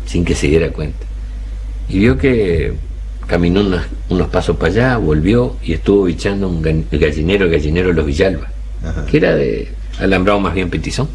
sin 0.05 0.25
que 0.25 0.35
se 0.35 0.47
diera 0.47 0.69
cuenta. 0.71 1.05
Y 1.89 1.99
vio 1.99 2.17
que 2.17 2.73
caminó 3.27 3.61
unos, 4.09 4.27
pasos 4.27 4.57
para 4.57 4.71
allá, 4.71 4.97
volvió 4.97 5.57
y 5.63 5.73
estuvo 5.73 6.03
bichando 6.03 6.47
un 6.47 6.61
gallinero, 6.61 7.45
el 7.45 7.51
gallinero 7.51 7.89
de 7.89 7.93
los 7.93 8.05
Villalba, 8.05 8.47
que 9.09 9.17
era 9.17 9.35
de 9.35 9.71
alambrado 9.99 10.39
más 10.39 10.53
bien 10.53 10.69
petizón. 10.69 11.07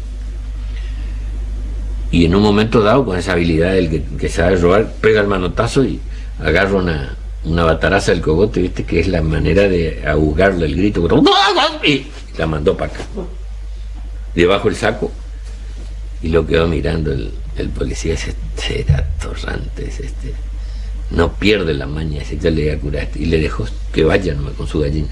Y 2.11 2.25
en 2.25 2.35
un 2.35 2.41
momento 2.41 2.81
dado, 2.81 3.05
con 3.05 3.17
esa 3.17 3.33
habilidad 3.33 3.73
del 3.73 4.03
que, 4.17 4.29
sabe 4.29 4.55
robar, 4.55 4.91
pega 4.99 5.21
el 5.21 5.27
manotazo 5.27 5.83
y 5.85 5.99
agarra 6.39 6.73
una, 6.73 7.15
una 7.43 7.63
bataraza 7.63 8.11
del 8.11 8.21
cogote, 8.21 8.61
¿viste? 8.61 8.83
Que 8.83 8.99
es 8.99 9.07
la 9.07 9.21
manera 9.21 9.69
de 9.69 10.03
ahogarle 10.07 10.65
el 10.65 10.75
grito. 10.75 11.07
Y 11.83 12.07
la 12.35 12.47
mandó 12.47 12.75
para 12.75 12.91
acá. 12.91 13.03
Debajo 14.33 14.69
el 14.69 14.75
saco. 14.75 15.11
Y 16.23 16.29
lo 16.29 16.47
quedó 16.47 16.67
mirando 16.67 17.11
el, 17.11 17.31
el 17.57 17.69
policía. 17.69 18.15
Ese 18.15 18.35
era 18.67 19.07
torrante, 19.21 19.87
este 19.87 20.33
no 21.11 21.33
pierde 21.33 21.73
la 21.73 21.87
maña, 21.87 22.21
ya 22.23 22.49
le 22.49 22.71
a 22.71 22.77
curar 22.77 23.09
y 23.15 23.25
le 23.25 23.39
dejó 23.39 23.65
que 23.91 24.03
vaya 24.03 24.35
con 24.57 24.67
su 24.67 24.79
gallina. 24.79 25.09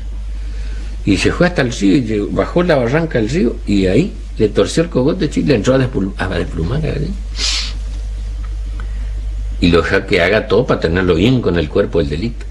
Y 1.06 1.18
se 1.18 1.32
fue 1.32 1.48
hasta 1.48 1.62
el 1.62 1.72
río, 1.72 1.96
y 1.96 2.20
bajó 2.32 2.64
la 2.64 2.76
barranca 2.76 3.18
del 3.20 3.30
río 3.30 3.56
y 3.66 3.88
ahí 3.88 4.14
le 4.38 4.50
torció 4.50 4.84
el 4.84 4.90
cogote 4.90 5.30
y 5.34 5.44
le 5.44 5.56
entró 5.56 5.74
a, 5.74 5.78
desplumar 5.78 6.86
a 6.86 6.90
gallina. 6.90 7.16
Y 9.60 9.70
lo 9.70 9.82
dejó 9.82 10.06
que 10.06 10.22
haga 10.22 10.48
todo 10.48 10.68
para 10.68 10.82
tenerlo 10.82 11.16
bien 11.16 11.42
con 11.42 11.58
el 11.58 11.70
cuerpo 11.70 12.00
del 12.00 12.10
delito. 12.10 12.46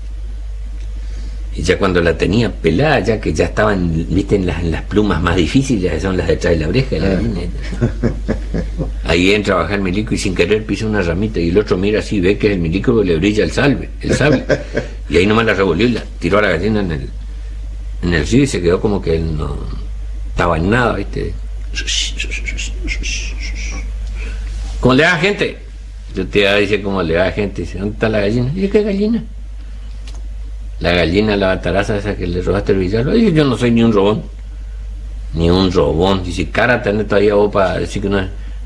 Y 1.56 1.62
ya 1.62 1.78
cuando 1.78 2.02
la 2.02 2.16
tenía 2.18 2.52
pelada, 2.52 3.00
ya 3.00 3.18
que 3.18 3.32
ya 3.32 3.46
estaban, 3.46 4.06
viste, 4.10 4.36
en 4.36 4.44
las, 4.44 4.60
en 4.60 4.70
las 4.72 4.82
plumas 4.82 5.22
más 5.22 5.36
difíciles, 5.36 5.90
que 5.90 6.00
son 6.00 6.16
las 6.16 6.26
de 6.26 6.34
atrás 6.34 6.52
de 6.52 6.60
la 6.60 6.68
oreja, 6.68 6.96
la 6.98 7.18
Ahí 9.04 9.32
entra 9.32 9.54
a 9.54 9.58
bajar 9.58 9.76
el 9.76 9.82
milico 9.82 10.14
y 10.14 10.18
sin 10.18 10.34
querer 10.34 10.66
pisa 10.66 10.86
una 10.86 11.00
ramita 11.00 11.40
y 11.40 11.48
el 11.48 11.56
otro 11.56 11.78
mira 11.78 12.00
así, 12.00 12.20
ve 12.20 12.36
que 12.36 12.52
el 12.52 12.58
milico 12.58 13.02
le 13.02 13.16
brilla 13.16 13.44
el 13.44 13.52
salve, 13.52 13.88
el 14.02 14.14
sable. 14.14 14.44
y 15.08 15.16
ahí 15.16 15.26
nomás 15.26 15.46
la 15.46 15.54
revolvió 15.54 15.86
y 15.86 15.92
la 15.92 16.04
tiró 16.18 16.38
a 16.38 16.42
la 16.42 16.50
gallina 16.50 16.80
en 16.80 16.92
el, 16.92 17.08
en 18.02 18.14
el 18.14 18.26
río 18.26 18.42
y 18.42 18.46
se 18.46 18.60
quedó 18.60 18.78
como 18.78 19.00
que 19.00 19.16
él 19.16 19.36
no 19.38 19.56
estaba 20.28 20.58
en 20.58 20.68
nada, 20.68 20.94
viste. 20.94 21.32
¿Cómo 24.80 24.94
le 24.94 25.02
da 25.04 25.16
gente? 25.16 25.56
Yo 26.14 26.26
te 26.26 26.60
dice 26.60 26.82
cómo 26.82 27.02
le 27.02 27.14
da 27.14 27.32
gente, 27.32 27.62
dice, 27.62 27.78
¿dónde 27.78 27.94
está 27.94 28.10
la 28.10 28.20
gallina? 28.20 28.52
Y 28.54 28.68
¿qué 28.68 28.82
gallina? 28.82 29.24
La 30.80 30.92
gallina, 30.92 31.36
la 31.36 31.48
bataraza 31.48 31.96
esa 31.96 32.16
que 32.16 32.26
le 32.26 32.42
robaste 32.42 32.72
el 32.72 32.78
Villalba. 32.78 33.12
Dije, 33.12 33.32
yo 33.32 33.44
no 33.44 33.56
soy 33.56 33.70
ni 33.70 33.82
un 33.82 33.92
robón. 33.92 34.22
Ni 35.34 35.50
un 35.50 35.72
robón. 35.72 36.22
Dice, 36.22 36.50
cara 36.50 36.82
tenés 36.82 37.06
todavía 37.06 37.34
vos 37.34 37.52
para 37.52 37.78
decir 37.78 38.02
que 38.02 38.08
no. 38.08 38.20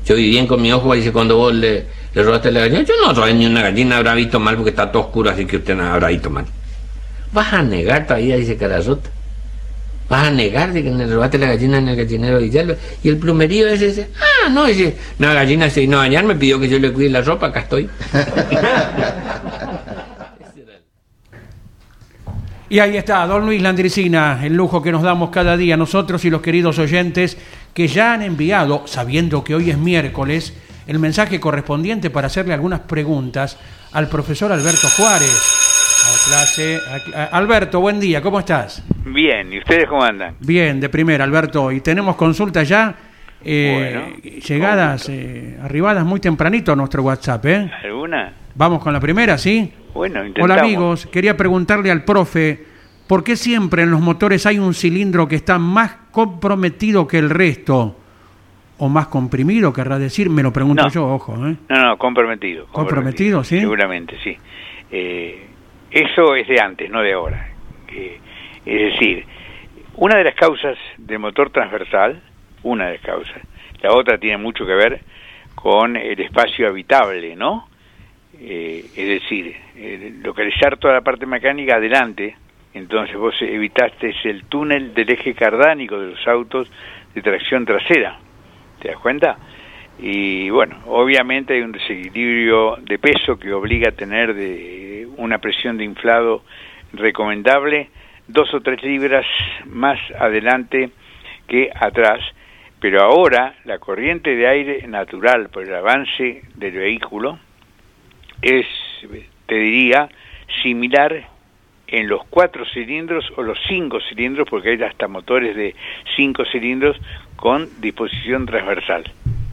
Yo 0.05 0.15
vi 0.15 0.29
bien 0.29 0.47
con 0.47 0.61
mi 0.61 0.71
ojo, 0.71 0.93
dice, 0.93 1.11
cuando 1.11 1.37
vos 1.37 1.53
le, 1.53 1.85
robaste 2.15 2.51
la 2.51 2.61
gallina, 2.61 2.81
yo 2.83 2.93
no 3.05 3.13
robé 3.13 3.33
ni 3.33 3.45
una 3.45 3.61
gallina, 3.61 3.97
habrá 3.97 4.15
visto 4.15 4.39
mal 4.39 4.55
porque 4.55 4.71
está 4.71 4.91
todo 4.91 5.03
oscuro, 5.03 5.29
así 5.29 5.45
que 5.45 5.57
usted 5.57 5.75
no 5.75 5.83
habrá 5.83 6.07
visto 6.07 6.29
mal. 6.29 6.45
Vas 7.31 7.53
a 7.53 7.61
negar 7.61 8.07
todavía, 8.07 8.35
dice 8.35 8.57
Cararrota. 8.57 9.09
Vas 10.09 10.27
a 10.27 10.31
negar 10.31 10.73
de 10.73 10.83
que 10.83 10.91
le 10.91 11.07
robaste 11.07 11.37
la 11.37 11.47
gallina 11.47 11.77
en 11.77 11.87
el 11.87 11.95
gallinero 11.95 12.39
de. 12.39 12.77
Y 13.01 13.09
el 13.09 13.17
plumerío 13.17 13.67
ese 13.69 13.87
dice, 13.87 14.09
ah, 14.19 14.49
no, 14.49 14.65
dice, 14.65 14.97
una 15.19 15.33
gallina 15.33 15.69
se 15.69 15.81
vino 15.81 15.97
a 15.97 16.01
bañar, 16.01 16.25
me 16.25 16.35
pidió 16.35 16.59
que 16.59 16.67
yo 16.67 16.79
le 16.79 16.91
cuide 16.91 17.09
la 17.11 17.21
ropa, 17.21 17.47
acá 17.47 17.61
estoy. 17.61 17.89
Y 22.71 22.79
ahí 22.79 22.95
está, 22.95 23.27
don 23.27 23.45
Luis 23.45 23.61
Landricina, 23.61 24.39
el 24.45 24.55
lujo 24.55 24.81
que 24.81 24.93
nos 24.93 25.01
damos 25.01 25.29
cada 25.29 25.57
día 25.57 25.75
nosotros 25.75 26.23
y 26.23 26.29
los 26.29 26.41
queridos 26.41 26.79
oyentes 26.79 27.37
que 27.73 27.89
ya 27.89 28.13
han 28.13 28.21
enviado, 28.21 28.87
sabiendo 28.87 29.43
que 29.43 29.53
hoy 29.53 29.71
es 29.71 29.77
miércoles, 29.77 30.57
el 30.87 30.97
mensaje 30.97 31.37
correspondiente 31.37 32.09
para 32.09 32.27
hacerle 32.27 32.53
algunas 32.53 32.79
preguntas 32.79 33.59
al 33.91 34.07
profesor 34.07 34.53
Alberto 34.53 34.87
Juárez. 34.95 35.37
clase. 36.29 36.79
Alberto, 37.33 37.81
buen 37.81 37.99
día, 37.99 38.21
¿cómo 38.21 38.39
estás? 38.39 38.81
Bien, 39.03 39.51
¿y 39.51 39.57
ustedes 39.57 39.89
cómo 39.89 40.05
andan? 40.05 40.37
Bien, 40.39 40.79
de 40.79 40.87
primera, 40.87 41.25
Alberto. 41.25 41.73
Y 41.73 41.81
tenemos 41.81 42.15
consultas 42.15 42.69
ya, 42.69 42.95
eh, 43.43 44.41
llegadas, 44.47 45.09
eh, 45.09 45.57
arribadas 45.61 46.05
muy 46.05 46.21
tempranito 46.21 46.71
a 46.71 46.77
nuestro 46.77 47.03
WhatsApp, 47.03 47.45
¿eh? 47.47 47.69
¿Alguna? 47.83 48.40
Vamos 48.55 48.83
con 48.83 48.93
la 48.93 48.99
primera, 48.99 49.37
¿sí? 49.37 49.73
Bueno, 49.93 50.21
Hola 50.39 50.55
amigos, 50.55 51.05
quería 51.07 51.35
preguntarle 51.35 51.91
al 51.91 52.03
profe, 52.03 52.65
¿por 53.07 53.23
qué 53.23 53.35
siempre 53.35 53.83
en 53.83 53.91
los 53.91 54.01
motores 54.01 54.45
hay 54.45 54.59
un 54.59 54.73
cilindro 54.73 55.27
que 55.27 55.35
está 55.35 55.57
más 55.57 55.95
comprometido 56.11 57.07
que 57.07 57.17
el 57.17 57.29
resto? 57.29 57.95
¿O 58.77 58.89
más 58.89 59.07
comprimido, 59.07 59.71
querrá 59.71 59.99
decir? 59.99 60.29
Me 60.29 60.41
lo 60.41 60.51
pregunto 60.51 60.87
yo, 60.89 61.07
ojo. 61.07 61.35
¿eh? 61.47 61.55
No, 61.69 61.87
no, 61.87 61.97
comprometido. 61.97 62.65
¿Comprometido, 62.67 63.43
sí? 63.43 63.59
Seguramente, 63.59 64.17
sí. 64.23 64.35
Eh, 64.91 65.45
eso 65.91 66.35
es 66.35 66.47
de 66.47 66.59
antes, 66.59 66.89
no 66.89 67.01
de 67.01 67.13
ahora. 67.13 67.49
Eh, 67.89 68.19
es 68.65 68.93
decir, 68.93 69.25
una 69.95 70.17
de 70.17 70.23
las 70.23 70.35
causas 70.35 70.77
del 70.97 71.19
motor 71.19 71.51
transversal, 71.51 72.21
una 72.63 72.87
de 72.87 72.93
las 72.93 73.01
causas, 73.01 73.41
la 73.81 73.93
otra 73.93 74.17
tiene 74.17 74.37
mucho 74.37 74.65
que 74.65 74.73
ver 74.73 75.01
con 75.53 75.95
el 75.95 76.19
espacio 76.19 76.67
habitable, 76.67 77.35
¿no? 77.35 77.67
Eh, 78.43 78.85
es 78.95 79.21
decir, 79.21 79.55
localizar 80.23 80.77
toda 80.77 80.95
la 80.95 81.01
parte 81.01 81.27
mecánica 81.27 81.75
adelante, 81.75 82.35
entonces 82.73 83.15
vos 83.15 83.39
evitaste 83.39 84.15
el 84.23 84.45
túnel 84.45 84.95
del 84.95 85.11
eje 85.11 85.35
cardánico 85.35 85.99
de 85.99 86.11
los 86.11 86.27
autos 86.27 86.71
de 87.13 87.21
tracción 87.21 87.65
trasera, 87.65 88.17
¿te 88.81 88.87
das 88.87 88.97
cuenta? 88.97 89.37
Y 89.99 90.49
bueno, 90.49 90.75
obviamente 90.87 91.53
hay 91.53 91.61
un 91.61 91.71
desequilibrio 91.71 92.77
de 92.81 92.97
peso 92.97 93.37
que 93.37 93.53
obliga 93.53 93.89
a 93.89 93.91
tener 93.91 94.33
de 94.33 95.07
una 95.17 95.37
presión 95.37 95.77
de 95.77 95.83
inflado 95.83 96.41
recomendable, 96.93 97.89
dos 98.27 98.51
o 98.55 98.61
tres 98.61 98.81
libras 98.81 99.27
más 99.65 99.99
adelante 100.17 100.89
que 101.47 101.69
atrás, 101.75 102.21
pero 102.79 103.03
ahora 103.03 103.53
la 103.65 103.77
corriente 103.77 104.35
de 104.35 104.47
aire 104.47 104.87
natural 104.87 105.49
por 105.49 105.63
el 105.63 105.75
avance 105.75 106.41
del 106.55 106.73
vehículo 106.73 107.37
es, 108.41 108.65
te 109.45 109.55
diría, 109.55 110.09
similar 110.63 111.27
en 111.87 112.07
los 112.07 112.21
cuatro 112.29 112.65
cilindros 112.73 113.25
o 113.35 113.43
los 113.43 113.57
cinco 113.67 113.99
cilindros, 114.09 114.47
porque 114.49 114.69
hay 114.69 114.81
hasta 114.81 115.07
motores 115.07 115.55
de 115.55 115.75
cinco 116.15 116.43
cilindros 116.45 116.97
con 117.35 117.67
disposición 117.81 118.45
transversal. 118.45 119.03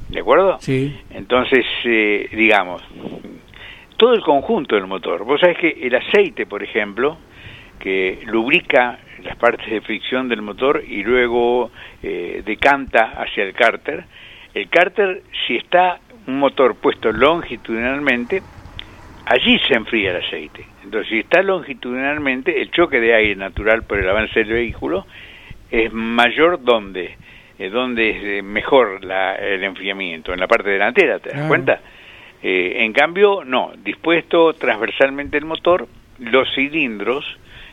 ¿De 0.08 0.20
acuerdo? 0.20 0.58
Sí. 0.60 0.96
Entonces, 1.10 1.66
eh, 1.84 2.28
digamos, 2.32 2.82
todo 3.96 4.14
el 4.14 4.22
conjunto 4.22 4.76
del 4.76 4.86
motor. 4.86 5.24
Vos 5.24 5.40
sabés 5.40 5.58
que 5.58 5.68
el 5.82 5.94
aceite, 5.94 6.46
por 6.46 6.62
ejemplo, 6.62 7.18
que 7.80 8.20
lubrica 8.26 8.98
las 9.22 9.36
partes 9.36 9.68
de 9.68 9.80
fricción 9.80 10.28
del 10.28 10.42
motor 10.42 10.82
y 10.86 11.02
luego 11.02 11.70
eh, 12.02 12.42
decanta 12.46 13.14
hacia 13.16 13.44
el 13.44 13.52
cárter. 13.52 14.04
El 14.54 14.68
cárter, 14.68 15.22
si 15.46 15.56
está 15.56 15.98
un 16.26 16.38
motor 16.38 16.76
puesto 16.76 17.12
longitudinalmente, 17.12 18.42
allí 19.28 19.58
se 19.66 19.74
enfría 19.74 20.10
el 20.10 20.24
aceite. 20.24 20.64
Entonces, 20.82 21.08
si 21.10 21.18
está 21.20 21.42
longitudinalmente, 21.42 22.60
el 22.60 22.70
choque 22.70 23.00
de 23.00 23.14
aire 23.14 23.36
natural 23.36 23.82
por 23.82 23.98
el 23.98 24.08
avance 24.08 24.40
del 24.40 24.52
vehículo 24.52 25.06
es 25.70 25.92
mayor 25.92 26.62
donde, 26.62 27.16
eh, 27.58 27.68
donde 27.68 28.10
es 28.10 28.24
eh, 28.24 28.42
mejor 28.42 29.00
el 29.02 29.64
enfriamiento, 29.64 30.32
en 30.32 30.40
la 30.40 30.46
parte 30.46 30.70
delantera, 30.70 31.18
¿te 31.18 31.30
das 31.30 31.46
cuenta? 31.46 31.80
en 32.40 32.92
cambio, 32.92 33.42
no, 33.44 33.72
dispuesto 33.82 34.52
transversalmente 34.52 35.36
el 35.36 35.44
motor, 35.44 35.88
los 36.20 36.48
cilindros, 36.54 37.24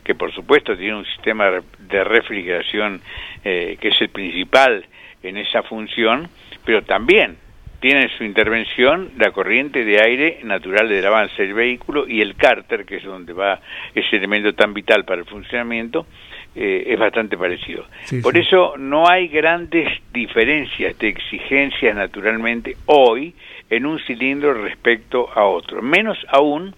que 0.06 0.16
por 0.16 0.32
supuesto 0.32 0.78
tiene 0.78 0.96
un 0.96 1.06
sistema 1.06 1.52
de 1.80 2.04
refrigeración 2.04 3.02
eh, 3.44 3.78
que 3.82 3.90
es 3.90 4.00
el 4.00 4.10
principal 4.10 4.86
en 5.24 5.38
esa 5.38 5.64
función, 5.64 6.30
pero 6.64 6.84
también 6.84 7.38
tiene 7.86 8.10
su 8.18 8.24
intervención 8.24 9.12
la 9.20 9.30
corriente 9.30 9.86
de 9.86 10.02
aire 10.02 10.40
natural 10.42 10.90
del 10.90 11.06
avance 11.06 11.40
del 11.40 11.54
vehículo 11.54 12.08
y 12.08 12.20
el 12.20 12.36
cárter, 12.36 12.84
que 12.84 12.96
es 12.96 13.04
donde 13.04 13.32
va 13.32 13.60
ese 13.94 14.16
elemento 14.16 14.56
tan 14.56 14.74
vital 14.74 15.06
para 15.06 15.22
el 15.22 15.28
funcionamiento, 15.28 16.08
eh, 16.56 16.84
es 16.88 16.98
bastante 16.98 17.38
parecido. 17.38 17.86
Por 18.24 18.40
eso 18.40 18.74
no 18.80 19.08
hay 19.08 19.28
grandes 19.28 19.88
diferencias 20.12 20.98
de 20.98 21.10
exigencias 21.10 21.96
naturalmente 21.96 22.76
hoy 22.88 23.36
en 23.70 23.86
un 23.86 24.00
cilindro 24.00 24.56
respecto 24.64 25.30
a 25.36 25.46
otro, 25.46 25.84
menos 25.84 26.18
aún 26.30 26.74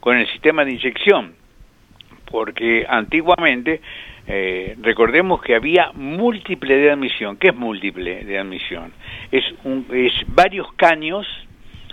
con 0.00 0.16
el 0.16 0.26
sistema 0.28 0.64
de 0.64 0.72
inyección, 0.72 1.34
porque 2.30 2.86
antiguamente 2.88 3.82
eh, 4.28 4.76
recordemos 4.80 5.40
que 5.40 5.54
había 5.54 5.92
múltiple 5.94 6.76
de 6.76 6.90
admisión. 6.90 7.36
¿Qué 7.36 7.48
es 7.48 7.56
múltiple 7.56 8.24
de 8.24 8.38
admisión? 8.38 8.92
Es, 9.30 9.44
un, 9.64 9.86
es 9.92 10.12
varios 10.26 10.72
caños 10.74 11.26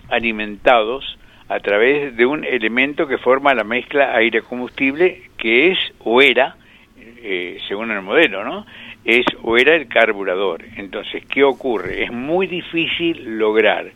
alimentados 0.10 1.18
a 1.48 1.60
través 1.60 2.16
de 2.16 2.26
un 2.26 2.44
elemento 2.44 3.08
que 3.08 3.20
forma 3.20 3.54
la 3.54 3.64
mezcla 3.64 4.16
aire-combustible, 4.16 5.30
que 5.38 5.72
es 5.72 5.78
o 6.00 6.22
era, 6.22 6.56
eh, 6.98 7.60
según 7.68 7.92
el 7.92 8.02
modelo, 8.02 8.44
¿no? 8.44 8.66
Es 9.06 9.26
o 9.44 9.58
era 9.58 9.76
el 9.76 9.88
carburador. 9.88 10.64
Entonces, 10.78 11.24
¿qué 11.26 11.44
ocurre? 11.44 12.04
Es 12.04 12.12
muy 12.12 12.48
difícil 12.48 13.38
lograr 13.38 13.92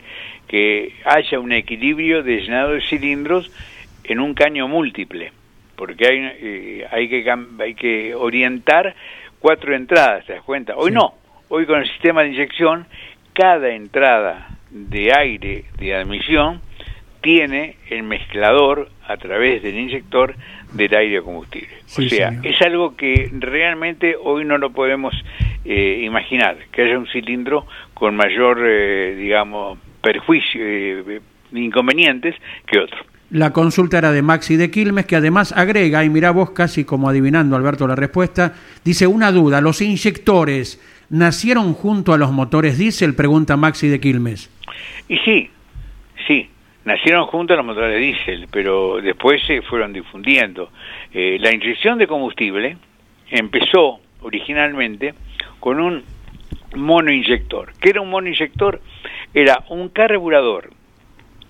que 0.48 0.94
haya 1.06 1.40
un 1.40 1.54
equilibrio 1.54 2.22
de 2.22 2.42
llenado 2.42 2.74
de 2.74 2.82
cilindros 2.82 3.52
en 4.04 4.20
un 4.20 4.34
caño 4.34 4.68
múltiple 4.68 5.32
porque 5.78 6.08
hay, 6.08 6.18
eh, 6.42 6.88
hay, 6.92 7.08
que, 7.08 7.34
hay 7.60 7.76
que 7.76 8.16
orientar 8.16 8.96
cuatro 9.40 9.74
entradas, 9.74 10.26
¿te 10.26 10.34
das 10.34 10.44
cuenta? 10.44 10.76
Hoy 10.76 10.92
no, 10.92 11.14
hoy 11.48 11.66
con 11.66 11.80
el 11.80 11.88
sistema 11.88 12.24
de 12.24 12.30
inyección, 12.30 12.88
cada 13.34 13.70
entrada 13.70 14.50
de 14.72 15.14
aire 15.16 15.66
de 15.78 15.96
admisión 15.96 16.62
tiene 17.22 17.76
el 17.90 18.04
mezclador 18.04 18.90
a 19.06 19.18
través 19.18 19.64
del 19.64 19.78
inyector 19.78 20.36
del 20.74 20.96
aire 20.96 21.22
combustible. 21.22 21.76
o 21.86 22.02
sea, 22.02 22.34
es 22.44 22.62
algo 22.62 22.96
que 22.96 23.30
realmente 23.32 24.16
hoy 24.22 24.44
no 24.44 24.58
lo 24.58 24.72
podemos 24.72 25.14
eh, 25.64 26.02
imaginar, 26.04 26.58
que 26.72 26.82
haya 26.82 26.98
un 26.98 27.08
cilindro 27.08 27.68
con 27.94 28.16
mayor, 28.16 28.60
eh, 28.66 29.16
digamos, 29.16 29.78
perjuicio, 30.02 30.62
inconvenientes 31.54 32.36
que 32.66 32.80
otro. 32.80 32.98
La 33.30 33.52
consulta 33.52 33.98
era 33.98 34.14
de 34.14 34.22
Maxi 34.22 34.56
de 34.56 34.72
Quilmes, 34.72 35.06
que 35.06 35.18
además 35.18 35.52
agrega, 35.52 36.06
y 36.06 36.10
mira 36.10 36.32
vos 36.32 36.52
casi 36.52 36.86
como 36.86 37.10
adivinando, 37.10 37.58
Alberto, 37.58 37.86
la 37.86 37.96
respuesta, 37.96 38.54
dice 38.86 39.06
una 39.06 39.34
duda, 39.34 39.60
¿los 39.60 39.82
inyectores 39.82 40.82
nacieron 41.10 41.74
junto 41.74 42.14
a 42.14 42.18
los 42.18 42.32
motores 42.32 42.78
diésel? 42.78 43.16
Pregunta 43.16 43.58
Maxi 43.58 43.90
de 43.90 44.00
Quilmes. 44.00 44.50
Y 45.10 45.18
sí, 45.18 45.50
sí, 46.26 46.50
nacieron 46.86 47.26
junto 47.26 47.54
a 47.54 47.58
los 47.58 47.66
motores 47.66 48.00
diésel, 48.00 48.48
pero 48.50 49.02
después 49.02 49.42
se 49.46 49.62
fueron 49.62 49.92
difundiendo. 49.92 50.70
Eh, 51.14 51.38
la 51.42 51.54
inyección 51.54 51.98
de 51.98 52.08
combustible 52.08 52.78
empezó 53.30 54.00
originalmente 54.22 55.16
con 55.60 55.82
un 55.82 56.02
monoinyector. 56.78 57.74
¿Qué 57.82 57.90
era 57.90 58.00
un 58.00 58.10
monoinyector? 58.10 58.82
Era 59.34 59.66
un 59.68 59.90
carburador 59.90 60.70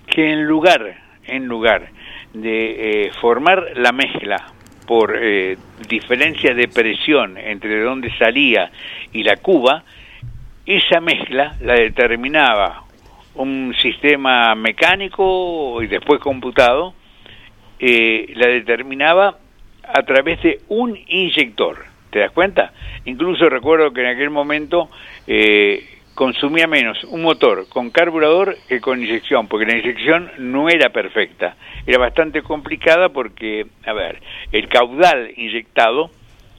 que 0.07 0.31
en 0.31 0.45
lugar 0.45 1.06
en 1.27 1.45
lugar 1.47 1.89
de 2.33 3.05
eh, 3.05 3.11
formar 3.21 3.71
la 3.75 3.91
mezcla 3.91 4.53
por 4.85 5.17
eh, 5.21 5.57
diferencia 5.87 6.53
de 6.53 6.67
presión 6.67 7.37
entre 7.37 7.81
donde 7.81 8.11
salía 8.17 8.71
y 9.11 9.23
la 9.23 9.37
cuba, 9.37 9.83
esa 10.65 10.99
mezcla 10.99 11.55
la 11.61 11.73
determinaba 11.75 12.83
un 13.35 13.75
sistema 13.81 14.55
mecánico 14.55 15.81
y 15.81 15.87
después 15.87 16.19
computado, 16.19 16.93
eh, 17.79 18.33
la 18.35 18.47
determinaba 18.47 19.37
a 19.83 20.03
través 20.03 20.41
de 20.41 20.61
un 20.69 20.97
inyector. 21.07 21.85
¿Te 22.09 22.19
das 22.19 22.31
cuenta? 22.31 22.73
Incluso 23.05 23.49
recuerdo 23.49 23.91
que 23.91 24.01
en 24.01 24.07
aquel 24.07 24.29
momento 24.29 24.89
eh, 25.27 25.96
consumía 26.17 26.65
menos 26.65 27.03
un 27.03 27.21
motor 27.21 27.69
con 27.69 27.91
carburador 27.91 28.57
que 28.67 28.81
con 28.81 29.03
inyección, 29.03 29.47
porque 29.47 29.67
la 29.67 29.77
inyección 29.77 30.31
no 30.39 30.67
era 30.67 30.89
perfecta, 30.89 31.55
era 31.85 31.99
bastante 31.99 32.41
complicada 32.41 33.09
porque, 33.09 33.67
a 33.85 33.93
ver, 33.93 34.19
el 34.51 34.67
caudal 34.67 35.31
inyectado, 35.37 36.09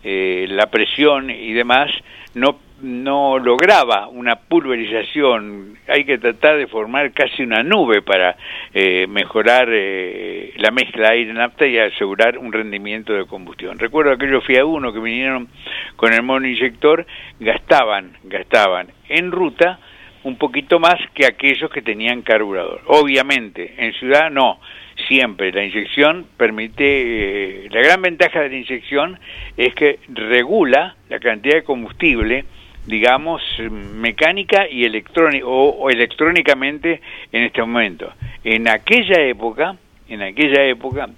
eh, 0.04 0.46
la 0.48 0.66
presión 0.66 1.28
y 1.30 1.52
demás, 1.54 1.90
no 2.34 2.60
no 2.80 3.40
lograba 3.40 4.06
una 4.06 4.36
pulverización, 4.36 5.76
hay 5.88 6.04
que 6.04 6.18
tratar 6.18 6.58
de 6.58 6.68
formar 6.68 7.10
casi 7.12 7.42
una 7.42 7.64
nube 7.64 8.02
para 8.02 8.36
eh, 8.72 9.08
mejorar 9.08 9.68
eh, 9.72 10.52
la 10.58 10.70
mezcla 10.70 11.08
aire-nafta 11.08 11.66
y 11.66 11.76
asegurar 11.76 12.38
un 12.38 12.52
rendimiento 12.52 13.12
de 13.12 13.26
combustión. 13.26 13.80
Recuerdo 13.80 14.12
aquellos 14.12 14.44
FIA 14.44 14.64
1 14.64 14.92
que 14.92 15.00
vinieron 15.00 15.48
con 15.96 16.12
el 16.12 16.22
monoinyector, 16.22 17.04
gastaban, 17.40 18.12
gastaban 18.22 18.86
en 19.08 19.32
ruta 19.32 19.78
un 20.24 20.36
poquito 20.36 20.78
más 20.78 20.96
que 21.14 21.26
aquellos 21.26 21.70
que 21.70 21.82
tenían 21.82 22.22
carburador. 22.22 22.82
Obviamente, 22.86 23.74
en 23.78 23.92
ciudad 23.94 24.30
no, 24.30 24.60
siempre 25.06 25.52
la 25.52 25.64
inyección 25.64 26.26
permite, 26.36 27.64
eh, 27.64 27.68
la 27.70 27.80
gran 27.80 28.02
ventaja 28.02 28.40
de 28.40 28.48
la 28.48 28.56
inyección 28.56 29.18
es 29.56 29.74
que 29.74 30.00
regula 30.08 30.96
la 31.08 31.20
cantidad 31.20 31.56
de 31.56 31.64
combustible 31.64 32.44
digamos, 32.88 33.42
mecánica 33.70 34.66
y 34.68 34.84
electrónica, 34.84 35.44
o, 35.46 35.90
electrónicamente 35.90 37.02
en 37.30 37.44
este 37.44 37.60
momento. 37.60 38.10
En 38.42 38.66
aquella 38.66 39.20
época, 39.20 39.76
en 40.08 40.22
aquella 40.22 40.64
época, 40.64 41.08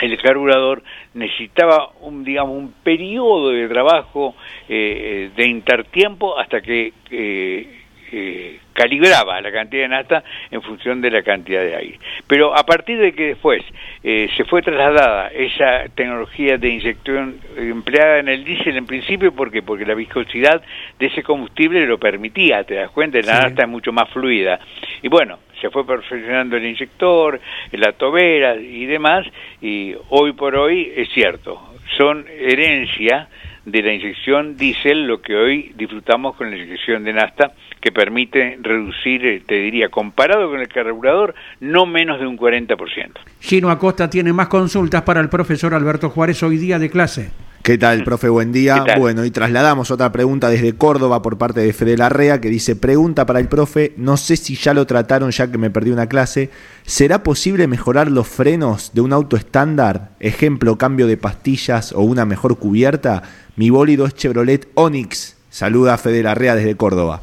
el 0.00 0.20
carburador 0.20 0.82
necesitaba 1.14 1.90
un 2.00 2.24
digamos 2.24 2.56
un 2.56 2.72
periodo 2.82 3.50
de 3.50 3.68
trabajo 3.68 4.34
eh, 4.68 5.30
de 5.36 5.46
intertiempo 5.46 6.38
hasta 6.38 6.60
que 6.60 6.92
eh, 7.10 7.80
eh, 8.12 8.60
calibraba 8.76 9.40
la 9.40 9.50
cantidad 9.50 9.82
de 9.82 9.88
nafta 9.88 10.22
en 10.50 10.60
función 10.62 11.00
de 11.00 11.10
la 11.10 11.22
cantidad 11.22 11.62
de 11.62 11.74
aire. 11.74 11.98
Pero 12.26 12.56
a 12.56 12.64
partir 12.64 12.98
de 12.98 13.12
que 13.12 13.28
después 13.28 13.62
eh, 14.04 14.28
se 14.36 14.44
fue 14.44 14.62
trasladada 14.62 15.28
esa 15.28 15.88
tecnología 15.94 16.58
de 16.58 16.68
inyección 16.68 17.40
empleada 17.56 18.18
en 18.18 18.28
el 18.28 18.44
diésel 18.44 18.76
en 18.76 18.86
principio, 18.86 19.32
¿por 19.32 19.50
qué? 19.50 19.62
Porque 19.62 19.86
la 19.86 19.94
viscosidad 19.94 20.62
de 20.98 21.06
ese 21.06 21.22
combustible 21.22 21.86
lo 21.86 21.98
permitía, 21.98 22.64
te 22.64 22.74
das 22.74 22.90
cuenta, 22.90 23.18
la 23.20 23.40
nafta 23.40 23.62
es 23.62 23.68
mucho 23.68 23.92
más 23.92 24.10
fluida. 24.10 24.60
Y 25.02 25.08
bueno, 25.08 25.38
se 25.60 25.70
fue 25.70 25.86
perfeccionando 25.86 26.56
el 26.56 26.66
inyector, 26.66 27.40
la 27.72 27.92
tobera 27.92 28.56
y 28.56 28.84
demás, 28.84 29.26
y 29.62 29.94
hoy 30.10 30.32
por 30.32 30.54
hoy 30.54 30.92
es 30.94 31.08
cierto, 31.10 31.72
son 31.96 32.26
herencia 32.28 33.28
de 33.66 33.82
la 33.82 33.92
inyección 33.92 34.56
diésel 34.56 35.06
lo 35.06 35.20
que 35.20 35.36
hoy 35.36 35.72
disfrutamos 35.76 36.36
con 36.36 36.50
la 36.50 36.56
inyección 36.56 37.04
de 37.04 37.12
nafta 37.12 37.52
que 37.80 37.92
permite 37.92 38.58
reducir, 38.62 39.26
eh, 39.26 39.42
te 39.44 39.56
diría, 39.56 39.88
comparado 39.88 40.48
con 40.48 40.60
el 40.60 40.68
carburador, 40.68 41.34
no 41.60 41.84
menos 41.84 42.18
de 42.18 42.26
un 42.26 42.38
40%. 42.38 43.10
Gino 43.40 43.70
Acosta 43.70 44.08
tiene 44.08 44.32
más 44.32 44.48
consultas 44.48 45.02
para 45.02 45.20
el 45.20 45.28
profesor 45.28 45.74
Alberto 45.74 46.08
Juárez 46.10 46.42
hoy 46.42 46.56
día 46.56 46.78
de 46.78 46.90
clase. 46.90 47.30
¿Qué 47.66 47.78
tal, 47.78 48.04
profe? 48.04 48.28
Buen 48.28 48.52
día. 48.52 48.84
Bueno, 48.96 49.24
y 49.24 49.32
trasladamos 49.32 49.90
otra 49.90 50.12
pregunta 50.12 50.48
desde 50.48 50.76
Córdoba 50.76 51.20
por 51.20 51.36
parte 51.36 51.58
de 51.58 51.72
Fede 51.72 51.96
Larrea, 51.96 52.40
que 52.40 52.48
dice, 52.48 52.76
pregunta 52.76 53.26
para 53.26 53.40
el 53.40 53.48
profe, 53.48 53.92
no 53.96 54.16
sé 54.16 54.36
si 54.36 54.54
ya 54.54 54.72
lo 54.72 54.86
trataron 54.86 55.32
ya 55.32 55.50
que 55.50 55.58
me 55.58 55.68
perdí 55.68 55.90
una 55.90 56.08
clase, 56.08 56.48
¿será 56.84 57.24
posible 57.24 57.66
mejorar 57.66 58.08
los 58.08 58.28
frenos 58.28 58.94
de 58.94 59.00
un 59.00 59.12
auto 59.12 59.36
estándar? 59.36 60.10
Ejemplo, 60.20 60.78
cambio 60.78 61.08
de 61.08 61.16
pastillas 61.16 61.90
o 61.92 62.02
una 62.02 62.24
mejor 62.24 62.56
cubierta. 62.56 63.24
Mi 63.56 63.70
bólido 63.70 64.06
es 64.06 64.14
Chevrolet 64.14 64.68
Onix. 64.74 65.36
Saluda 65.50 65.98
Fede 65.98 66.22
Larrea 66.22 66.54
desde 66.54 66.76
Córdoba. 66.76 67.20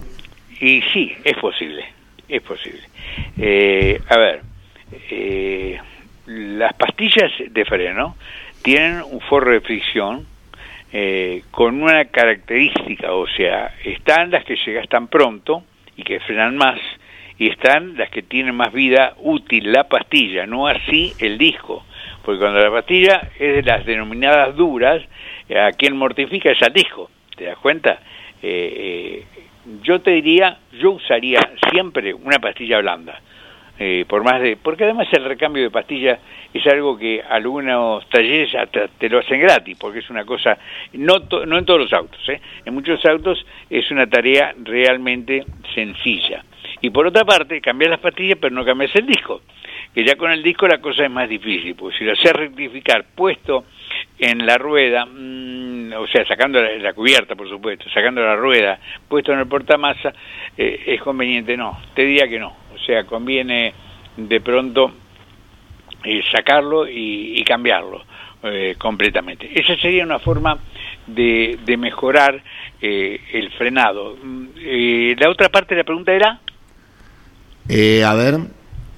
Y 0.60 0.82
sí, 0.91 1.14
es 1.24 1.38
posible, 1.38 1.86
es 2.28 2.41
posible. 2.41 2.82
Eh, 3.38 3.98
a 4.10 4.18
ver, 4.18 4.41
eh, 5.10 5.80
las 6.26 6.74
pastillas 6.74 7.32
de 7.50 7.64
freno 7.64 8.18
tienen 8.62 9.04
un 9.10 9.22
forro 9.22 9.54
de 9.54 9.62
fricción 9.62 10.33
eh, 10.96 11.41
con 11.50 11.82
una 11.82 12.06
característica, 12.06 13.14
o 13.14 13.28
sea, 13.28 13.74
están 13.84 14.30
las 14.30 14.46
que 14.46 14.56
se 14.58 14.74
gastan 14.74 15.08
pronto 15.08 15.64
y 15.98 16.04
que 16.04 16.20
frenan 16.20 16.56
más, 16.56 16.80
y 17.39 17.50
están 17.50 17.98
las 17.98 18.12
que 18.12 18.22
tienen 18.22 18.54
más 18.54 18.72
vida 18.72 19.16
útil 19.18 19.72
la 19.72 19.86
pastilla, 19.86 20.46
no 20.46 20.68
así 20.68 21.12
el 21.18 21.39
disco, 21.39 21.84
porque 22.24 22.39
cuando 22.39 22.60
la 22.60 22.70
pastilla 22.70 23.32
es 23.39 23.56
de 23.56 23.64
las 23.64 23.84
denominadas 23.88 24.56
duras, 24.56 25.02
eh, 25.50 25.60
a 25.60 25.72
quien 25.72 25.98
mortifica 25.98 26.52
es 26.52 26.62
al 26.62 26.74
disco, 26.74 27.10
¿te 27.36 27.46
das 27.46 27.58
cuenta? 27.58 28.00
Eh, 28.44 29.26
yo 29.82 30.00
te 30.02 30.12
diría, 30.12 30.60
yo 30.80 30.91
usaría 30.91 31.39
siempre 31.72 32.14
una 32.14 32.38
pastilla 32.38 32.78
blanda, 32.78 33.20
eh, 33.86 34.06
por 34.08 34.24
más 34.24 34.40
de 34.40 34.56
porque 34.56 34.86
además 34.86 35.10
el 35.12 35.26
recambio 35.26 35.62
de 35.62 35.70
pastillas 35.70 36.18
es 36.54 36.66
algo 36.68 36.98
que 36.98 37.22
algunos 37.22 38.08
talleres 38.08 38.56
hasta 38.56 38.88
te 38.88 39.10
lo 39.10 39.20
hacen 39.20 39.42
gratis 39.42 39.76
porque 39.78 40.00
es 40.00 40.10
una 40.10 40.24
cosa 40.24 40.58
no 40.94 41.16
no 41.46 41.58
en 41.58 41.66
todos 41.66 41.82
los 41.82 41.92
autos 41.92 42.22
¿eh? 42.30 42.40
en 42.64 42.74
muchos 42.74 43.06
autos 43.06 43.46
es 43.70 43.92
una 43.92 44.08
tarea 44.08 44.56
realmente 44.64 45.44
sencilla 45.76 46.46
y 46.80 46.92
por 46.92 47.08
otra 47.08 47.26
parte 47.26 47.60
cambiar 47.60 47.92
las 47.92 48.00
pastillas 48.00 48.38
pero 48.40 48.56
no 48.56 48.64
cambias 48.64 48.96
el 48.96 49.06
disco 49.06 49.42
que 49.94 50.06
ya 50.06 50.16
con 50.16 50.32
el 50.32 50.42
disco 50.42 50.66
la 50.66 50.80
cosa 50.80 51.04
es 51.04 51.12
más 51.12 51.28
difícil 51.28 51.76
porque 51.76 51.98
si 51.98 52.06
lo 52.06 52.14
haces 52.14 52.32
rectificar 52.32 53.04
puesto 53.14 53.66
en 54.18 54.46
la 54.46 54.58
rueda 54.58 55.06
mmm, 55.06 55.92
o 55.98 56.08
sea 56.08 56.26
sacando 56.26 56.62
la, 56.62 56.94
cubierta 56.94 57.36
por 57.36 57.50
supuesto 57.50 57.90
sacando 57.90 58.22
la 58.22 58.38
rueda 58.38 58.80
puesto 59.10 59.34
en 59.34 59.40
el 59.40 59.48
portamasa 59.48 60.14
eh, 60.58 60.84
es 60.88 61.02
conveniente 61.02 61.58
no 61.58 61.82
te 61.94 62.04
diría 62.06 62.30
que 62.30 62.40
no 62.40 62.62
sea, 62.86 63.06
conviene 63.06 63.74
de 64.18 64.42
pronto 64.42 64.92
eh, 66.04 66.22
sacarlo 66.32 66.88
y, 66.88 67.40
y 67.40 67.44
cambiarlo 67.44 68.04
eh, 68.44 68.76
completamente. 68.78 69.50
Esa 69.58 69.78
sería 69.78 70.04
una 70.04 70.20
forma 70.20 70.58
de, 71.08 71.60
de 71.66 71.78
mejorar 71.78 72.44
eh, 72.82 73.22
el 73.32 73.52
frenado. 73.52 74.18
Mm, 74.22 74.48
la 75.18 75.30
otra 75.30 75.50
parte 75.50 75.76
de 75.76 75.82
la 75.82 75.86
pregunta 75.86 76.12
era... 76.14 76.40
a 78.06 78.14
ver. 78.16 78.40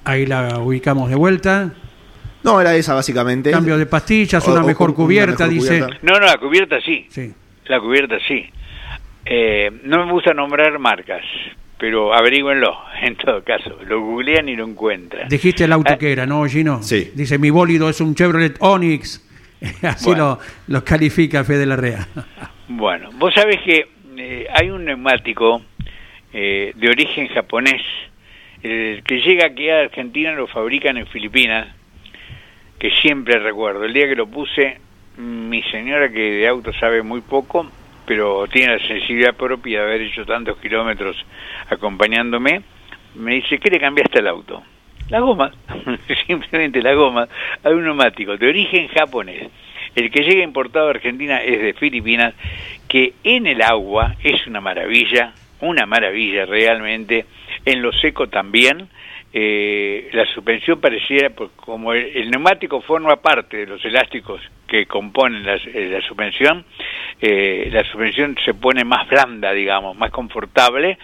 Ahí 0.04 0.26
la 0.26 0.58
ubicamos 0.58 1.08
de 1.10 1.16
vuelta. 1.16 1.74
No, 2.42 2.60
era 2.60 2.74
esa 2.74 2.94
básicamente. 2.94 3.50
Cambio 3.50 3.78
de 3.78 3.86
pastillas, 3.86 4.46
una, 4.46 4.62
o, 4.62 4.66
mejor, 4.66 4.94
cubierta, 4.94 5.44
una 5.44 5.52
mejor 5.52 5.62
dice. 5.62 5.80
Cubierta. 5.80 5.98
No, 6.02 6.20
no, 6.20 6.26
la 6.26 6.38
cubierta 6.38 6.80
sí. 6.80 7.06
sí. 7.08 7.32
La 7.66 7.80
cubierta 7.80 8.18
sí. 8.26 8.48
no 9.82 10.06
me 10.06 10.12
gusta 10.12 10.32
nombrar 10.32 10.78
marcas, 10.78 11.24
pero 11.78 12.14
averígüenlo, 12.14 12.76
en 13.02 13.16
todo 13.16 13.42
caso. 13.42 13.78
Lo 13.84 14.00
googlean 14.00 14.48
y 14.48 14.56
lo 14.56 14.64
encuentran. 14.64 15.28
Dijiste 15.28 15.64
el 15.64 15.72
auto 15.72 15.94
ah, 15.94 15.98
que 15.98 16.12
era, 16.12 16.26
¿no, 16.26 16.44
Gino? 16.46 16.82
Sí. 16.82 17.12
Dice, 17.14 17.38
mi 17.38 17.50
bólido 17.50 17.88
es 17.88 18.00
un 18.00 18.14
Chevrolet 18.14 18.56
Onix. 18.60 19.22
Así 19.82 20.06
bueno. 20.06 20.38
lo, 20.68 20.74
lo, 20.78 20.84
califica 20.84 21.42
Fede 21.44 21.66
Larrea. 21.66 22.06
bueno, 22.68 23.10
vos 23.14 23.32
sabés 23.34 23.60
que 23.62 23.88
eh, 24.18 24.46
hay 24.52 24.70
un 24.70 24.84
neumático 24.84 25.62
eh, 26.32 26.72
de 26.74 26.88
origen 26.88 27.28
japonés, 27.28 27.82
el 28.62 29.02
que 29.02 29.20
llega 29.20 29.46
aquí 29.46 29.68
a 29.70 29.80
Argentina 29.80 30.32
lo 30.32 30.46
fabrican 30.46 30.96
en 30.96 31.06
Filipinas, 31.06 31.68
que 32.78 32.90
siempre 33.02 33.38
recuerdo. 33.38 33.84
El 33.84 33.92
día 33.92 34.08
que 34.08 34.16
lo 34.16 34.26
puse, 34.26 34.78
mi 35.16 35.62
señora 35.64 36.10
que 36.10 36.32
de 36.32 36.48
auto 36.48 36.72
sabe 36.74 37.02
muy 37.02 37.20
poco, 37.20 37.70
pero 38.06 38.46
tiene 38.46 38.78
la 38.78 38.86
sensibilidad 38.86 39.34
propia 39.34 39.80
de 39.80 39.86
haber 39.86 40.02
hecho 40.02 40.24
tantos 40.24 40.58
kilómetros 40.58 41.16
acompañándome, 41.68 42.62
me 43.14 43.34
dice, 43.34 43.58
¿qué 43.58 43.70
le 43.70 43.80
cambiaste 43.80 44.20
al 44.20 44.28
auto? 44.28 44.62
La 45.08 45.20
goma, 45.20 45.52
simplemente 46.26 46.82
la 46.82 46.94
goma, 46.94 47.28
a 47.62 47.70
un 47.70 47.84
neumático 47.84 48.36
de 48.36 48.48
origen 48.48 48.88
japonés. 48.88 49.48
El 49.94 50.10
que 50.10 50.22
llega 50.22 50.42
importado 50.42 50.88
a 50.88 50.90
Argentina 50.90 51.38
es 51.38 51.60
de 51.60 51.72
Filipinas, 51.74 52.34
que 52.88 53.14
en 53.24 53.46
el 53.46 53.62
agua 53.62 54.16
es 54.22 54.46
una 54.46 54.60
maravilla, 54.60 55.32
una 55.60 55.86
maravilla 55.86 56.44
realmente, 56.44 57.24
en 57.64 57.82
lo 57.82 57.92
seco 57.92 58.28
también, 58.28 58.88
eh, 59.38 60.08
la 60.14 60.24
suspensión 60.32 60.80
pareciera, 60.80 61.28
pues, 61.28 61.50
como 61.56 61.92
el, 61.92 62.06
el, 62.16 62.30
neumático 62.30 62.80
forma 62.80 63.16
parte 63.16 63.58
de 63.58 63.66
los 63.66 63.84
elásticos 63.84 64.40
que 64.66 64.86
componen 64.86 65.44
la, 65.44 65.56
eh, 65.56 65.90
la 65.92 66.00
suspensión, 66.00 66.64
eh, 67.20 67.68
la 67.70 67.84
suspensión 67.84 68.34
se 68.42 68.54
pone 68.54 68.82
más 68.82 69.06
blanda, 69.06 69.52
digamos, 69.52 69.94
más 69.94 70.10
confortable 70.10 70.96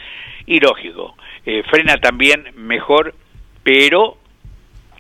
y 0.46 0.60
lógico. 0.60 1.14
Eh, 1.44 1.62
frena 1.68 1.98
también 1.98 2.52
mejor, 2.54 3.14
pero 3.62 4.16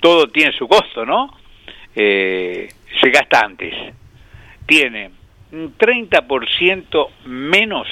todo 0.02 0.26
tiene 0.26 0.52
su 0.52 0.68
costo, 0.68 1.06
¿no? 1.06 1.34
Eh, 1.96 2.68
se 3.00 3.08
gasta 3.08 3.40
antes. 3.46 3.74
Tiene 4.66 5.10
un 5.52 5.74
30% 5.78 7.08
menos, 7.24 7.88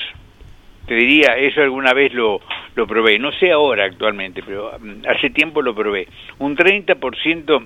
te 0.87 0.97
diría, 0.97 1.39
eso 1.39 1.63
alguna 1.63 1.95
vez 1.95 2.13
lo, 2.13 2.43
lo 2.81 2.87
probé, 2.87 3.19
no 3.19 3.31
sé 3.33 3.53
ahora 3.53 3.85
actualmente, 3.85 4.43
pero 4.43 4.73
mm, 4.81 5.07
hace 5.07 5.29
tiempo 5.29 5.61
lo 5.61 5.75
probé, 5.75 6.09
un 6.39 6.57
30% 6.57 7.63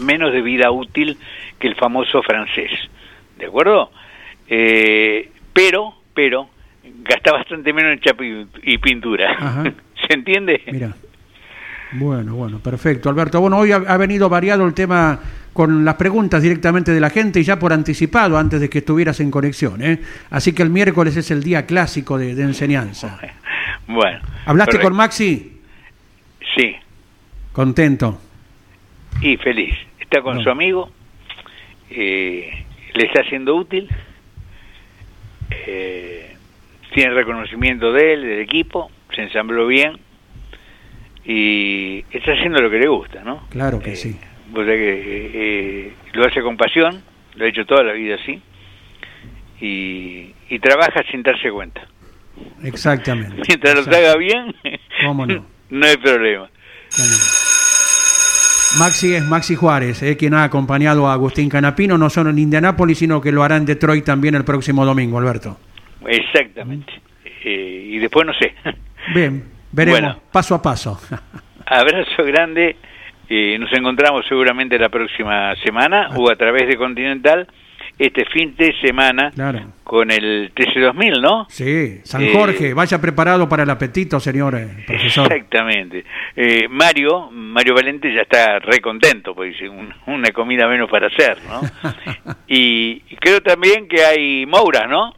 menos 0.00 0.32
de 0.32 0.42
vida 0.42 0.72
útil 0.72 1.16
que 1.60 1.68
el 1.68 1.76
famoso 1.76 2.22
francés, 2.22 2.72
¿de 3.38 3.46
acuerdo? 3.46 3.92
Eh, 4.48 5.30
pero, 5.52 5.94
pero, 6.12 6.48
gasta 7.04 7.32
bastante 7.32 7.72
menos 7.72 7.92
en 7.92 8.00
chapa 8.00 8.24
y, 8.24 8.46
y 8.64 8.78
pintura. 8.78 9.72
¿Se 10.08 10.14
entiende? 10.14 10.60
Mira. 10.72 10.92
Bueno, 11.92 12.34
bueno, 12.34 12.58
perfecto. 12.58 13.08
Alberto, 13.08 13.40
bueno, 13.40 13.58
hoy 13.58 13.70
ha, 13.70 13.76
ha, 13.76 13.96
venido 13.96 14.28
variado 14.28 14.66
el 14.66 14.74
tema 14.74 15.20
con 15.52 15.84
las 15.84 15.94
preguntas 15.94 16.42
directamente 16.42 16.92
de 16.92 16.98
la 16.98 17.10
gente 17.10 17.40
y 17.40 17.44
ya 17.44 17.60
por 17.60 17.72
anticipado 17.72 18.36
antes 18.36 18.60
de 18.60 18.68
que 18.68 18.78
estuvieras 18.78 19.20
en 19.20 19.30
conexión. 19.30 19.80
¿eh? 19.82 20.00
Así 20.30 20.52
que 20.52 20.64
el 20.64 20.70
miércoles 20.70 21.16
es 21.16 21.30
el 21.30 21.44
día 21.44 21.64
clásico 21.64 22.18
de, 22.18 22.34
de 22.34 22.42
enseñanza. 22.42 23.18
Bueno. 23.86 24.20
¿Hablaste 24.46 24.72
correcto. 24.72 24.88
con 24.88 24.96
Maxi? 24.96 25.60
Sí. 26.56 26.76
Contento. 27.52 28.20
Y 29.20 29.36
feliz. 29.38 29.74
Está 30.00 30.22
con 30.22 30.36
no. 30.36 30.42
su 30.42 30.50
amigo, 30.50 30.90
eh, 31.90 32.64
le 32.94 33.06
está 33.06 33.24
siendo 33.24 33.56
útil, 33.56 33.88
eh, 35.50 36.34
tiene 36.94 37.14
reconocimiento 37.14 37.92
de 37.92 38.14
él, 38.14 38.22
del 38.22 38.40
equipo, 38.40 38.90
se 39.14 39.22
ensambló 39.22 39.66
bien 39.66 39.98
y 41.24 42.04
está 42.10 42.32
haciendo 42.32 42.60
lo 42.60 42.70
que 42.70 42.78
le 42.78 42.88
gusta, 42.88 43.22
¿no? 43.24 43.46
Claro 43.50 43.80
que 43.80 43.92
eh, 43.92 43.96
sí. 43.96 44.16
O 44.52 44.64
sea 44.64 44.74
que 44.76 45.30
eh, 45.34 45.92
lo 46.12 46.24
hace 46.24 46.40
con 46.40 46.56
pasión, 46.56 47.02
lo 47.34 47.44
ha 47.44 47.48
hecho 47.48 47.66
toda 47.66 47.82
la 47.82 47.92
vida 47.92 48.14
así, 48.14 48.40
y, 49.60 50.32
y 50.48 50.58
trabaja 50.60 51.02
sin 51.10 51.22
darse 51.22 51.50
cuenta. 51.50 51.86
Exactamente. 52.62 53.42
Mientras 53.46 53.86
lo 53.86 53.96
haga 53.96 54.16
bien, 54.16 54.54
¿Cómo 55.04 55.26
no? 55.26 55.44
no 55.70 55.86
hay 55.86 55.96
problema. 55.96 56.48
Maxi 58.78 59.14
es 59.14 59.24
Maxi 59.24 59.54
Juárez, 59.54 60.02
eh, 60.02 60.16
quien 60.16 60.34
ha 60.34 60.44
acompañado 60.44 61.08
a 61.08 61.12
Agustín 61.12 61.48
Canapino, 61.48 61.96
no 61.96 62.10
solo 62.10 62.30
en 62.30 62.38
Indianápolis, 62.38 62.98
sino 62.98 63.20
que 63.20 63.32
lo 63.32 63.42
hará 63.42 63.56
en 63.56 63.64
Detroit 63.64 64.04
también 64.04 64.34
el 64.34 64.44
próximo 64.44 64.84
domingo, 64.84 65.18
Alberto. 65.18 65.58
Exactamente. 66.06 66.92
Eh, 67.44 67.90
y 67.92 67.98
después 67.98 68.26
no 68.26 68.34
sé. 68.34 68.54
Bien, 69.14 69.44
Veremos, 69.72 70.16
paso 70.32 70.54
a 70.54 70.62
paso. 70.62 70.98
Abrazo 71.66 72.24
grande. 72.24 72.76
Eh, 73.28 73.56
nos 73.58 73.72
encontramos 73.72 74.24
seguramente 74.28 74.78
la 74.78 74.88
próxima 74.88 75.54
semana 75.56 76.10
o 76.16 76.30
a 76.30 76.36
través 76.36 76.68
de 76.68 76.76
Continental 76.76 77.46
este 77.98 78.24
fin 78.26 78.54
de 78.56 78.74
semana 78.80 79.32
con 79.82 80.10
el 80.10 80.52
TC2000, 80.54 81.20
¿no? 81.20 81.46
Sí, 81.48 82.00
San 82.04 82.22
eh, 82.22 82.32
Jorge, 82.32 82.74
vaya 82.74 83.00
preparado 83.00 83.48
para 83.48 83.62
el 83.62 83.70
apetito, 83.70 84.20
señor 84.20 84.54
eh, 84.56 84.84
profesor. 84.86 85.32
Exactamente. 85.32 86.04
Eh, 86.34 86.68
Mario, 86.68 87.30
Mario 87.30 87.74
Valente 87.74 88.12
ya 88.12 88.22
está 88.22 88.58
recontento, 88.58 89.34
pues 89.34 89.56
una 90.06 90.30
comida 90.32 90.68
menos 90.68 90.90
para 90.90 91.06
hacer, 91.06 91.38
¿no? 91.48 91.60
y, 92.46 93.00
creo 93.20 93.40
también 93.40 93.88
que 93.88 94.04
hay 94.04 94.44
Moura, 94.44 94.86
¿no? 94.86 95.14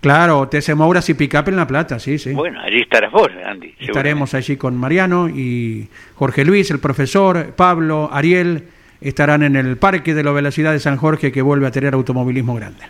Claro, 0.00 0.48
TC 0.48 0.74
Mouras 0.74 1.08
y 1.08 1.14
Picap 1.14 1.48
en 1.48 1.56
La 1.56 1.66
Plata, 1.66 1.98
sí, 1.98 2.18
sí. 2.18 2.32
Bueno, 2.32 2.60
allí 2.60 2.80
estarás 2.80 3.10
vos, 3.10 3.30
Andy. 3.44 3.74
Estaremos 3.80 4.32
allí 4.34 4.56
con 4.56 4.76
Mariano 4.76 5.28
y 5.28 5.88
Jorge 6.14 6.44
Luis, 6.44 6.70
el 6.70 6.78
profesor, 6.78 7.54
Pablo, 7.56 8.08
Ariel 8.12 8.68
estarán 9.00 9.42
en 9.42 9.56
el 9.56 9.76
Parque 9.76 10.14
de 10.14 10.24
la 10.24 10.32
Velocidad 10.32 10.72
de 10.72 10.80
San 10.80 10.96
Jorge 10.96 11.32
que 11.32 11.42
vuelve 11.42 11.66
a 11.66 11.70
tener 11.70 11.94
automovilismo 11.94 12.54
grande. 12.54 12.80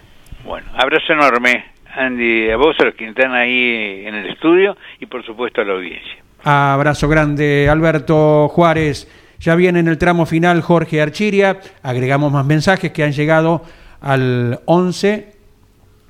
Bueno, 0.44 0.68
abrazo 0.74 1.12
enorme, 1.12 1.66
Andy, 1.94 2.50
a 2.50 2.56
vos, 2.56 2.76
a 2.80 2.84
los 2.84 2.94
que 2.94 3.08
están 3.08 3.34
ahí 3.34 4.04
en 4.06 4.14
el 4.14 4.30
estudio 4.30 4.76
y 5.00 5.06
por 5.06 5.24
supuesto 5.24 5.60
a 5.60 5.64
la 5.64 5.74
audiencia. 5.74 6.16
Abrazo 6.44 7.08
grande, 7.08 7.68
Alberto 7.68 8.48
Juárez. 8.48 9.08
Ya 9.40 9.54
viene 9.54 9.80
en 9.80 9.88
el 9.88 9.98
tramo 9.98 10.26
final 10.26 10.62
Jorge 10.62 11.00
Archiria. 11.00 11.60
Agregamos 11.82 12.32
más 12.32 12.44
mensajes 12.44 12.92
que 12.92 13.04
han 13.04 13.12
llegado 13.12 13.62
al 14.00 14.60
11 14.64 15.32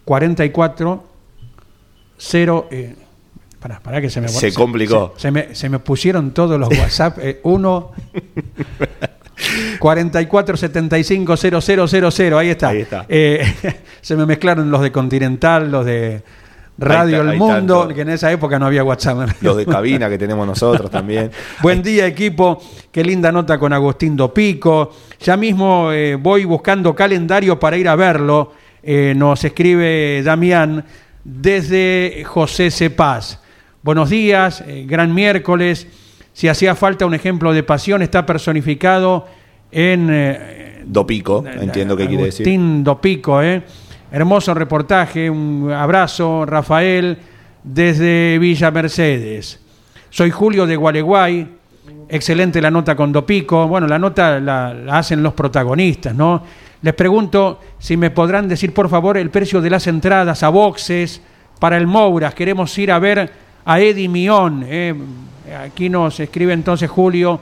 44 0.05 1.05
0. 2.17 2.69
Eh, 2.71 2.95
para, 3.83 4.01
que 4.01 4.09
se 4.09 4.21
me 4.21 4.29
Se 4.29 4.55
complicó. 4.55 5.15
Se, 5.17 5.31
me, 5.31 5.55
se 5.55 5.69
me 5.69 5.79
pusieron 5.79 6.33
todos 6.33 6.59
los 6.59 6.69
WhatsApp. 6.79 7.19
Eh, 7.21 7.41
uno. 7.43 7.93
44 9.79 10.57
75 10.57 11.37
000, 11.37 12.39
ahí 12.39 12.51
está. 12.51 12.69
Ahí 12.69 12.81
está. 12.81 13.07
Eh, 13.09 13.45
se 14.01 14.17
me 14.17 14.27
mezclaron 14.27 14.71
los 14.71 14.81
de 14.81 14.93
Continental, 14.93 15.71
los 15.71 15.85
de 15.87 16.23
Radio 16.79 17.23
El 17.23 17.37
Mundo, 17.37 17.89
que 17.89 18.03
en 18.03 18.11
esa 18.11 18.31
época 18.31 18.59
no 18.59 18.67
había 18.67 18.85
WhatsApp. 18.85 19.31
Los 19.41 19.57
de 19.57 19.67
cabina 19.67 20.09
que 20.09 20.17
tenemos 20.17 20.47
nosotros 20.47 20.89
también. 20.89 21.31
Buen 21.63 21.83
día, 21.83 22.07
equipo. 22.07 22.63
Qué 22.93 23.03
linda 23.03 23.33
nota 23.33 23.59
con 23.59 23.73
Agustín 23.73 24.17
Dopico. 24.17 24.93
Ya 25.19 25.37
mismo 25.37 25.91
eh, 25.91 26.15
voy 26.15 26.45
buscando 26.45 26.95
calendario 26.95 27.59
para 27.59 27.77
ir 27.77 27.89
a 27.89 27.97
verlo. 27.97 28.53
Eh, 28.81 29.13
nos 29.17 29.43
escribe 29.43 30.23
Damián 30.23 30.85
desde 31.25 32.23
José 32.25 32.71
Cepaz. 32.71 33.41
Buenos 33.83 34.11
días, 34.11 34.63
gran 34.87 35.13
miércoles. 35.13 35.89
Si 36.39 36.47
hacía 36.47 36.77
falta 36.77 37.05
un 37.05 37.15
ejemplo 37.15 37.53
de 37.53 37.65
pasión, 37.65 38.01
está 38.01 38.25
personificado 38.25 39.27
en... 39.73 40.07
Eh, 40.09 40.85
Dopico, 40.87 41.45
entiendo 41.45 41.97
que 41.97 42.07
quiere 42.07 42.27
decir. 42.27 42.47
Dopico, 42.85 43.43
¿eh? 43.43 43.65
Hermoso 44.13 44.55
reportaje, 44.55 45.29
un 45.29 45.73
abrazo, 45.73 46.47
Rafael, 46.47 47.19
desde 47.65 48.39
Villa 48.39 48.71
Mercedes. 48.71 49.59
Soy 50.11 50.31
Julio 50.31 50.65
de 50.65 50.77
Gualeguay, 50.77 51.49
excelente 52.09 52.63
la 52.63 52.71
nota 52.71 52.95
con 52.95 53.11
Dopico. 53.11 53.67
Bueno, 53.67 53.89
la 53.89 53.99
nota 53.99 54.39
la, 54.39 54.97
hacen 54.97 55.21
los 55.25 55.35
protagonistas, 55.35 56.15
¿no? 56.15 56.45
Les 56.83 56.95
pregunto 56.95 57.59
si 57.81 57.97
me 57.97 58.13
podrán 58.13 58.47
decir, 58.47 58.73
por 58.73 58.89
favor, 58.89 59.19
el 59.19 59.31
precio 59.31 59.61
de 59.61 59.71
las 59.71 59.89
entradas 59.89 60.45
a 60.45 60.51
boxes 60.51 61.21
para 61.59 61.77
el 61.77 61.89
Mouras. 61.89 62.33
Queremos 62.33 62.79
ir 62.79 62.93
a 62.93 63.01
ver 63.01 63.29
a 63.65 63.81
Eddie 63.81 64.09
Mión. 64.09 64.65
¿eh? 64.65 64.95
Aquí 65.55 65.89
nos 65.89 66.21
escribe 66.21 66.53
entonces 66.53 66.91
Julio 66.91 67.41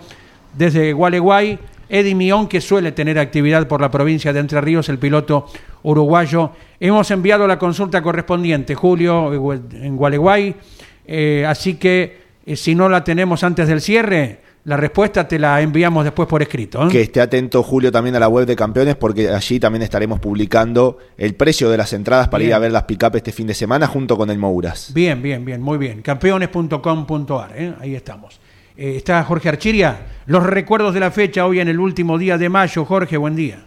desde 0.54 0.92
Gualeguay. 0.92 1.58
Eddie 1.88 2.14
Mión, 2.14 2.48
que 2.48 2.60
suele 2.60 2.92
tener 2.92 3.18
actividad 3.18 3.68
por 3.68 3.80
la 3.80 3.90
provincia 3.90 4.32
de 4.32 4.40
Entre 4.40 4.60
Ríos, 4.60 4.88
el 4.88 4.98
piloto 4.98 5.46
uruguayo. 5.84 6.50
Hemos 6.80 7.10
enviado 7.12 7.46
la 7.46 7.58
consulta 7.58 8.02
correspondiente, 8.02 8.74
Julio, 8.74 9.32
en 9.72 9.96
Gualeguay. 9.96 10.54
Eh, 11.06 11.44
así 11.46 11.74
que 11.74 12.18
eh, 12.44 12.56
si 12.56 12.74
no 12.74 12.88
la 12.88 13.04
tenemos 13.04 13.44
antes 13.44 13.68
del 13.68 13.80
cierre, 13.80 14.40
la 14.66 14.76
respuesta 14.76 15.28
te 15.28 15.38
la 15.38 15.60
enviamos 15.60 16.02
después 16.02 16.28
por 16.28 16.42
escrito. 16.42 16.84
¿eh? 16.84 16.88
Que 16.90 17.02
esté 17.02 17.20
atento 17.20 17.62
Julio 17.62 17.92
también 17.92 18.16
a 18.16 18.18
la 18.18 18.26
web 18.26 18.46
de 18.46 18.56
campeones 18.56 18.96
porque 18.96 19.28
allí 19.28 19.60
también 19.60 19.82
estaremos 19.82 20.18
publicando 20.18 20.98
el 21.16 21.36
precio 21.36 21.70
de 21.70 21.76
las 21.76 21.92
entradas 21.92 22.26
para 22.28 22.42
ir 22.42 22.52
a 22.52 22.58
ver 22.58 22.72
las 22.72 22.82
pick 22.82 23.00
este 23.14 23.30
fin 23.30 23.46
de 23.46 23.54
semana 23.54 23.86
junto 23.86 24.16
con 24.16 24.28
el 24.28 24.38
Mouras. 24.38 24.92
Bien, 24.92 25.22
bien, 25.22 25.44
bien, 25.44 25.62
muy 25.62 25.78
bien. 25.78 26.02
Campeones.com.ar, 26.02 27.52
¿eh? 27.54 27.74
ahí 27.80 27.94
estamos. 27.94 28.40
Eh, 28.76 28.94
está 28.96 29.22
Jorge 29.22 29.48
Archiria. 29.48 29.98
Los 30.26 30.42
recuerdos 30.42 30.92
de 30.94 30.98
la 30.98 31.12
fecha 31.12 31.46
hoy 31.46 31.60
en 31.60 31.68
el 31.68 31.78
último 31.78 32.18
día 32.18 32.36
de 32.36 32.48
mayo. 32.48 32.84
Jorge, 32.84 33.16
buen 33.16 33.36
día. 33.36 33.60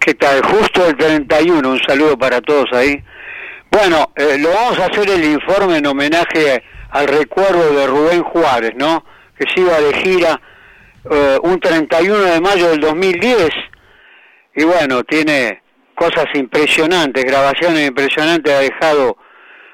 ¿Qué 0.00 0.14
tal? 0.14 0.42
Justo 0.44 0.84
el 0.88 0.96
31, 0.96 1.70
un 1.70 1.80
saludo 1.86 2.18
para 2.18 2.40
todos 2.40 2.66
ahí. 2.72 3.00
Bueno, 3.70 4.10
lo 4.16 4.48
vamos 4.50 4.80
a 4.80 4.86
hacer 4.86 5.08
el 5.10 5.24
informe 5.24 5.76
en 5.76 5.86
homenaje 5.86 6.60
al 6.90 7.06
recuerdo 7.06 7.72
de 7.72 7.86
Rubén 7.86 8.22
Juárez, 8.24 8.72
¿no? 8.76 9.04
Que 9.38 9.46
se 9.52 9.60
iba 9.60 9.80
de 9.80 9.94
gira 9.94 10.40
eh, 11.10 11.38
un 11.42 11.60
31 11.60 12.18
de 12.18 12.40
mayo 12.40 12.68
del 12.70 12.80
2010 12.80 13.50
y 14.56 14.64
bueno, 14.64 15.02
tiene 15.04 15.62
cosas 15.94 16.26
impresionantes, 16.34 17.24
grabaciones 17.24 17.88
impresionantes, 17.88 18.52
ha 18.52 18.60
dejado, 18.60 19.16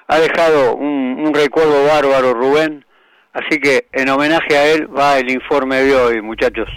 ha 0.09 0.19
dejado 0.19 0.75
un, 0.77 1.33
recuerdo 1.35 1.87
bárbaro 1.87 2.35
Rubén, 2.35 2.85
así 3.33 3.61
que 3.61 3.87
en 3.93 4.09
homenaje 4.09 4.57
a 4.57 4.67
él 4.73 4.89
va 4.95 5.19
el 5.19 5.31
informe 5.31 5.83
de 5.83 5.95
hoy, 5.95 6.23
muchachos. 6.23 6.69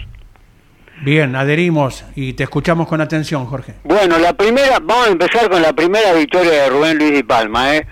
Bien, 1.02 1.34
adherimos 1.34 2.04
y 2.14 2.34
te 2.34 2.44
escuchamos 2.44 2.86
con 2.86 3.00
atención, 3.00 3.46
Jorge. 3.46 3.74
Bueno, 3.82 4.18
la 4.18 4.34
primera, 4.34 4.78
vamos 4.80 5.08
a 5.08 5.10
empezar 5.10 5.50
con 5.50 5.60
la 5.60 5.72
primera 5.72 6.12
victoria 6.12 6.52
de 6.52 6.68
Rubén 6.68 6.98
Luis 6.98 7.18
y 7.18 7.22
Palma. 7.22 7.74
¿eh? 7.76 7.86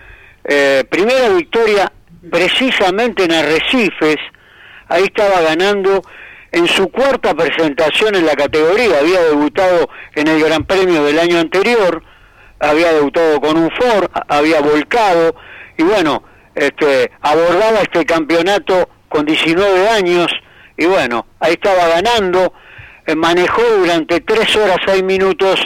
Eh, 0.44 0.84
primera 0.88 1.28
victoria 1.30 1.90
precisamente 2.30 3.24
en 3.24 3.32
Arrecifes, 3.32 4.18
ahí 4.92 5.04
estaba 5.04 5.40
ganando 5.40 6.02
en 6.52 6.68
su 6.68 6.88
cuarta 6.90 7.34
presentación 7.34 8.14
en 8.14 8.26
la 8.26 8.34
categoría, 8.34 8.98
había 9.00 9.22
debutado 9.22 9.88
en 10.14 10.28
el 10.28 10.44
Gran 10.44 10.64
Premio 10.64 11.02
del 11.02 11.18
año 11.18 11.38
anterior, 11.38 12.02
había 12.60 12.92
debutado 12.92 13.40
con 13.40 13.56
un 13.56 13.70
Ford, 13.70 14.10
había 14.28 14.60
volcado 14.60 15.34
y 15.78 15.82
bueno, 15.82 16.22
este, 16.54 17.10
abordaba 17.22 17.80
este 17.80 18.04
campeonato 18.04 18.90
con 19.08 19.24
19 19.24 19.88
años 19.88 20.30
y 20.76 20.84
bueno, 20.84 21.26
ahí 21.40 21.52
estaba 21.52 21.88
ganando, 21.88 22.52
eh, 23.06 23.14
manejó 23.14 23.62
durante 23.78 24.20
3 24.20 24.56
horas 24.56 24.76
6 24.86 25.02
minutos 25.04 25.58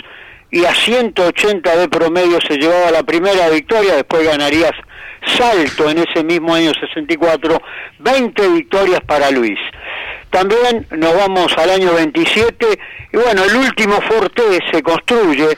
y 0.52 0.64
a 0.64 0.72
180 0.72 1.76
de 1.76 1.88
promedio 1.88 2.38
se 2.46 2.56
llevaba 2.56 2.92
la 2.92 3.02
primera 3.02 3.48
victoria, 3.48 3.96
después 3.96 4.24
ganarías 4.24 4.72
salto 5.26 5.90
en 5.90 5.98
ese 5.98 6.22
mismo 6.24 6.54
año 6.54 6.72
64, 6.78 7.60
20 7.98 8.48
victorias 8.48 9.00
para 9.06 9.30
Luis. 9.30 9.58
También 10.30 10.86
nos 10.90 11.16
vamos 11.16 11.52
al 11.56 11.70
año 11.70 11.94
27 11.94 12.66
y 13.12 13.16
bueno, 13.16 13.44
el 13.44 13.56
último 13.56 14.00
Forte 14.02 14.42
se 14.70 14.82
construye, 14.82 15.48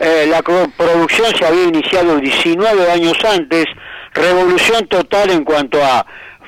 eh, 0.00 0.26
la 0.28 0.42
producción 0.42 1.34
se 1.36 1.44
había 1.44 1.64
iniciado 1.64 2.18
19 2.18 2.90
años 2.90 3.16
antes, 3.24 3.66
revolución 4.14 4.86
total 4.88 5.30
en 5.30 5.44
cuanto 5.44 5.82
a 5.84 6.04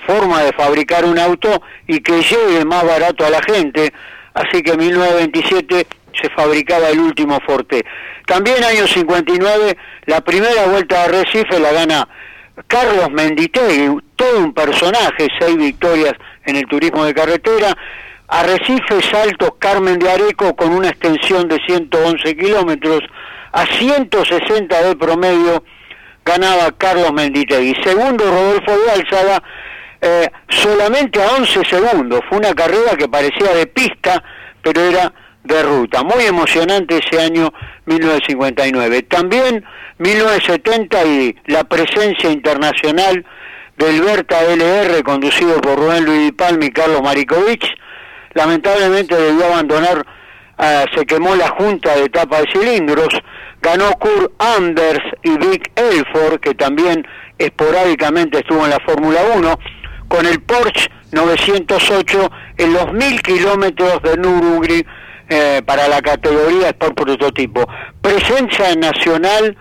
forma 0.06 0.42
de 0.42 0.52
fabricar 0.52 1.04
un 1.04 1.18
auto 1.18 1.62
y 1.86 2.00
que 2.00 2.22
llegue 2.22 2.64
más 2.64 2.84
barato 2.84 3.26
a 3.26 3.30
la 3.30 3.42
gente, 3.42 3.92
así 4.34 4.62
que 4.62 4.72
en 4.72 4.78
1927 4.78 5.86
se 6.20 6.30
fabricaba 6.30 6.88
el 6.88 6.98
último 6.98 7.38
Forte. 7.46 7.84
También 8.26 8.64
año 8.64 8.86
59, 8.86 9.76
la 10.06 10.20
primera 10.22 10.66
vuelta 10.66 11.04
a 11.04 11.08
Recife 11.08 11.60
la 11.60 11.72
gana 11.72 12.08
Carlos 12.66 13.10
Menditegui, 13.10 13.98
todo 14.16 14.38
un 14.38 14.52
personaje, 14.52 15.28
seis 15.38 15.56
victorias 15.56 16.14
en 16.44 16.56
el 16.56 16.66
turismo 16.66 17.04
de 17.04 17.14
carretera. 17.14 17.76
Arrecife, 18.28 19.00
Saltos, 19.02 19.52
Carmen 19.58 19.98
de 19.98 20.10
Areco 20.10 20.54
con 20.54 20.72
una 20.72 20.88
extensión 20.88 21.48
de 21.48 21.58
111 21.66 22.36
kilómetros. 22.36 23.00
A 23.52 23.64
160 23.64 24.82
de 24.82 24.96
promedio 24.96 25.64
ganaba 26.24 26.70
Carlos 26.76 27.12
Menditegui. 27.12 27.74
Segundo, 27.82 28.24
Rodolfo 28.24 28.72
de 28.78 28.90
Álzada, 28.90 29.42
eh, 30.00 30.30
solamente 30.48 31.22
a 31.22 31.36
11 31.36 31.64
segundos. 31.64 32.20
Fue 32.28 32.38
una 32.38 32.54
carrera 32.54 32.96
que 32.98 33.08
parecía 33.08 33.54
de 33.54 33.66
pista, 33.66 34.22
pero 34.62 34.82
era 34.82 35.12
de 35.44 35.62
ruta. 35.62 36.02
Muy 36.02 36.24
emocionante 36.24 36.98
ese 36.98 37.20
año 37.20 37.52
1959. 37.86 39.02
También 39.02 39.64
1970 39.98 41.04
y 41.04 41.36
la 41.46 41.64
presencia 41.64 42.30
internacional 42.30 43.24
del 43.76 44.02
Berta 44.02 44.42
LR 44.44 45.02
conducido 45.02 45.60
por 45.60 45.78
Rubén 45.78 46.04
Luis 46.04 46.32
Palmi 46.32 46.66
y 46.66 46.70
Carlos 46.70 47.02
Marikovic. 47.02 47.64
Lamentablemente 48.34 49.16
debió 49.16 49.46
abandonar, 49.46 50.04
ah, 50.58 50.84
se 50.94 51.06
quemó 51.06 51.34
la 51.34 51.48
junta 51.48 51.94
de 51.96 52.04
etapa 52.04 52.40
de 52.40 52.46
cilindros. 52.52 53.08
Ganó 53.62 53.90
Kurt 53.92 54.32
Anders 54.38 55.00
y 55.22 55.30
Vic 55.38 55.70
Elford, 55.74 56.40
que 56.40 56.54
también 56.54 57.06
esporádicamente 57.38 58.38
estuvo 58.38 58.64
en 58.64 58.70
la 58.70 58.80
Fórmula 58.80 59.20
1. 59.34 59.58
con 60.08 60.24
el 60.24 60.40
Porsche 60.40 60.88
908 61.12 62.30
en 62.56 62.72
los 62.72 62.92
mil 62.94 63.20
kilómetros 63.20 64.02
de 64.02 64.16
Nürburgring 64.16 64.86
eh, 65.28 65.62
para 65.64 65.88
la 65.88 66.00
categoría 66.00 66.68
Sport 66.68 66.94
Prototipo. 66.94 67.66
Presencia 68.00 68.74
nacional 68.74 69.56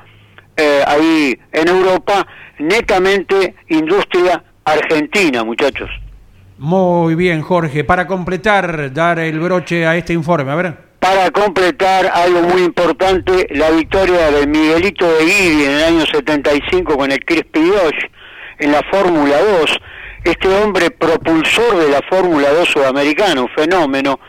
eh, 0.56 0.82
ahí 0.88 1.40
en 1.52 1.68
Europa, 1.68 2.26
netamente 2.60 3.56
industria 3.68 4.44
argentina, 4.66 5.44
muchachos. 5.44 5.90
Muy 6.58 7.16
bien, 7.16 7.42
Jorge. 7.42 7.84
Para 7.84 8.08
completar, 8.08 8.92
dar 8.92 9.20
el 9.20 9.40
broche 9.40 9.86
a 9.86 9.96
este 9.96 10.14
informe, 10.14 10.52
a 10.52 10.56
ver. 10.56 10.74
Para 11.00 11.30
completar 11.30 12.08
algo 12.08 12.42
muy 12.42 12.64
importante, 12.64 13.48
la 13.52 13.70
victoria 13.70 14.32
de 14.32 14.48
Miguelito 14.48 15.06
de 15.06 15.26
Guidi 15.26 15.66
en 15.66 15.72
el 15.72 15.84
año 15.84 16.06
75 16.06 16.98
con 16.98 17.12
el 17.12 17.24
Crispy 17.24 17.70
Dodge 17.70 18.10
en 18.58 18.72
la 18.72 18.82
Fórmula 18.92 19.38
2. 19.40 19.80
Este 20.24 20.48
hombre 20.48 20.90
propulsor 20.90 21.78
de 21.78 21.92
la 21.92 22.02
Fórmula 22.10 22.50
2 22.50 22.68
sudamericana, 22.68 23.42
un 23.42 23.50
fenómeno, 23.50 24.20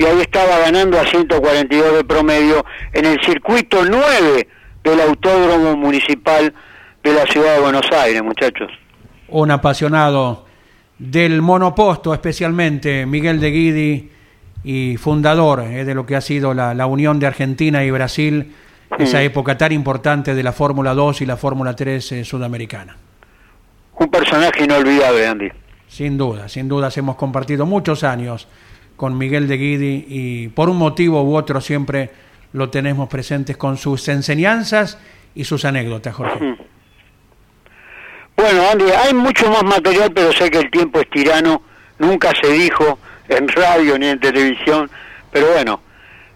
y 0.00 0.06
ahí 0.06 0.22
estaba 0.22 0.58
ganando 0.60 0.98
a 0.98 1.04
142 1.04 1.96
de 1.96 2.04
promedio 2.04 2.64
en 2.94 3.04
el 3.04 3.20
circuito 3.22 3.84
9 3.84 4.48
del 4.82 5.00
Autódromo 5.02 5.76
Municipal 5.76 6.54
de 7.04 7.12
la 7.12 7.26
Ciudad 7.26 7.56
de 7.56 7.60
Buenos 7.60 7.84
Aires, 7.92 8.22
muchachos. 8.22 8.70
Un 9.28 9.50
apasionado 9.50 10.46
del 10.98 11.42
monoposto, 11.42 12.14
especialmente 12.14 13.04
Miguel 13.04 13.40
de 13.40 13.50
Guidi, 13.50 14.10
y 14.64 14.96
fundador 14.96 15.60
eh, 15.60 15.84
de 15.84 15.94
lo 15.94 16.06
que 16.06 16.16
ha 16.16 16.22
sido 16.22 16.54
la, 16.54 16.86
unión 16.86 17.20
de 17.20 17.26
Argentina 17.26 17.84
y 17.84 17.90
Brasil, 17.90 18.54
esa 18.98 19.22
época 19.22 19.58
tan 19.58 19.72
importante 19.72 20.34
de 20.34 20.42
la 20.42 20.52
Fórmula 20.52 20.94
2 20.94 21.20
y 21.20 21.26
la 21.26 21.36
Fórmula 21.36 21.76
3 21.76 22.12
eh, 22.12 22.24
sudamericana. 22.24 22.96
Un 23.98 24.10
personaje 24.10 24.64
inolvidable, 24.64 25.26
Andy. 25.26 25.48
Sin 25.88 26.16
duda, 26.16 26.48
sin 26.48 26.68
duda, 26.68 26.88
hemos 26.96 27.16
compartido 27.16 27.66
muchos 27.66 28.02
años 28.02 28.48
con 29.00 29.16
Miguel 29.16 29.48
de 29.48 29.56
Guidi 29.56 30.04
y 30.08 30.48
por 30.48 30.68
un 30.68 30.76
motivo 30.76 31.22
u 31.22 31.34
otro 31.34 31.62
siempre 31.62 32.10
lo 32.52 32.68
tenemos 32.68 33.08
presentes 33.08 33.56
con 33.56 33.78
sus 33.78 34.06
enseñanzas 34.08 34.98
y 35.34 35.44
sus 35.44 35.64
anécdotas, 35.64 36.14
Jorge. 36.14 36.54
Bueno, 38.36 38.62
Andy, 38.70 38.84
hay 38.90 39.14
mucho 39.14 39.50
más 39.50 39.62
material, 39.62 40.12
pero 40.14 40.30
sé 40.32 40.50
que 40.50 40.58
el 40.58 40.70
tiempo 40.70 41.00
es 41.00 41.08
tirano. 41.08 41.62
Nunca 41.98 42.30
se 42.42 42.52
dijo 42.52 42.98
en 43.26 43.48
radio 43.48 43.98
ni 43.98 44.08
en 44.08 44.20
televisión, 44.20 44.90
pero 45.32 45.46
bueno, 45.54 45.80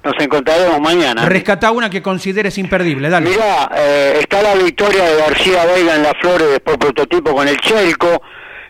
nos 0.03 0.15
encontraremos 0.19 0.81
mañana. 0.81 1.27
Rescata 1.27 1.71
una 1.71 1.91
que 1.91 2.01
consideres 2.01 2.57
imperdible, 2.57 3.11
dale. 3.11 3.29
Mirá, 3.29 3.71
eh, 3.77 4.21
está 4.21 4.41
la 4.41 4.55
victoria 4.55 5.05
de 5.05 5.17
García 5.17 5.67
Vega 5.67 5.97
en 5.97 6.03
las 6.03 6.15
Flores 6.19 6.49
después 6.49 6.79
prototipo 6.79 7.35
con 7.35 7.47
el 7.47 7.59
Chelco, 7.59 8.23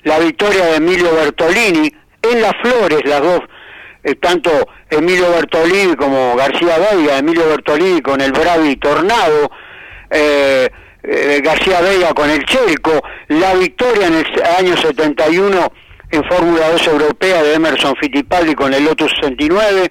la 0.03 0.18
victoria 0.18 0.64
de 0.64 0.76
Emilio 0.78 1.14
Bertolini 1.14 1.95
en 2.22 2.42
las 2.42 2.55
Flores, 2.61 3.01
las 3.05 3.22
dos, 3.22 3.40
eh, 4.05 4.14
tanto 4.16 4.50
Emilio 4.90 5.30
Bertolini 5.30 5.96
como 5.96 6.36
García 6.36 6.76
Vega, 6.78 7.18
Emilio 7.18 7.48
Bertolini 7.48 8.00
con 8.00 8.20
el 8.20 8.32
Bravi 8.32 8.76
Tornado, 8.76 9.50
eh, 10.11 10.68
García 11.42 11.80
Vega 11.80 12.14
con 12.14 12.30
el 12.30 12.44
Chelco, 12.44 13.02
la 13.28 13.55
victoria 13.55 14.07
en 14.07 14.14
el 14.14 14.26
año 14.59 14.76
71 14.76 15.72
en 16.11 16.24
Fórmula 16.24 16.70
2 16.70 16.86
Europea 16.86 17.42
de 17.42 17.55
Emerson 17.55 17.96
Fittipaldi 17.96 18.55
con 18.55 18.72
el 18.72 18.84
Lotus 18.84 19.12
69 19.20 19.90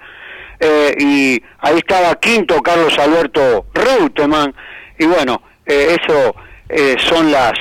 eh, 0.60 0.96
y 0.98 1.44
ahí 1.60 1.78
estaba 1.78 2.16
quinto 2.16 2.62
Carlos 2.62 2.98
Alberto 2.98 3.66
Reutemann 3.74 4.54
y 4.98 5.06
bueno, 5.06 5.42
eh, 5.66 5.98
eso 6.02 6.36
eh, 6.70 6.96
son 7.00 7.32
las 7.32 7.54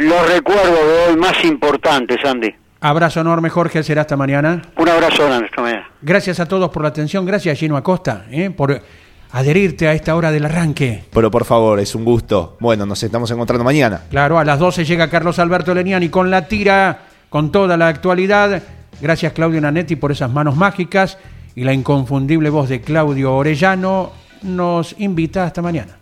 los 0.00 0.32
recuerdos 0.32 0.86
de 0.86 1.06
hoy 1.06 1.16
más 1.16 1.44
importantes, 1.44 2.16
Andy. 2.24 2.52
Abrazo 2.82 3.20
enorme, 3.20 3.48
Jorge. 3.48 3.84
Será 3.84 4.00
hasta 4.00 4.16
mañana. 4.16 4.60
Un 4.76 4.88
abrazo 4.88 5.24
grande 5.24 5.46
esta 5.46 5.62
mañana. 5.62 5.88
Gracias 6.02 6.40
a 6.40 6.46
todos 6.46 6.68
por 6.70 6.82
la 6.82 6.88
atención. 6.88 7.24
Gracias, 7.24 7.56
Gino 7.56 7.76
Acosta, 7.76 8.24
por 8.56 8.82
adherirte 9.30 9.86
a 9.86 9.92
esta 9.92 10.16
hora 10.16 10.32
del 10.32 10.44
arranque. 10.44 11.04
Pero 11.12 11.30
por 11.30 11.44
favor, 11.44 11.78
es 11.78 11.94
un 11.94 12.04
gusto. 12.04 12.56
Bueno, 12.58 12.84
nos 12.84 13.00
estamos 13.00 13.30
encontrando 13.30 13.62
mañana. 13.62 14.02
Claro, 14.10 14.36
a 14.36 14.44
las 14.44 14.58
12 14.58 14.84
llega 14.84 15.08
Carlos 15.08 15.38
Alberto 15.38 15.72
Leniani 15.72 16.08
con 16.08 16.28
la 16.28 16.48
tira 16.48 17.02
con 17.28 17.52
toda 17.52 17.76
la 17.76 17.86
actualidad. 17.86 18.60
Gracias 19.00 19.32
Claudio 19.32 19.60
Nanetti 19.60 19.94
por 19.96 20.10
esas 20.10 20.30
manos 20.30 20.56
mágicas 20.56 21.18
y 21.54 21.62
la 21.62 21.72
inconfundible 21.72 22.50
voz 22.50 22.68
de 22.68 22.80
Claudio 22.80 23.34
Orellano 23.34 24.10
nos 24.42 24.96
invita 24.98 25.44
hasta 25.44 25.62
mañana. 25.62 26.01